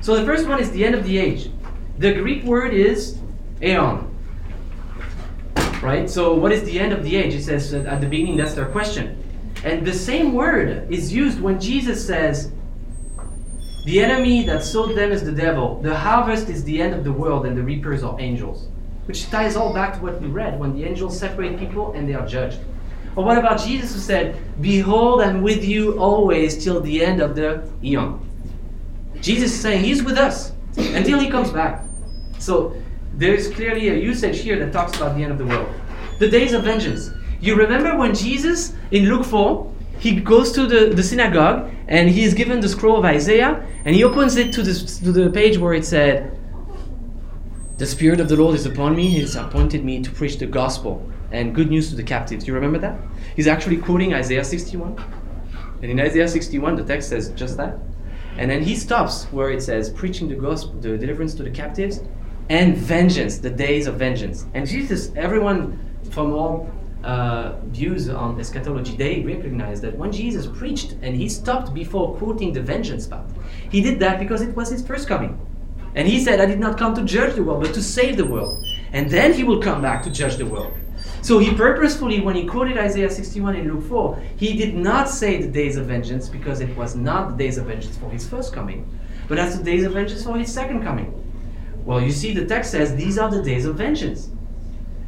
So 0.00 0.14
the 0.14 0.24
first 0.24 0.46
one 0.46 0.60
is 0.60 0.70
the 0.70 0.84
end 0.84 0.94
of 0.94 1.02
the 1.02 1.18
age. 1.18 1.50
The 1.98 2.14
Greek 2.14 2.44
word 2.44 2.72
is 2.72 3.18
aeon. 3.60 4.16
Right? 5.82 6.08
So 6.08 6.34
what 6.34 6.52
is 6.52 6.62
the 6.62 6.78
end 6.78 6.92
of 6.92 7.02
the 7.02 7.16
age? 7.16 7.34
It 7.34 7.42
says 7.42 7.74
at 7.74 8.00
the 8.00 8.06
beginning, 8.06 8.36
that's 8.36 8.54
their 8.54 8.66
question. 8.66 9.20
And 9.64 9.84
the 9.84 9.92
same 9.92 10.34
word 10.34 10.86
is 10.88 11.12
used 11.12 11.40
when 11.40 11.60
Jesus 11.60 12.06
says, 12.06 12.52
the 13.88 14.00
enemy 14.00 14.44
that 14.44 14.62
sowed 14.62 14.94
them 14.94 15.12
is 15.12 15.24
the 15.24 15.32
devil. 15.32 15.80
The 15.80 15.96
harvest 15.96 16.50
is 16.50 16.62
the 16.62 16.82
end 16.82 16.92
of 16.92 17.04
the 17.04 17.12
world, 17.12 17.46
and 17.46 17.56
the 17.56 17.62
reapers 17.62 18.02
are 18.02 18.20
angels. 18.20 18.68
Which 19.06 19.30
ties 19.30 19.56
all 19.56 19.72
back 19.72 19.94
to 19.94 20.00
what 20.00 20.20
we 20.20 20.28
read 20.28 20.60
when 20.60 20.74
the 20.74 20.84
angels 20.84 21.18
separate 21.18 21.58
people 21.58 21.92
and 21.92 22.06
they 22.06 22.12
are 22.12 22.26
judged. 22.26 22.58
Or 23.16 23.24
what 23.24 23.38
about 23.38 23.58
Jesus 23.58 23.94
who 23.94 24.00
said, 24.00 24.36
Behold, 24.60 25.22
I'm 25.22 25.40
with 25.40 25.64
you 25.64 25.98
always 25.98 26.62
till 26.62 26.82
the 26.82 27.02
end 27.02 27.22
of 27.22 27.34
the 27.34 27.66
eon? 27.82 28.20
Jesus 29.22 29.52
is 29.52 29.58
saying 29.58 29.82
he's 29.82 30.02
with 30.02 30.18
us 30.18 30.52
until 30.76 31.18
he 31.18 31.30
comes 31.30 31.50
back. 31.50 31.82
So 32.38 32.76
there's 33.14 33.48
clearly 33.48 33.88
a 33.88 33.94
usage 33.94 34.40
here 34.40 34.58
that 34.58 34.70
talks 34.70 34.98
about 34.98 35.16
the 35.16 35.22
end 35.22 35.32
of 35.32 35.38
the 35.38 35.46
world. 35.46 35.72
The 36.18 36.28
days 36.28 36.52
of 36.52 36.62
vengeance. 36.62 37.10
You 37.40 37.54
remember 37.56 37.96
when 37.96 38.14
Jesus 38.14 38.74
in 38.90 39.08
Luke 39.08 39.24
4 39.24 39.72
he 39.98 40.20
goes 40.20 40.52
to 40.52 40.66
the, 40.66 40.94
the 40.94 41.02
synagogue 41.02 41.70
and 41.88 42.08
he 42.08 42.22
is 42.22 42.34
given 42.34 42.60
the 42.60 42.68
scroll 42.68 42.98
of 42.98 43.04
Isaiah 43.04 43.66
and 43.84 43.94
he 43.94 44.04
opens 44.04 44.36
it 44.36 44.52
to 44.52 44.62
the, 44.62 44.74
to 45.04 45.12
the 45.12 45.30
page 45.30 45.58
where 45.58 45.74
it 45.74 45.84
said, 45.84 46.38
The 47.78 47.86
Spirit 47.86 48.20
of 48.20 48.28
the 48.28 48.36
Lord 48.36 48.54
is 48.54 48.66
upon 48.66 48.94
me, 48.94 49.08
He 49.08 49.20
has 49.20 49.34
appointed 49.34 49.84
me 49.84 50.02
to 50.02 50.10
preach 50.10 50.38
the 50.38 50.46
gospel 50.46 51.10
and 51.32 51.54
good 51.54 51.68
news 51.68 51.90
to 51.90 51.96
the 51.96 52.02
captives. 52.02 52.44
Do 52.44 52.48
you 52.48 52.54
remember 52.54 52.78
that? 52.78 52.98
He's 53.36 53.46
actually 53.46 53.78
quoting 53.78 54.14
Isaiah 54.14 54.44
61. 54.44 54.96
And 55.82 55.90
in 55.90 56.00
Isaiah 56.00 56.28
61, 56.28 56.76
the 56.76 56.84
text 56.84 57.08
says 57.08 57.30
just 57.30 57.56
that. 57.56 57.78
And 58.36 58.50
then 58.50 58.62
he 58.62 58.76
stops 58.76 59.24
where 59.26 59.50
it 59.50 59.62
says, 59.62 59.90
preaching 59.90 60.28
the 60.28 60.36
gospel, 60.36 60.80
the 60.80 60.96
deliverance 60.96 61.34
to 61.34 61.42
the 61.42 61.50
captives, 61.50 62.00
and 62.48 62.76
vengeance, 62.76 63.38
the 63.38 63.50
days 63.50 63.86
of 63.86 63.96
vengeance. 63.96 64.46
And 64.54 64.66
Jesus, 64.66 65.12
everyone 65.16 65.78
from 66.10 66.32
all 66.32 66.70
uh, 67.04 67.56
views 67.66 68.08
on 68.08 68.38
eschatology, 68.40 68.96
they 68.96 69.20
recognize 69.22 69.80
that 69.80 69.96
when 69.96 70.12
Jesus 70.12 70.46
preached 70.46 70.92
and 71.02 71.14
he 71.14 71.28
stopped 71.28 71.72
before 71.72 72.16
quoting 72.16 72.52
the 72.52 72.62
vengeance 72.62 73.06
part, 73.06 73.26
he 73.70 73.80
did 73.80 73.98
that 74.00 74.18
because 74.18 74.42
it 74.42 74.54
was 74.56 74.70
his 74.70 74.86
first 74.86 75.08
coming. 75.08 75.38
And 75.94 76.06
he 76.06 76.22
said, 76.22 76.40
I 76.40 76.46
did 76.46 76.60
not 76.60 76.78
come 76.78 76.94
to 76.94 77.04
judge 77.04 77.34
the 77.34 77.42
world, 77.42 77.62
but 77.62 77.74
to 77.74 77.82
save 77.82 78.16
the 78.16 78.24
world. 78.24 78.64
And 78.92 79.10
then 79.10 79.32
he 79.32 79.44
will 79.44 79.60
come 79.60 79.82
back 79.82 80.02
to 80.04 80.10
judge 80.10 80.36
the 80.36 80.46
world. 80.46 80.72
So 81.22 81.38
he 81.38 81.54
purposefully, 81.54 82.20
when 82.20 82.36
he 82.36 82.46
quoted 82.46 82.78
Isaiah 82.78 83.10
61 83.10 83.56
in 83.56 83.72
Luke 83.72 83.84
4, 83.88 84.22
he 84.36 84.56
did 84.56 84.74
not 84.74 85.08
say 85.08 85.40
the 85.40 85.48
days 85.48 85.76
of 85.76 85.86
vengeance 85.86 86.28
because 86.28 86.60
it 86.60 86.74
was 86.76 86.94
not 86.94 87.30
the 87.30 87.36
days 87.36 87.58
of 87.58 87.66
vengeance 87.66 87.96
for 87.96 88.10
his 88.10 88.28
first 88.28 88.52
coming, 88.52 88.88
but 89.28 89.38
as 89.38 89.58
the 89.58 89.64
days 89.64 89.84
of 89.84 89.92
vengeance 89.92 90.24
for 90.24 90.38
his 90.38 90.52
second 90.52 90.82
coming. 90.82 91.12
Well, 91.84 92.00
you 92.00 92.12
see, 92.12 92.34
the 92.34 92.44
text 92.44 92.70
says 92.70 92.94
these 92.94 93.18
are 93.18 93.30
the 93.30 93.42
days 93.42 93.64
of 93.64 93.76
vengeance. 93.76 94.30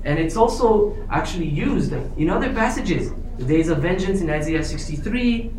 And 0.05 0.19
it's 0.19 0.37
also 0.37 0.97
actually 1.11 1.49
used 1.49 1.93
in 1.93 2.31
other 2.31 2.53
passages. 2.53 3.13
The 3.39 3.45
days 3.45 3.69
of 3.69 3.79
vengeance 3.79 4.21
in 4.21 4.31
Isaiah 4.31 4.65
63, 4.65 5.51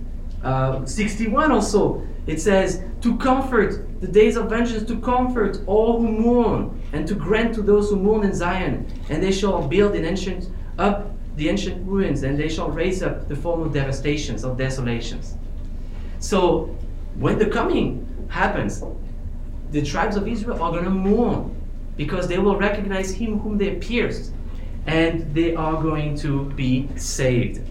uh, 0.43 0.85
61 0.85 1.51
also. 1.51 2.05
It 2.27 2.39
says, 2.39 2.83
to 3.01 3.17
comfort 3.17 3.99
the 3.99 4.07
days 4.07 4.35
of 4.35 4.49
vengeance, 4.49 4.87
to 4.87 4.99
comfort 4.99 5.59
all 5.65 5.99
who 5.99 6.07
mourn, 6.07 6.81
and 6.93 7.07
to 7.07 7.15
grant 7.15 7.55
to 7.55 7.61
those 7.61 7.89
who 7.89 7.95
mourn 7.95 8.23
in 8.23 8.33
Zion. 8.33 8.85
And 9.09 9.21
they 9.21 9.31
shall 9.31 9.67
build 9.67 9.95
in 9.95 10.05
ancient, 10.05 10.49
up 10.77 11.11
the 11.35 11.49
ancient 11.49 11.87
ruins, 11.87 12.23
and 12.23 12.37
they 12.37 12.49
shall 12.49 12.69
raise 12.69 13.01
up 13.01 13.27
the 13.27 13.35
former 13.35 13.71
devastations 13.71 14.43
of 14.43 14.57
desolations. 14.57 15.35
So, 16.19 16.75
when 17.15 17.39
the 17.39 17.47
coming 17.47 18.27
happens, 18.29 18.83
the 19.71 19.81
tribes 19.81 20.15
of 20.15 20.27
Israel 20.27 20.61
are 20.61 20.71
going 20.71 20.83
to 20.83 20.89
mourn 20.89 21.60
because 22.01 22.27
they 22.27 22.39
will 22.39 22.57
recognize 22.57 23.11
him 23.11 23.37
whom 23.41 23.59
they 23.59 23.75
pierced 23.75 24.33
and 24.87 25.31
they 25.35 25.53
are 25.53 25.79
going 25.79 26.17
to 26.17 26.45
be 26.61 26.89
saved. 26.95 27.61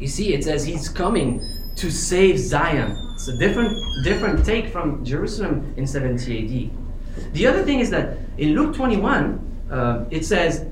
You 0.00 0.08
see, 0.08 0.34
it 0.34 0.42
says 0.42 0.64
he's 0.64 0.88
coming 0.88 1.40
to 1.76 1.88
save 1.88 2.36
Zion. 2.36 2.90
It's 3.14 3.28
a 3.28 3.36
different, 3.36 3.72
different 4.02 4.44
take 4.44 4.66
from 4.72 5.04
Jerusalem 5.04 5.72
in 5.76 5.86
70 5.86 6.18
AD. 6.40 7.32
The 7.32 7.46
other 7.46 7.62
thing 7.62 7.78
is 7.78 7.90
that 7.90 8.18
in 8.38 8.54
Luke 8.56 8.74
21, 8.74 9.68
uh, 9.70 10.04
it 10.10 10.24
says, 10.24 10.66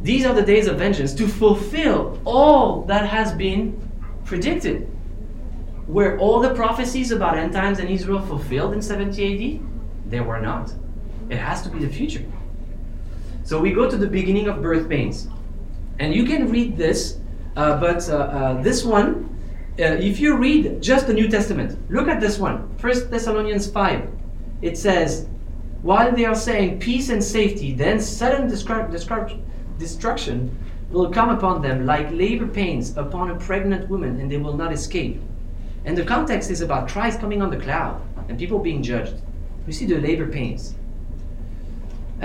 These 0.00 0.24
are 0.24 0.32
the 0.32 0.46
days 0.54 0.66
of 0.66 0.78
vengeance 0.78 1.12
to 1.16 1.28
fulfill 1.28 2.18
all 2.24 2.84
that 2.84 3.06
has 3.06 3.34
been 3.34 3.78
predicted. 4.24 4.88
Were 5.86 6.18
all 6.18 6.40
the 6.40 6.54
prophecies 6.54 7.10
about 7.10 7.36
end 7.36 7.52
times 7.52 7.80
and 7.80 7.90
Israel 7.90 8.22
fulfilled 8.22 8.72
in 8.72 8.80
70 8.80 9.12
AD? 9.28 10.10
They 10.10 10.20
were 10.20 10.40
not. 10.40 10.72
It 11.30 11.38
has 11.38 11.62
to 11.62 11.68
be 11.68 11.78
the 11.78 11.88
future. 11.88 12.24
So 13.44 13.60
we 13.60 13.72
go 13.72 13.90
to 13.90 13.96
the 13.96 14.06
beginning 14.06 14.48
of 14.48 14.62
birth 14.62 14.88
pains. 14.88 15.28
And 15.98 16.14
you 16.14 16.24
can 16.24 16.50
read 16.50 16.76
this, 16.76 17.18
uh, 17.56 17.78
but 17.78 18.08
uh, 18.08 18.16
uh, 18.16 18.62
this 18.62 18.84
one, 18.84 19.30
uh, 19.78 20.00
if 20.00 20.18
you 20.18 20.36
read 20.36 20.80
just 20.80 21.06
the 21.06 21.14
New 21.14 21.28
Testament, 21.28 21.78
look 21.90 22.08
at 22.08 22.20
this 22.20 22.38
one, 22.38 22.76
1 22.80 23.10
Thessalonians 23.10 23.70
5. 23.70 24.08
It 24.62 24.78
says, 24.78 25.26
While 25.82 26.12
they 26.12 26.24
are 26.24 26.34
saying 26.34 26.78
peace 26.78 27.10
and 27.10 27.22
safety, 27.22 27.74
then 27.74 28.00
sudden 28.00 28.48
destruction 28.48 30.56
will 30.90 31.10
come 31.10 31.30
upon 31.30 31.60
them 31.60 31.84
like 31.84 32.10
labor 32.12 32.46
pains 32.46 32.96
upon 32.96 33.30
a 33.30 33.36
pregnant 33.36 33.90
woman, 33.90 34.20
and 34.20 34.30
they 34.30 34.38
will 34.38 34.56
not 34.56 34.72
escape. 34.72 35.20
And 35.84 35.96
the 35.96 36.04
context 36.04 36.50
is 36.50 36.60
about 36.60 36.88
Christ 36.88 37.20
coming 37.20 37.42
on 37.42 37.50
the 37.50 37.58
cloud 37.58 38.00
and 38.28 38.38
people 38.38 38.58
being 38.58 38.82
judged. 38.82 39.16
You 39.66 39.72
see 39.72 39.86
the 39.86 39.98
labor 39.98 40.26
pains. 40.26 40.74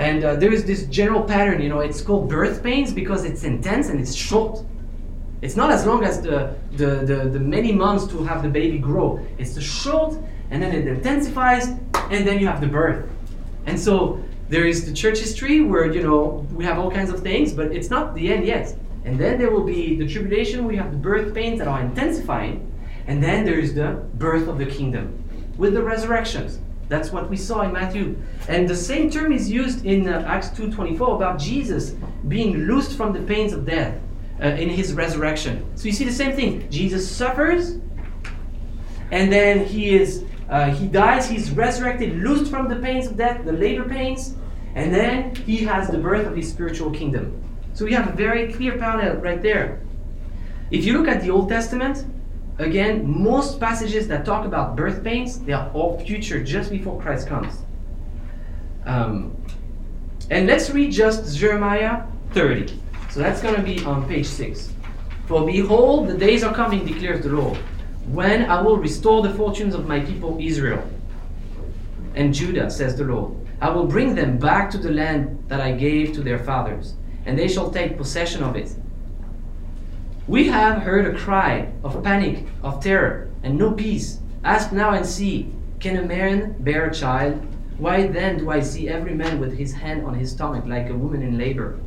And 0.00 0.24
uh, 0.24 0.36
there 0.36 0.50
is 0.50 0.64
this 0.64 0.86
general 0.86 1.22
pattern, 1.22 1.60
you 1.60 1.68
know, 1.68 1.80
it's 1.80 2.00
called 2.00 2.30
birth 2.30 2.62
pains 2.62 2.90
because 2.90 3.26
it's 3.26 3.44
intense 3.44 3.90
and 3.90 4.00
it's 4.00 4.14
short. 4.14 4.64
It's 5.42 5.56
not 5.56 5.70
as 5.70 5.84
long 5.84 6.04
as 6.04 6.22
the, 6.22 6.56
the, 6.72 7.04
the, 7.04 7.16
the 7.28 7.38
many 7.38 7.70
months 7.70 8.06
to 8.12 8.24
have 8.24 8.42
the 8.42 8.48
baby 8.48 8.78
grow. 8.78 9.20
It's 9.36 9.54
the 9.54 9.60
short, 9.60 10.16
and 10.50 10.62
then 10.62 10.74
it 10.74 10.86
intensifies, 10.86 11.68
and 12.14 12.26
then 12.26 12.38
you 12.38 12.46
have 12.46 12.62
the 12.62 12.66
birth. 12.66 13.10
And 13.66 13.78
so 13.78 14.24
there 14.48 14.66
is 14.66 14.86
the 14.86 14.94
church 14.94 15.18
history 15.18 15.60
where, 15.60 15.92
you 15.92 16.02
know, 16.02 16.46
we 16.54 16.64
have 16.64 16.78
all 16.78 16.90
kinds 16.90 17.10
of 17.10 17.20
things, 17.20 17.52
but 17.52 17.70
it's 17.70 17.90
not 17.90 18.14
the 18.14 18.32
end 18.32 18.46
yet. 18.46 18.74
And 19.04 19.20
then 19.20 19.38
there 19.38 19.50
will 19.50 19.64
be 19.64 19.96
the 19.96 20.08
tribulation, 20.08 20.64
we 20.64 20.76
have 20.76 20.92
the 20.92 20.96
birth 21.10 21.34
pains 21.34 21.58
that 21.58 21.68
are 21.68 21.82
intensifying, 21.82 22.72
and 23.06 23.22
then 23.22 23.44
there 23.44 23.58
is 23.58 23.74
the 23.74 24.02
birth 24.14 24.48
of 24.48 24.56
the 24.56 24.66
kingdom 24.66 25.22
with 25.58 25.74
the 25.74 25.82
resurrections. 25.82 26.58
That's 26.90 27.12
what 27.12 27.30
we 27.30 27.36
saw 27.36 27.62
in 27.62 27.72
Matthew. 27.72 28.16
And 28.48 28.68
the 28.68 28.74
same 28.74 29.10
term 29.10 29.32
is 29.32 29.48
used 29.48 29.86
in 29.86 30.08
uh, 30.08 30.24
Acts 30.26 30.48
2.24 30.48 31.14
about 31.14 31.38
Jesus 31.38 31.94
being 32.26 32.66
loosed 32.66 32.96
from 32.96 33.12
the 33.12 33.20
pains 33.20 33.52
of 33.52 33.64
death 33.64 33.96
uh, 34.42 34.48
in 34.48 34.68
his 34.68 34.92
resurrection. 34.92 35.64
So 35.76 35.84
you 35.84 35.92
see 35.92 36.04
the 36.04 36.12
same 36.12 36.34
thing. 36.34 36.68
Jesus 36.68 37.08
suffers, 37.08 37.76
and 39.12 39.32
then 39.32 39.64
he 39.64 39.94
is 39.94 40.24
uh, 40.48 40.74
he 40.74 40.88
dies, 40.88 41.30
he's 41.30 41.52
resurrected, 41.52 42.16
loosed 42.16 42.50
from 42.50 42.68
the 42.68 42.74
pains 42.74 43.06
of 43.06 43.16
death, 43.16 43.44
the 43.44 43.52
labor 43.52 43.88
pains, 43.88 44.34
and 44.74 44.92
then 44.92 45.32
he 45.36 45.58
has 45.58 45.88
the 45.88 45.98
birth 45.98 46.26
of 46.26 46.34
his 46.34 46.50
spiritual 46.50 46.90
kingdom. 46.90 47.40
So 47.72 47.84
we 47.84 47.92
have 47.92 48.08
a 48.08 48.12
very 48.12 48.52
clear 48.52 48.76
parallel 48.76 49.18
right 49.18 49.40
there. 49.40 49.80
If 50.72 50.84
you 50.84 50.98
look 50.98 51.06
at 51.06 51.22
the 51.22 51.30
Old 51.30 51.48
Testament, 51.48 52.04
Again, 52.60 53.08
most 53.08 53.58
passages 53.58 54.06
that 54.08 54.26
talk 54.26 54.44
about 54.44 54.76
birth 54.76 55.02
pains, 55.02 55.38
they 55.40 55.54
are 55.54 55.70
all 55.72 55.98
future, 55.98 56.44
just 56.44 56.70
before 56.70 57.00
Christ 57.00 57.26
comes. 57.26 57.62
Um, 58.84 59.34
and 60.28 60.46
let's 60.46 60.68
read 60.68 60.92
just 60.92 61.38
Jeremiah 61.38 62.04
30. 62.32 62.78
So 63.08 63.20
that's 63.20 63.40
going 63.40 63.54
to 63.54 63.62
be 63.62 63.82
on 63.84 64.06
page 64.06 64.26
6. 64.26 64.74
For 65.26 65.46
behold, 65.46 66.08
the 66.08 66.18
days 66.18 66.44
are 66.44 66.54
coming, 66.54 66.84
declares 66.84 67.24
the 67.24 67.30
Lord, 67.30 67.56
when 68.12 68.50
I 68.50 68.60
will 68.60 68.76
restore 68.76 69.22
the 69.22 69.32
fortunes 69.32 69.74
of 69.74 69.88
my 69.88 70.00
people 70.00 70.36
Israel 70.38 70.86
and 72.14 72.34
Judah, 72.34 72.70
says 72.70 72.94
the 72.94 73.04
Lord. 73.04 73.36
I 73.62 73.70
will 73.70 73.86
bring 73.86 74.14
them 74.14 74.36
back 74.36 74.70
to 74.72 74.78
the 74.78 74.90
land 74.90 75.44
that 75.48 75.62
I 75.62 75.72
gave 75.72 76.12
to 76.12 76.20
their 76.20 76.38
fathers, 76.38 76.94
and 77.24 77.38
they 77.38 77.48
shall 77.48 77.70
take 77.70 77.96
possession 77.96 78.42
of 78.42 78.54
it 78.54 78.74
we 80.30 80.46
have 80.46 80.80
heard 80.82 81.12
a 81.12 81.18
cry 81.18 81.68
of 81.82 82.04
panic, 82.04 82.46
of 82.62 82.80
terror, 82.80 83.28
and 83.42 83.58
no 83.58 83.72
peace. 83.72 84.20
Ask 84.44 84.70
now 84.70 84.92
and 84.92 85.04
see 85.04 85.52
can 85.80 85.96
a 85.96 86.06
man 86.06 86.54
bear 86.60 86.86
a 86.86 86.94
child? 86.94 87.44
Why 87.78 88.06
then 88.06 88.38
do 88.38 88.48
I 88.48 88.60
see 88.60 88.88
every 88.88 89.12
man 89.12 89.40
with 89.40 89.58
his 89.58 89.72
hand 89.72 90.06
on 90.06 90.14
his 90.14 90.30
stomach 90.30 90.66
like 90.66 90.88
a 90.88 90.94
woman 90.94 91.22
in 91.22 91.36
labor? 91.36 91.80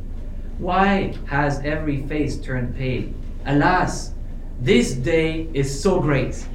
Why 0.58 1.14
has 1.24 1.60
every 1.60 2.06
face 2.06 2.36
turned 2.36 2.76
pale? 2.76 3.08
Alas, 3.46 4.12
this 4.60 4.92
day 4.92 5.48
is 5.54 5.80
so 5.82 5.98
great. 5.98 6.46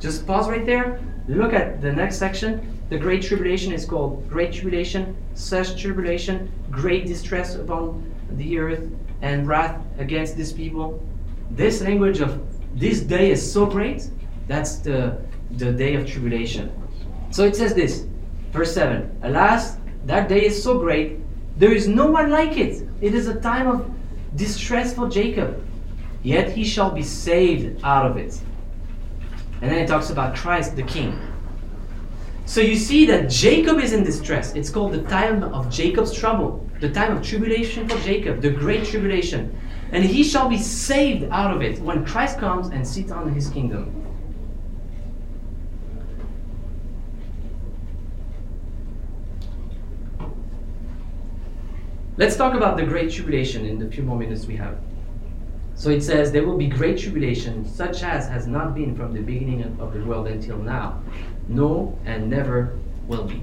Just 0.00 0.26
pause 0.26 0.50
right 0.50 0.66
there. 0.66 1.00
Look 1.26 1.54
at 1.54 1.80
the 1.80 1.90
next 1.90 2.18
section. 2.18 2.82
The 2.90 2.98
Great 2.98 3.22
Tribulation 3.22 3.72
is 3.72 3.86
called 3.86 4.28
Great 4.28 4.52
Tribulation, 4.52 5.16
such 5.32 5.80
tribulation, 5.80 6.52
great 6.70 7.06
distress 7.06 7.54
upon 7.54 8.12
the 8.32 8.58
earth, 8.58 8.90
and 9.22 9.48
wrath 9.48 9.80
against 9.96 10.36
these 10.36 10.52
people 10.52 11.02
this 11.56 11.80
language 11.82 12.20
of 12.20 12.40
this 12.78 13.00
day 13.00 13.30
is 13.30 13.52
so 13.52 13.66
great, 13.66 14.10
that's 14.48 14.76
the, 14.78 15.18
the 15.52 15.72
day 15.72 15.94
of 15.94 16.06
tribulation. 16.06 16.72
So 17.30 17.44
it 17.44 17.56
says 17.56 17.74
this, 17.74 18.06
verse 18.52 18.74
7 18.74 19.18
Alas, 19.22 19.76
that 20.06 20.28
day 20.28 20.46
is 20.46 20.62
so 20.62 20.78
great, 20.78 21.20
there 21.56 21.72
is 21.72 21.86
no 21.86 22.06
one 22.10 22.30
like 22.30 22.56
it. 22.56 22.86
It 23.00 23.14
is 23.14 23.28
a 23.28 23.40
time 23.40 23.68
of 23.68 23.90
distress 24.36 24.94
for 24.94 25.08
Jacob, 25.08 25.64
yet 26.22 26.50
he 26.50 26.64
shall 26.64 26.90
be 26.90 27.02
saved 27.02 27.80
out 27.84 28.06
of 28.06 28.16
it. 28.16 28.40
And 29.62 29.70
then 29.70 29.78
it 29.78 29.86
talks 29.86 30.10
about 30.10 30.34
Christ 30.34 30.76
the 30.76 30.82
King. 30.82 31.18
So 32.46 32.60
you 32.60 32.76
see 32.76 33.06
that 33.06 33.30
Jacob 33.30 33.78
is 33.78 33.92
in 33.92 34.04
distress. 34.04 34.54
It's 34.54 34.68
called 34.68 34.92
the 34.92 35.02
time 35.02 35.42
of 35.42 35.70
Jacob's 35.70 36.12
trouble, 36.12 36.68
the 36.80 36.90
time 36.90 37.16
of 37.16 37.22
tribulation 37.22 37.88
for 37.88 37.98
Jacob, 38.00 38.42
the 38.42 38.50
great 38.50 38.84
tribulation 38.84 39.56
and 39.92 40.04
he 40.04 40.24
shall 40.24 40.48
be 40.48 40.58
saved 40.58 41.24
out 41.30 41.54
of 41.54 41.62
it 41.62 41.80
when 41.80 42.04
Christ 42.04 42.38
comes 42.38 42.68
and 42.68 42.86
sits 42.86 43.10
on 43.10 43.32
his 43.32 43.48
kingdom. 43.48 44.00
Let's 52.16 52.36
talk 52.36 52.54
about 52.54 52.76
the 52.76 52.84
Great 52.84 53.10
Tribulation 53.10 53.66
in 53.66 53.78
the 53.78 53.90
few 53.90 54.04
more 54.04 54.16
minutes 54.16 54.46
we 54.46 54.54
have. 54.56 54.78
So 55.74 55.90
it 55.90 56.02
says, 56.02 56.30
There 56.30 56.46
will 56.46 56.56
be 56.56 56.68
great 56.68 56.98
tribulation, 56.98 57.64
such 57.64 58.02
as 58.02 58.28
has 58.28 58.46
not 58.46 58.74
been 58.74 58.94
from 58.94 59.12
the 59.12 59.20
beginning 59.20 59.64
of 59.80 59.92
the 59.92 60.04
world 60.04 60.28
until 60.28 60.58
now, 60.58 61.02
no, 61.48 61.98
and 62.04 62.30
never 62.30 62.78
will 63.08 63.24
be. 63.24 63.42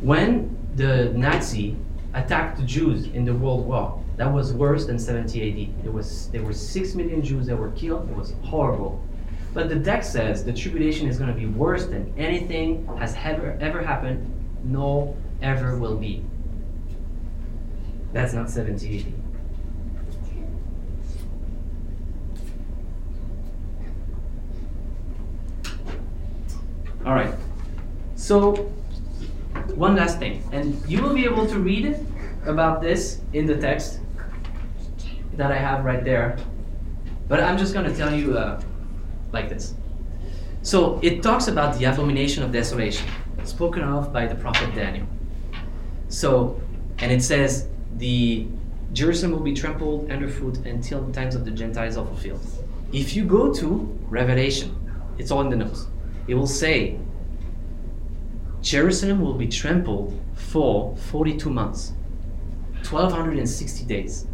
When 0.00 0.56
the 0.74 1.12
Nazi 1.14 1.76
attacked 2.14 2.56
the 2.58 2.64
Jews 2.64 3.06
in 3.06 3.24
the 3.24 3.34
World 3.34 3.66
War, 3.66 4.01
that 4.16 4.30
was 4.30 4.52
worse 4.52 4.86
than 4.86 4.98
70 4.98 5.66
AD. 5.68 5.84
There 5.84 5.92
was 5.92 6.28
there 6.28 6.42
were 6.42 6.52
six 6.52 6.94
million 6.94 7.22
Jews 7.22 7.46
that 7.46 7.56
were 7.56 7.70
killed. 7.70 8.08
It 8.10 8.16
was 8.16 8.34
horrible. 8.42 9.02
But 9.54 9.68
the 9.68 9.80
text 9.80 10.12
says 10.12 10.44
the 10.44 10.52
tribulation 10.52 11.08
is 11.08 11.18
going 11.18 11.32
to 11.32 11.38
be 11.38 11.46
worse 11.46 11.86
than 11.86 12.12
anything 12.16 12.86
has 12.98 13.14
ever 13.16 13.56
ever 13.60 13.82
happened, 13.82 14.30
no 14.64 15.16
ever 15.40 15.76
will 15.76 15.96
be. 15.96 16.24
That's 18.12 18.34
not 18.34 18.50
70 18.50 18.98
AD. 18.98 19.06
All 27.06 27.14
right. 27.14 27.34
So, 28.14 28.70
one 29.74 29.96
last 29.96 30.18
thing, 30.18 30.44
and 30.52 30.80
you 30.88 31.02
will 31.02 31.14
be 31.14 31.24
able 31.24 31.46
to 31.48 31.58
read 31.58 31.96
about 32.46 32.80
this 32.80 33.20
in 33.32 33.46
the 33.46 33.56
text 33.56 34.01
that 35.34 35.50
I 35.50 35.56
have 35.56 35.84
right 35.84 36.04
there. 36.04 36.36
But 37.28 37.40
I'm 37.40 37.56
just 37.58 37.74
going 37.74 37.90
to 37.90 37.96
tell 37.96 38.14
you 38.14 38.36
uh, 38.36 38.60
like 39.32 39.48
this. 39.48 39.74
So, 40.62 41.00
it 41.02 41.22
talks 41.22 41.48
about 41.48 41.78
the 41.78 41.86
abomination 41.86 42.42
of 42.44 42.52
desolation, 42.52 43.08
spoken 43.44 43.82
of 43.82 44.12
by 44.12 44.26
the 44.26 44.36
prophet 44.36 44.72
Daniel. 44.74 45.06
So, 46.08 46.60
and 46.98 47.10
it 47.10 47.22
says, 47.22 47.68
the 47.96 48.46
Jerusalem 48.92 49.32
will 49.32 49.40
be 49.40 49.54
trampled 49.54 50.10
underfoot 50.10 50.58
until 50.58 51.00
the 51.00 51.12
times 51.12 51.34
of 51.34 51.44
the 51.44 51.50
Gentiles 51.50 51.96
are 51.96 52.06
fulfilled. 52.06 52.46
If 52.92 53.16
you 53.16 53.24
go 53.24 53.52
to 53.54 53.98
Revelation, 54.08 54.78
it's 55.18 55.30
all 55.30 55.40
in 55.40 55.50
the 55.50 55.56
notes 55.56 55.86
it 56.26 56.34
will 56.34 56.46
say, 56.46 56.98
Jerusalem 58.60 59.20
will 59.20 59.34
be 59.34 59.48
trampled 59.48 60.18
for 60.34 60.96
42 60.96 61.50
months, 61.50 61.92
1260 62.88 63.84
days. 63.84 64.26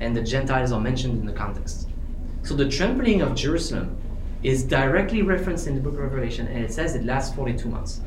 And 0.00 0.16
the 0.16 0.22
Gentiles 0.22 0.72
are 0.72 0.80
mentioned 0.80 1.18
in 1.20 1.26
the 1.26 1.32
context. 1.32 1.88
So 2.42 2.54
the 2.54 2.68
trampling 2.68 3.22
of 3.22 3.34
Jerusalem 3.34 3.96
is 4.42 4.62
directly 4.62 5.22
referenced 5.22 5.66
in 5.66 5.74
the 5.74 5.80
book 5.80 5.94
of 5.94 6.00
Revelation, 6.00 6.46
and 6.46 6.64
it 6.64 6.72
says 6.72 6.94
it 6.94 7.04
lasts 7.04 7.34
42 7.34 7.68
months. 7.68 8.00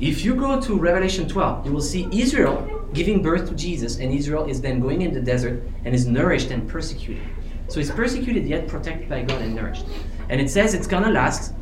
If 0.00 0.24
you 0.24 0.34
go 0.34 0.60
to 0.60 0.78
Revelation 0.78 1.28
12, 1.28 1.66
you 1.66 1.72
will 1.72 1.80
see 1.80 2.08
Israel 2.12 2.88
giving 2.92 3.22
birth 3.22 3.48
to 3.48 3.54
Jesus, 3.54 3.98
and 3.98 4.12
Israel 4.12 4.46
is 4.46 4.60
then 4.60 4.80
going 4.80 5.02
in 5.02 5.14
the 5.14 5.20
desert 5.20 5.62
and 5.84 5.94
is 5.94 6.06
nourished 6.06 6.50
and 6.50 6.68
persecuted. 6.68 7.22
So 7.68 7.80
it's 7.80 7.90
persecuted 7.90 8.46
yet 8.46 8.68
protected 8.68 9.08
by 9.08 9.22
God 9.22 9.40
and 9.42 9.54
nourished. 9.54 9.86
And 10.28 10.40
it 10.40 10.50
says 10.50 10.74
it's 10.74 10.86
gonna 10.86 11.10
last 11.10 11.54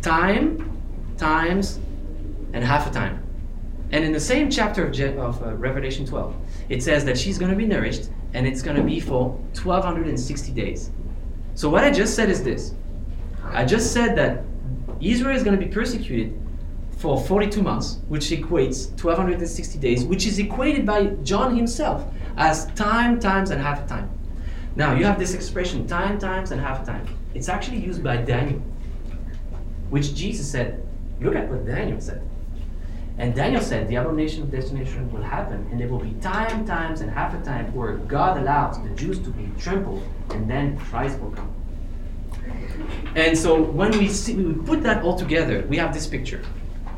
time, 0.00 0.80
times, 1.16 1.78
and 2.52 2.64
half 2.64 2.86
a 2.86 2.90
time. 2.90 3.22
And 3.92 4.04
in 4.04 4.12
the 4.12 4.20
same 4.20 4.50
chapter 4.50 4.86
of, 4.86 4.92
Je- 4.92 5.16
of 5.16 5.42
uh, 5.42 5.54
Revelation 5.54 6.06
12, 6.06 6.34
it 6.68 6.82
says 6.82 7.04
that 7.04 7.18
she's 7.18 7.38
to 7.38 7.54
be 7.54 7.66
nourished 7.66 8.10
and 8.34 8.46
it's 8.46 8.62
going 8.62 8.76
to 8.76 8.82
be 8.82 9.00
for 9.00 9.30
1260 9.54 10.52
days. 10.52 10.90
So, 11.54 11.68
what 11.68 11.84
I 11.84 11.90
just 11.90 12.14
said 12.14 12.30
is 12.30 12.42
this 12.42 12.74
I 13.44 13.64
just 13.64 13.92
said 13.92 14.16
that 14.16 14.44
Israel 15.00 15.36
is 15.36 15.42
going 15.42 15.58
to 15.58 15.64
be 15.64 15.70
persecuted 15.70 16.38
for 16.98 17.20
42 17.20 17.62
months, 17.62 17.98
which 18.08 18.30
equates 18.30 18.90
1260 18.90 19.78
days, 19.78 20.04
which 20.04 20.26
is 20.26 20.38
equated 20.38 20.86
by 20.86 21.06
John 21.24 21.56
himself 21.56 22.06
as 22.36 22.66
time, 22.74 23.18
times, 23.18 23.50
and 23.50 23.60
half 23.60 23.86
time. 23.86 24.08
Now, 24.76 24.94
you 24.94 25.04
have 25.04 25.18
this 25.18 25.34
expression, 25.34 25.86
time, 25.86 26.18
times, 26.18 26.52
and 26.52 26.60
half 26.60 26.86
time. 26.86 27.06
It's 27.34 27.48
actually 27.48 27.78
used 27.78 28.02
by 28.02 28.18
Daniel 28.18 28.62
which 29.92 30.14
Jesus 30.14 30.50
said, 30.50 30.82
look 31.20 31.36
at 31.36 31.50
what 31.50 31.66
Daniel 31.66 32.00
said. 32.00 32.26
And 33.18 33.34
Daniel 33.34 33.60
said 33.62 33.88
the 33.88 33.96
abomination 33.96 34.42
of 34.42 34.50
desolation 34.50 35.10
will 35.12 35.22
happen, 35.22 35.66
and 35.70 35.78
there 35.78 35.88
will 35.88 35.98
be 35.98 36.12
time, 36.20 36.64
times, 36.66 37.02
and 37.02 37.10
half 37.10 37.34
a 37.34 37.44
time 37.44 37.72
where 37.74 37.96
God 37.96 38.38
allows 38.38 38.82
the 38.82 38.88
Jews 38.90 39.18
to 39.20 39.30
be 39.30 39.50
trampled, 39.58 40.02
and 40.30 40.50
then 40.50 40.78
Christ 40.78 41.20
will 41.20 41.30
come. 41.30 41.54
And 43.14 43.36
so 43.36 43.62
when 43.62 43.90
we 43.98 44.08
see, 44.08 44.34
we 44.34 44.54
put 44.64 44.82
that 44.82 45.04
all 45.04 45.16
together, 45.16 45.66
we 45.68 45.76
have 45.76 45.92
this 45.92 46.06
picture. 46.06 46.42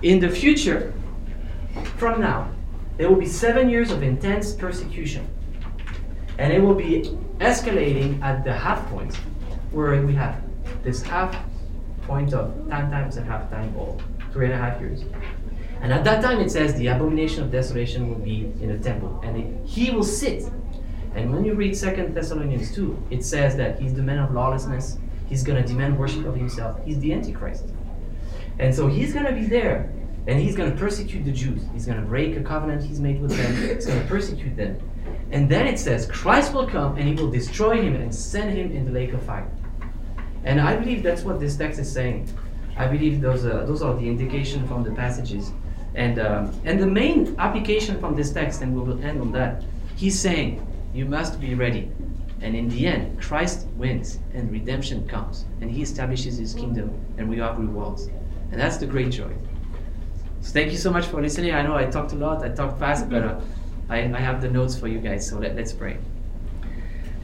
In 0.03 0.21
the 0.21 0.29
future, 0.29 0.95
from 1.97 2.21
now, 2.21 2.51
there 2.97 3.09
will 3.09 3.19
be 3.19 3.27
seven 3.27 3.69
years 3.69 3.91
of 3.91 4.03
intense 4.03 4.53
persecution, 4.53 5.27
and 6.39 6.53
it 6.53 6.63
will 6.63 6.75
be 6.75 7.17
escalating 7.39 8.23
at 8.23 8.45
the 8.45 8.53
half 8.53 8.89
point, 8.89 9.17
where 9.73 10.01
we 10.03 10.15
have 10.15 10.41
this 10.85 11.03
half 11.03 11.37
point 12.03 12.33
of 12.33 12.55
10 12.69 12.91
times 12.91 13.17
and 13.17 13.27
half 13.27 13.51
time 13.51 13.75
or 13.77 13.99
three 14.33 14.45
and 14.47 14.55
a 14.55 14.59
half 14.59 14.81
years. 14.81 15.03
And 15.85 15.93
at 15.93 16.03
that 16.05 16.23
time 16.23 16.41
it 16.41 16.51
says 16.51 16.75
the 16.77 16.87
abomination 16.87 17.43
of 17.43 17.51
desolation 17.51 18.09
will 18.09 18.19
be 18.19 18.45
in 18.63 18.69
the 18.69 18.79
temple 18.79 19.21
and 19.23 19.37
it, 19.37 19.67
he 19.67 19.91
will 19.91 20.03
sit. 20.03 20.51
And 21.15 21.31
when 21.31 21.45
you 21.45 21.53
read 21.53 21.77
Second 21.77 22.15
Thessalonians 22.15 22.75
2, 22.75 23.09
it 23.11 23.23
says 23.23 23.55
that 23.59 23.79
he's 23.79 23.93
the 23.93 24.03
man 24.03 24.19
of 24.19 24.33
lawlessness. 24.33 24.97
He's 25.29 25.45
going 25.45 25.63
to 25.63 25.69
demand 25.69 25.99
worship 25.99 26.25
of 26.25 26.37
himself. 26.37 26.83
He's 26.87 26.99
the 27.01 27.13
Antichrist. 27.13 27.67
And 28.59 28.75
so 28.75 28.87
he's 28.89 29.13
going 29.13 29.27
to 29.27 29.33
be 29.33 29.45
there 29.45 29.93
and 30.27 30.41
he's 30.41 30.57
going 30.57 30.73
to 30.73 30.77
persecute 30.79 31.23
the 31.23 31.33
Jews. 31.33 31.61
He's 31.75 31.85
going 31.85 32.01
to 32.01 32.07
break 32.07 32.35
a 32.39 32.43
covenant 32.43 32.83
he's 32.83 32.99
made 32.99 33.21
with 33.21 33.37
them. 33.37 33.55
He's 33.77 33.85
going 33.85 34.01
to 34.01 34.09
persecute 34.09 34.57
them. 34.57 34.81
And 35.33 35.51
then 35.51 35.67
it 35.67 35.79
says 35.79 36.07
Christ 36.07 36.55
will 36.55 36.67
come 36.67 36.97
and 36.97 37.07
he 37.07 37.15
will 37.15 37.31
destroy 37.31 37.83
him 37.83 37.95
and 37.95 38.15
send 38.15 38.57
him 38.57 38.73
in 38.73 38.87
the 38.87 38.91
lake 38.91 39.13
of 39.13 39.23
fire. 39.23 39.51
And 40.45 40.63
I 40.63 40.77
believe 40.77 41.03
that's 41.03 41.25
what 41.25 41.41
this 41.41 41.59
text 41.59 41.79
is 41.79 41.93
saying. 41.93 42.33
I 42.79 42.87
believe 42.87 43.21
those, 43.21 43.45
uh, 43.45 43.67
those 43.67 43.83
are 43.83 43.95
the 43.95 44.09
indication 44.09 44.67
from 44.67 44.83
the 44.83 44.91
passages. 44.93 45.53
And, 45.95 46.19
um, 46.19 46.61
and 46.65 46.81
the 46.81 46.87
main 46.87 47.37
application 47.39 48.01
from 48.01 48.15
this 48.15 48.33
text, 48.33 48.63
and 48.63 48.75
we 48.75 48.83
will 48.83 49.03
end 49.05 49.21
on 49.21 49.33
that, 49.33 49.63
he's 49.97 50.19
saying, 50.19 50.67
you 50.93 51.05
must 51.05 51.41
be 51.41 51.55
ready. 51.55 51.91
And 52.41 52.55
in 52.55 52.69
the 52.69 52.87
end, 52.87 53.21
Christ 53.21 53.67
wins 53.77 54.19
and 54.35 54.51
redemption 54.51 55.07
comes. 55.09 55.45
And 55.61 55.71
he 55.71 55.83
establishes 55.83 56.37
his 56.37 56.55
kingdom 56.55 56.93
and 57.17 57.29
we 57.29 57.39
have 57.39 57.59
rewards. 57.59 58.09
And 58.51 58.61
that's 58.61 58.77
the 58.77 58.87
great 58.87 59.11
joy. 59.11 59.33
So 60.41 60.53
thank 60.53 60.71
you 60.71 60.79
so 60.79 60.91
much 60.91 61.07
for 61.07 61.23
listening. 61.23 61.55
I 61.55 61.63
know 61.63 61.75
I 61.75 61.87
talked 61.87 62.13
a 62.13 62.17
lot, 62.17 62.45
I 62.45 62.51
talked 62.51 62.79
fast, 62.79 63.09
but 63.09 63.23
uh, 63.23 63.41
I, 63.89 64.01
I 64.01 64.21
have 64.21 64.43
the 64.43 64.51
notes 64.51 64.79
for 64.79 64.89
you 64.89 64.99
guys. 64.99 65.29
So 65.29 65.39
let, 65.39 65.57
let's 65.57 65.73
pray. 65.73 65.97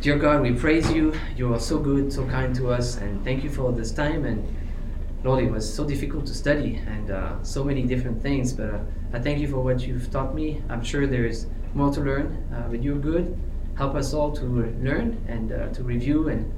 Dear 0.01 0.17
God, 0.17 0.41
we 0.41 0.53
praise 0.53 0.91
you. 0.91 1.13
You 1.37 1.53
are 1.53 1.61
so 1.61 1.79
good, 1.79 2.11
so 2.11 2.27
kind 2.27 2.55
to 2.57 2.71
us, 2.71 2.97
and 2.97 3.23
thank 3.23 3.45
you 3.45 3.51
for 3.51 3.71
this 3.71 3.93
time. 3.93 4.25
And 4.25 4.43
Lord, 5.23 5.45
it 5.45 5.51
was 5.51 5.73
so 5.73 5.85
difficult 5.85 6.27
to 6.27 6.35
study 6.35 6.81
and 6.87 7.11
uh, 7.11 7.43
so 7.43 7.63
many 7.63 7.83
different 7.83 8.23
things, 8.23 8.53
but 8.53 8.71
uh, 8.71 8.79
I 9.13 9.19
thank 9.19 9.39
you 9.39 9.49
for 9.49 9.61
what 9.61 9.87
you've 9.87 10.11
taught 10.11 10.35
me. 10.35 10.63
I'm 10.69 10.83
sure 10.83 11.07
there 11.07 11.27
is 11.27 11.47
more 11.75 11.93
to 11.93 12.01
learn, 12.01 12.43
uh, 12.55 12.69
but 12.71 12.83
you're 12.83 12.99
good. 12.99 13.39
Help 13.77 13.95
us 13.95 14.15
all 14.15 14.33
to 14.33 14.45
learn 14.45 15.23
and 15.29 15.53
uh, 15.53 15.69
to 15.75 15.83
review 15.83 16.29
and 16.29 16.51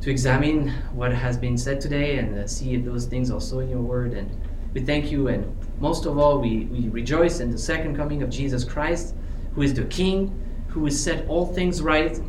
to 0.00 0.10
examine 0.10 0.68
what 0.92 1.12
has 1.12 1.36
been 1.36 1.58
said 1.58 1.80
today 1.80 2.18
and 2.18 2.38
uh, 2.38 2.46
see 2.46 2.74
if 2.74 2.84
those 2.84 3.06
things 3.06 3.30
are 3.30 3.40
so 3.40 3.58
in 3.58 3.68
your 3.68 3.80
word. 3.80 4.12
And 4.12 4.30
we 4.74 4.80
thank 4.80 5.10
you, 5.10 5.28
and 5.28 5.56
most 5.80 6.06
of 6.06 6.18
all, 6.18 6.38
we, 6.38 6.66
we 6.66 6.88
rejoice 6.88 7.40
in 7.40 7.50
the 7.50 7.58
second 7.58 7.96
coming 7.96 8.22
of 8.22 8.30
Jesus 8.30 8.64
Christ, 8.64 9.14
who 9.54 9.62
is 9.62 9.74
the 9.74 9.84
King, 9.86 10.32
who 10.68 10.84
has 10.84 11.02
set 11.02 11.26
all 11.28 11.46
things 11.46 11.82
right 11.82 12.20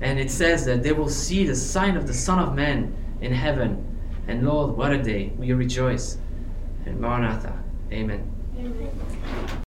and 0.00 0.18
it 0.18 0.30
says 0.30 0.64
that 0.66 0.82
they 0.82 0.92
will 0.92 1.08
see 1.08 1.44
the 1.44 1.56
sign 1.56 1.96
of 1.96 2.06
the 2.06 2.14
Son 2.14 2.38
of 2.38 2.54
Man 2.54 2.94
in 3.20 3.32
heaven. 3.32 3.84
And 4.28 4.46
Lord, 4.46 4.76
what 4.76 4.92
a 4.92 5.02
day. 5.02 5.32
We 5.38 5.52
rejoice. 5.52 6.18
And 6.84 7.00
Maranatha. 7.00 7.58
Amen. 7.90 8.30
Amen. 8.58 9.64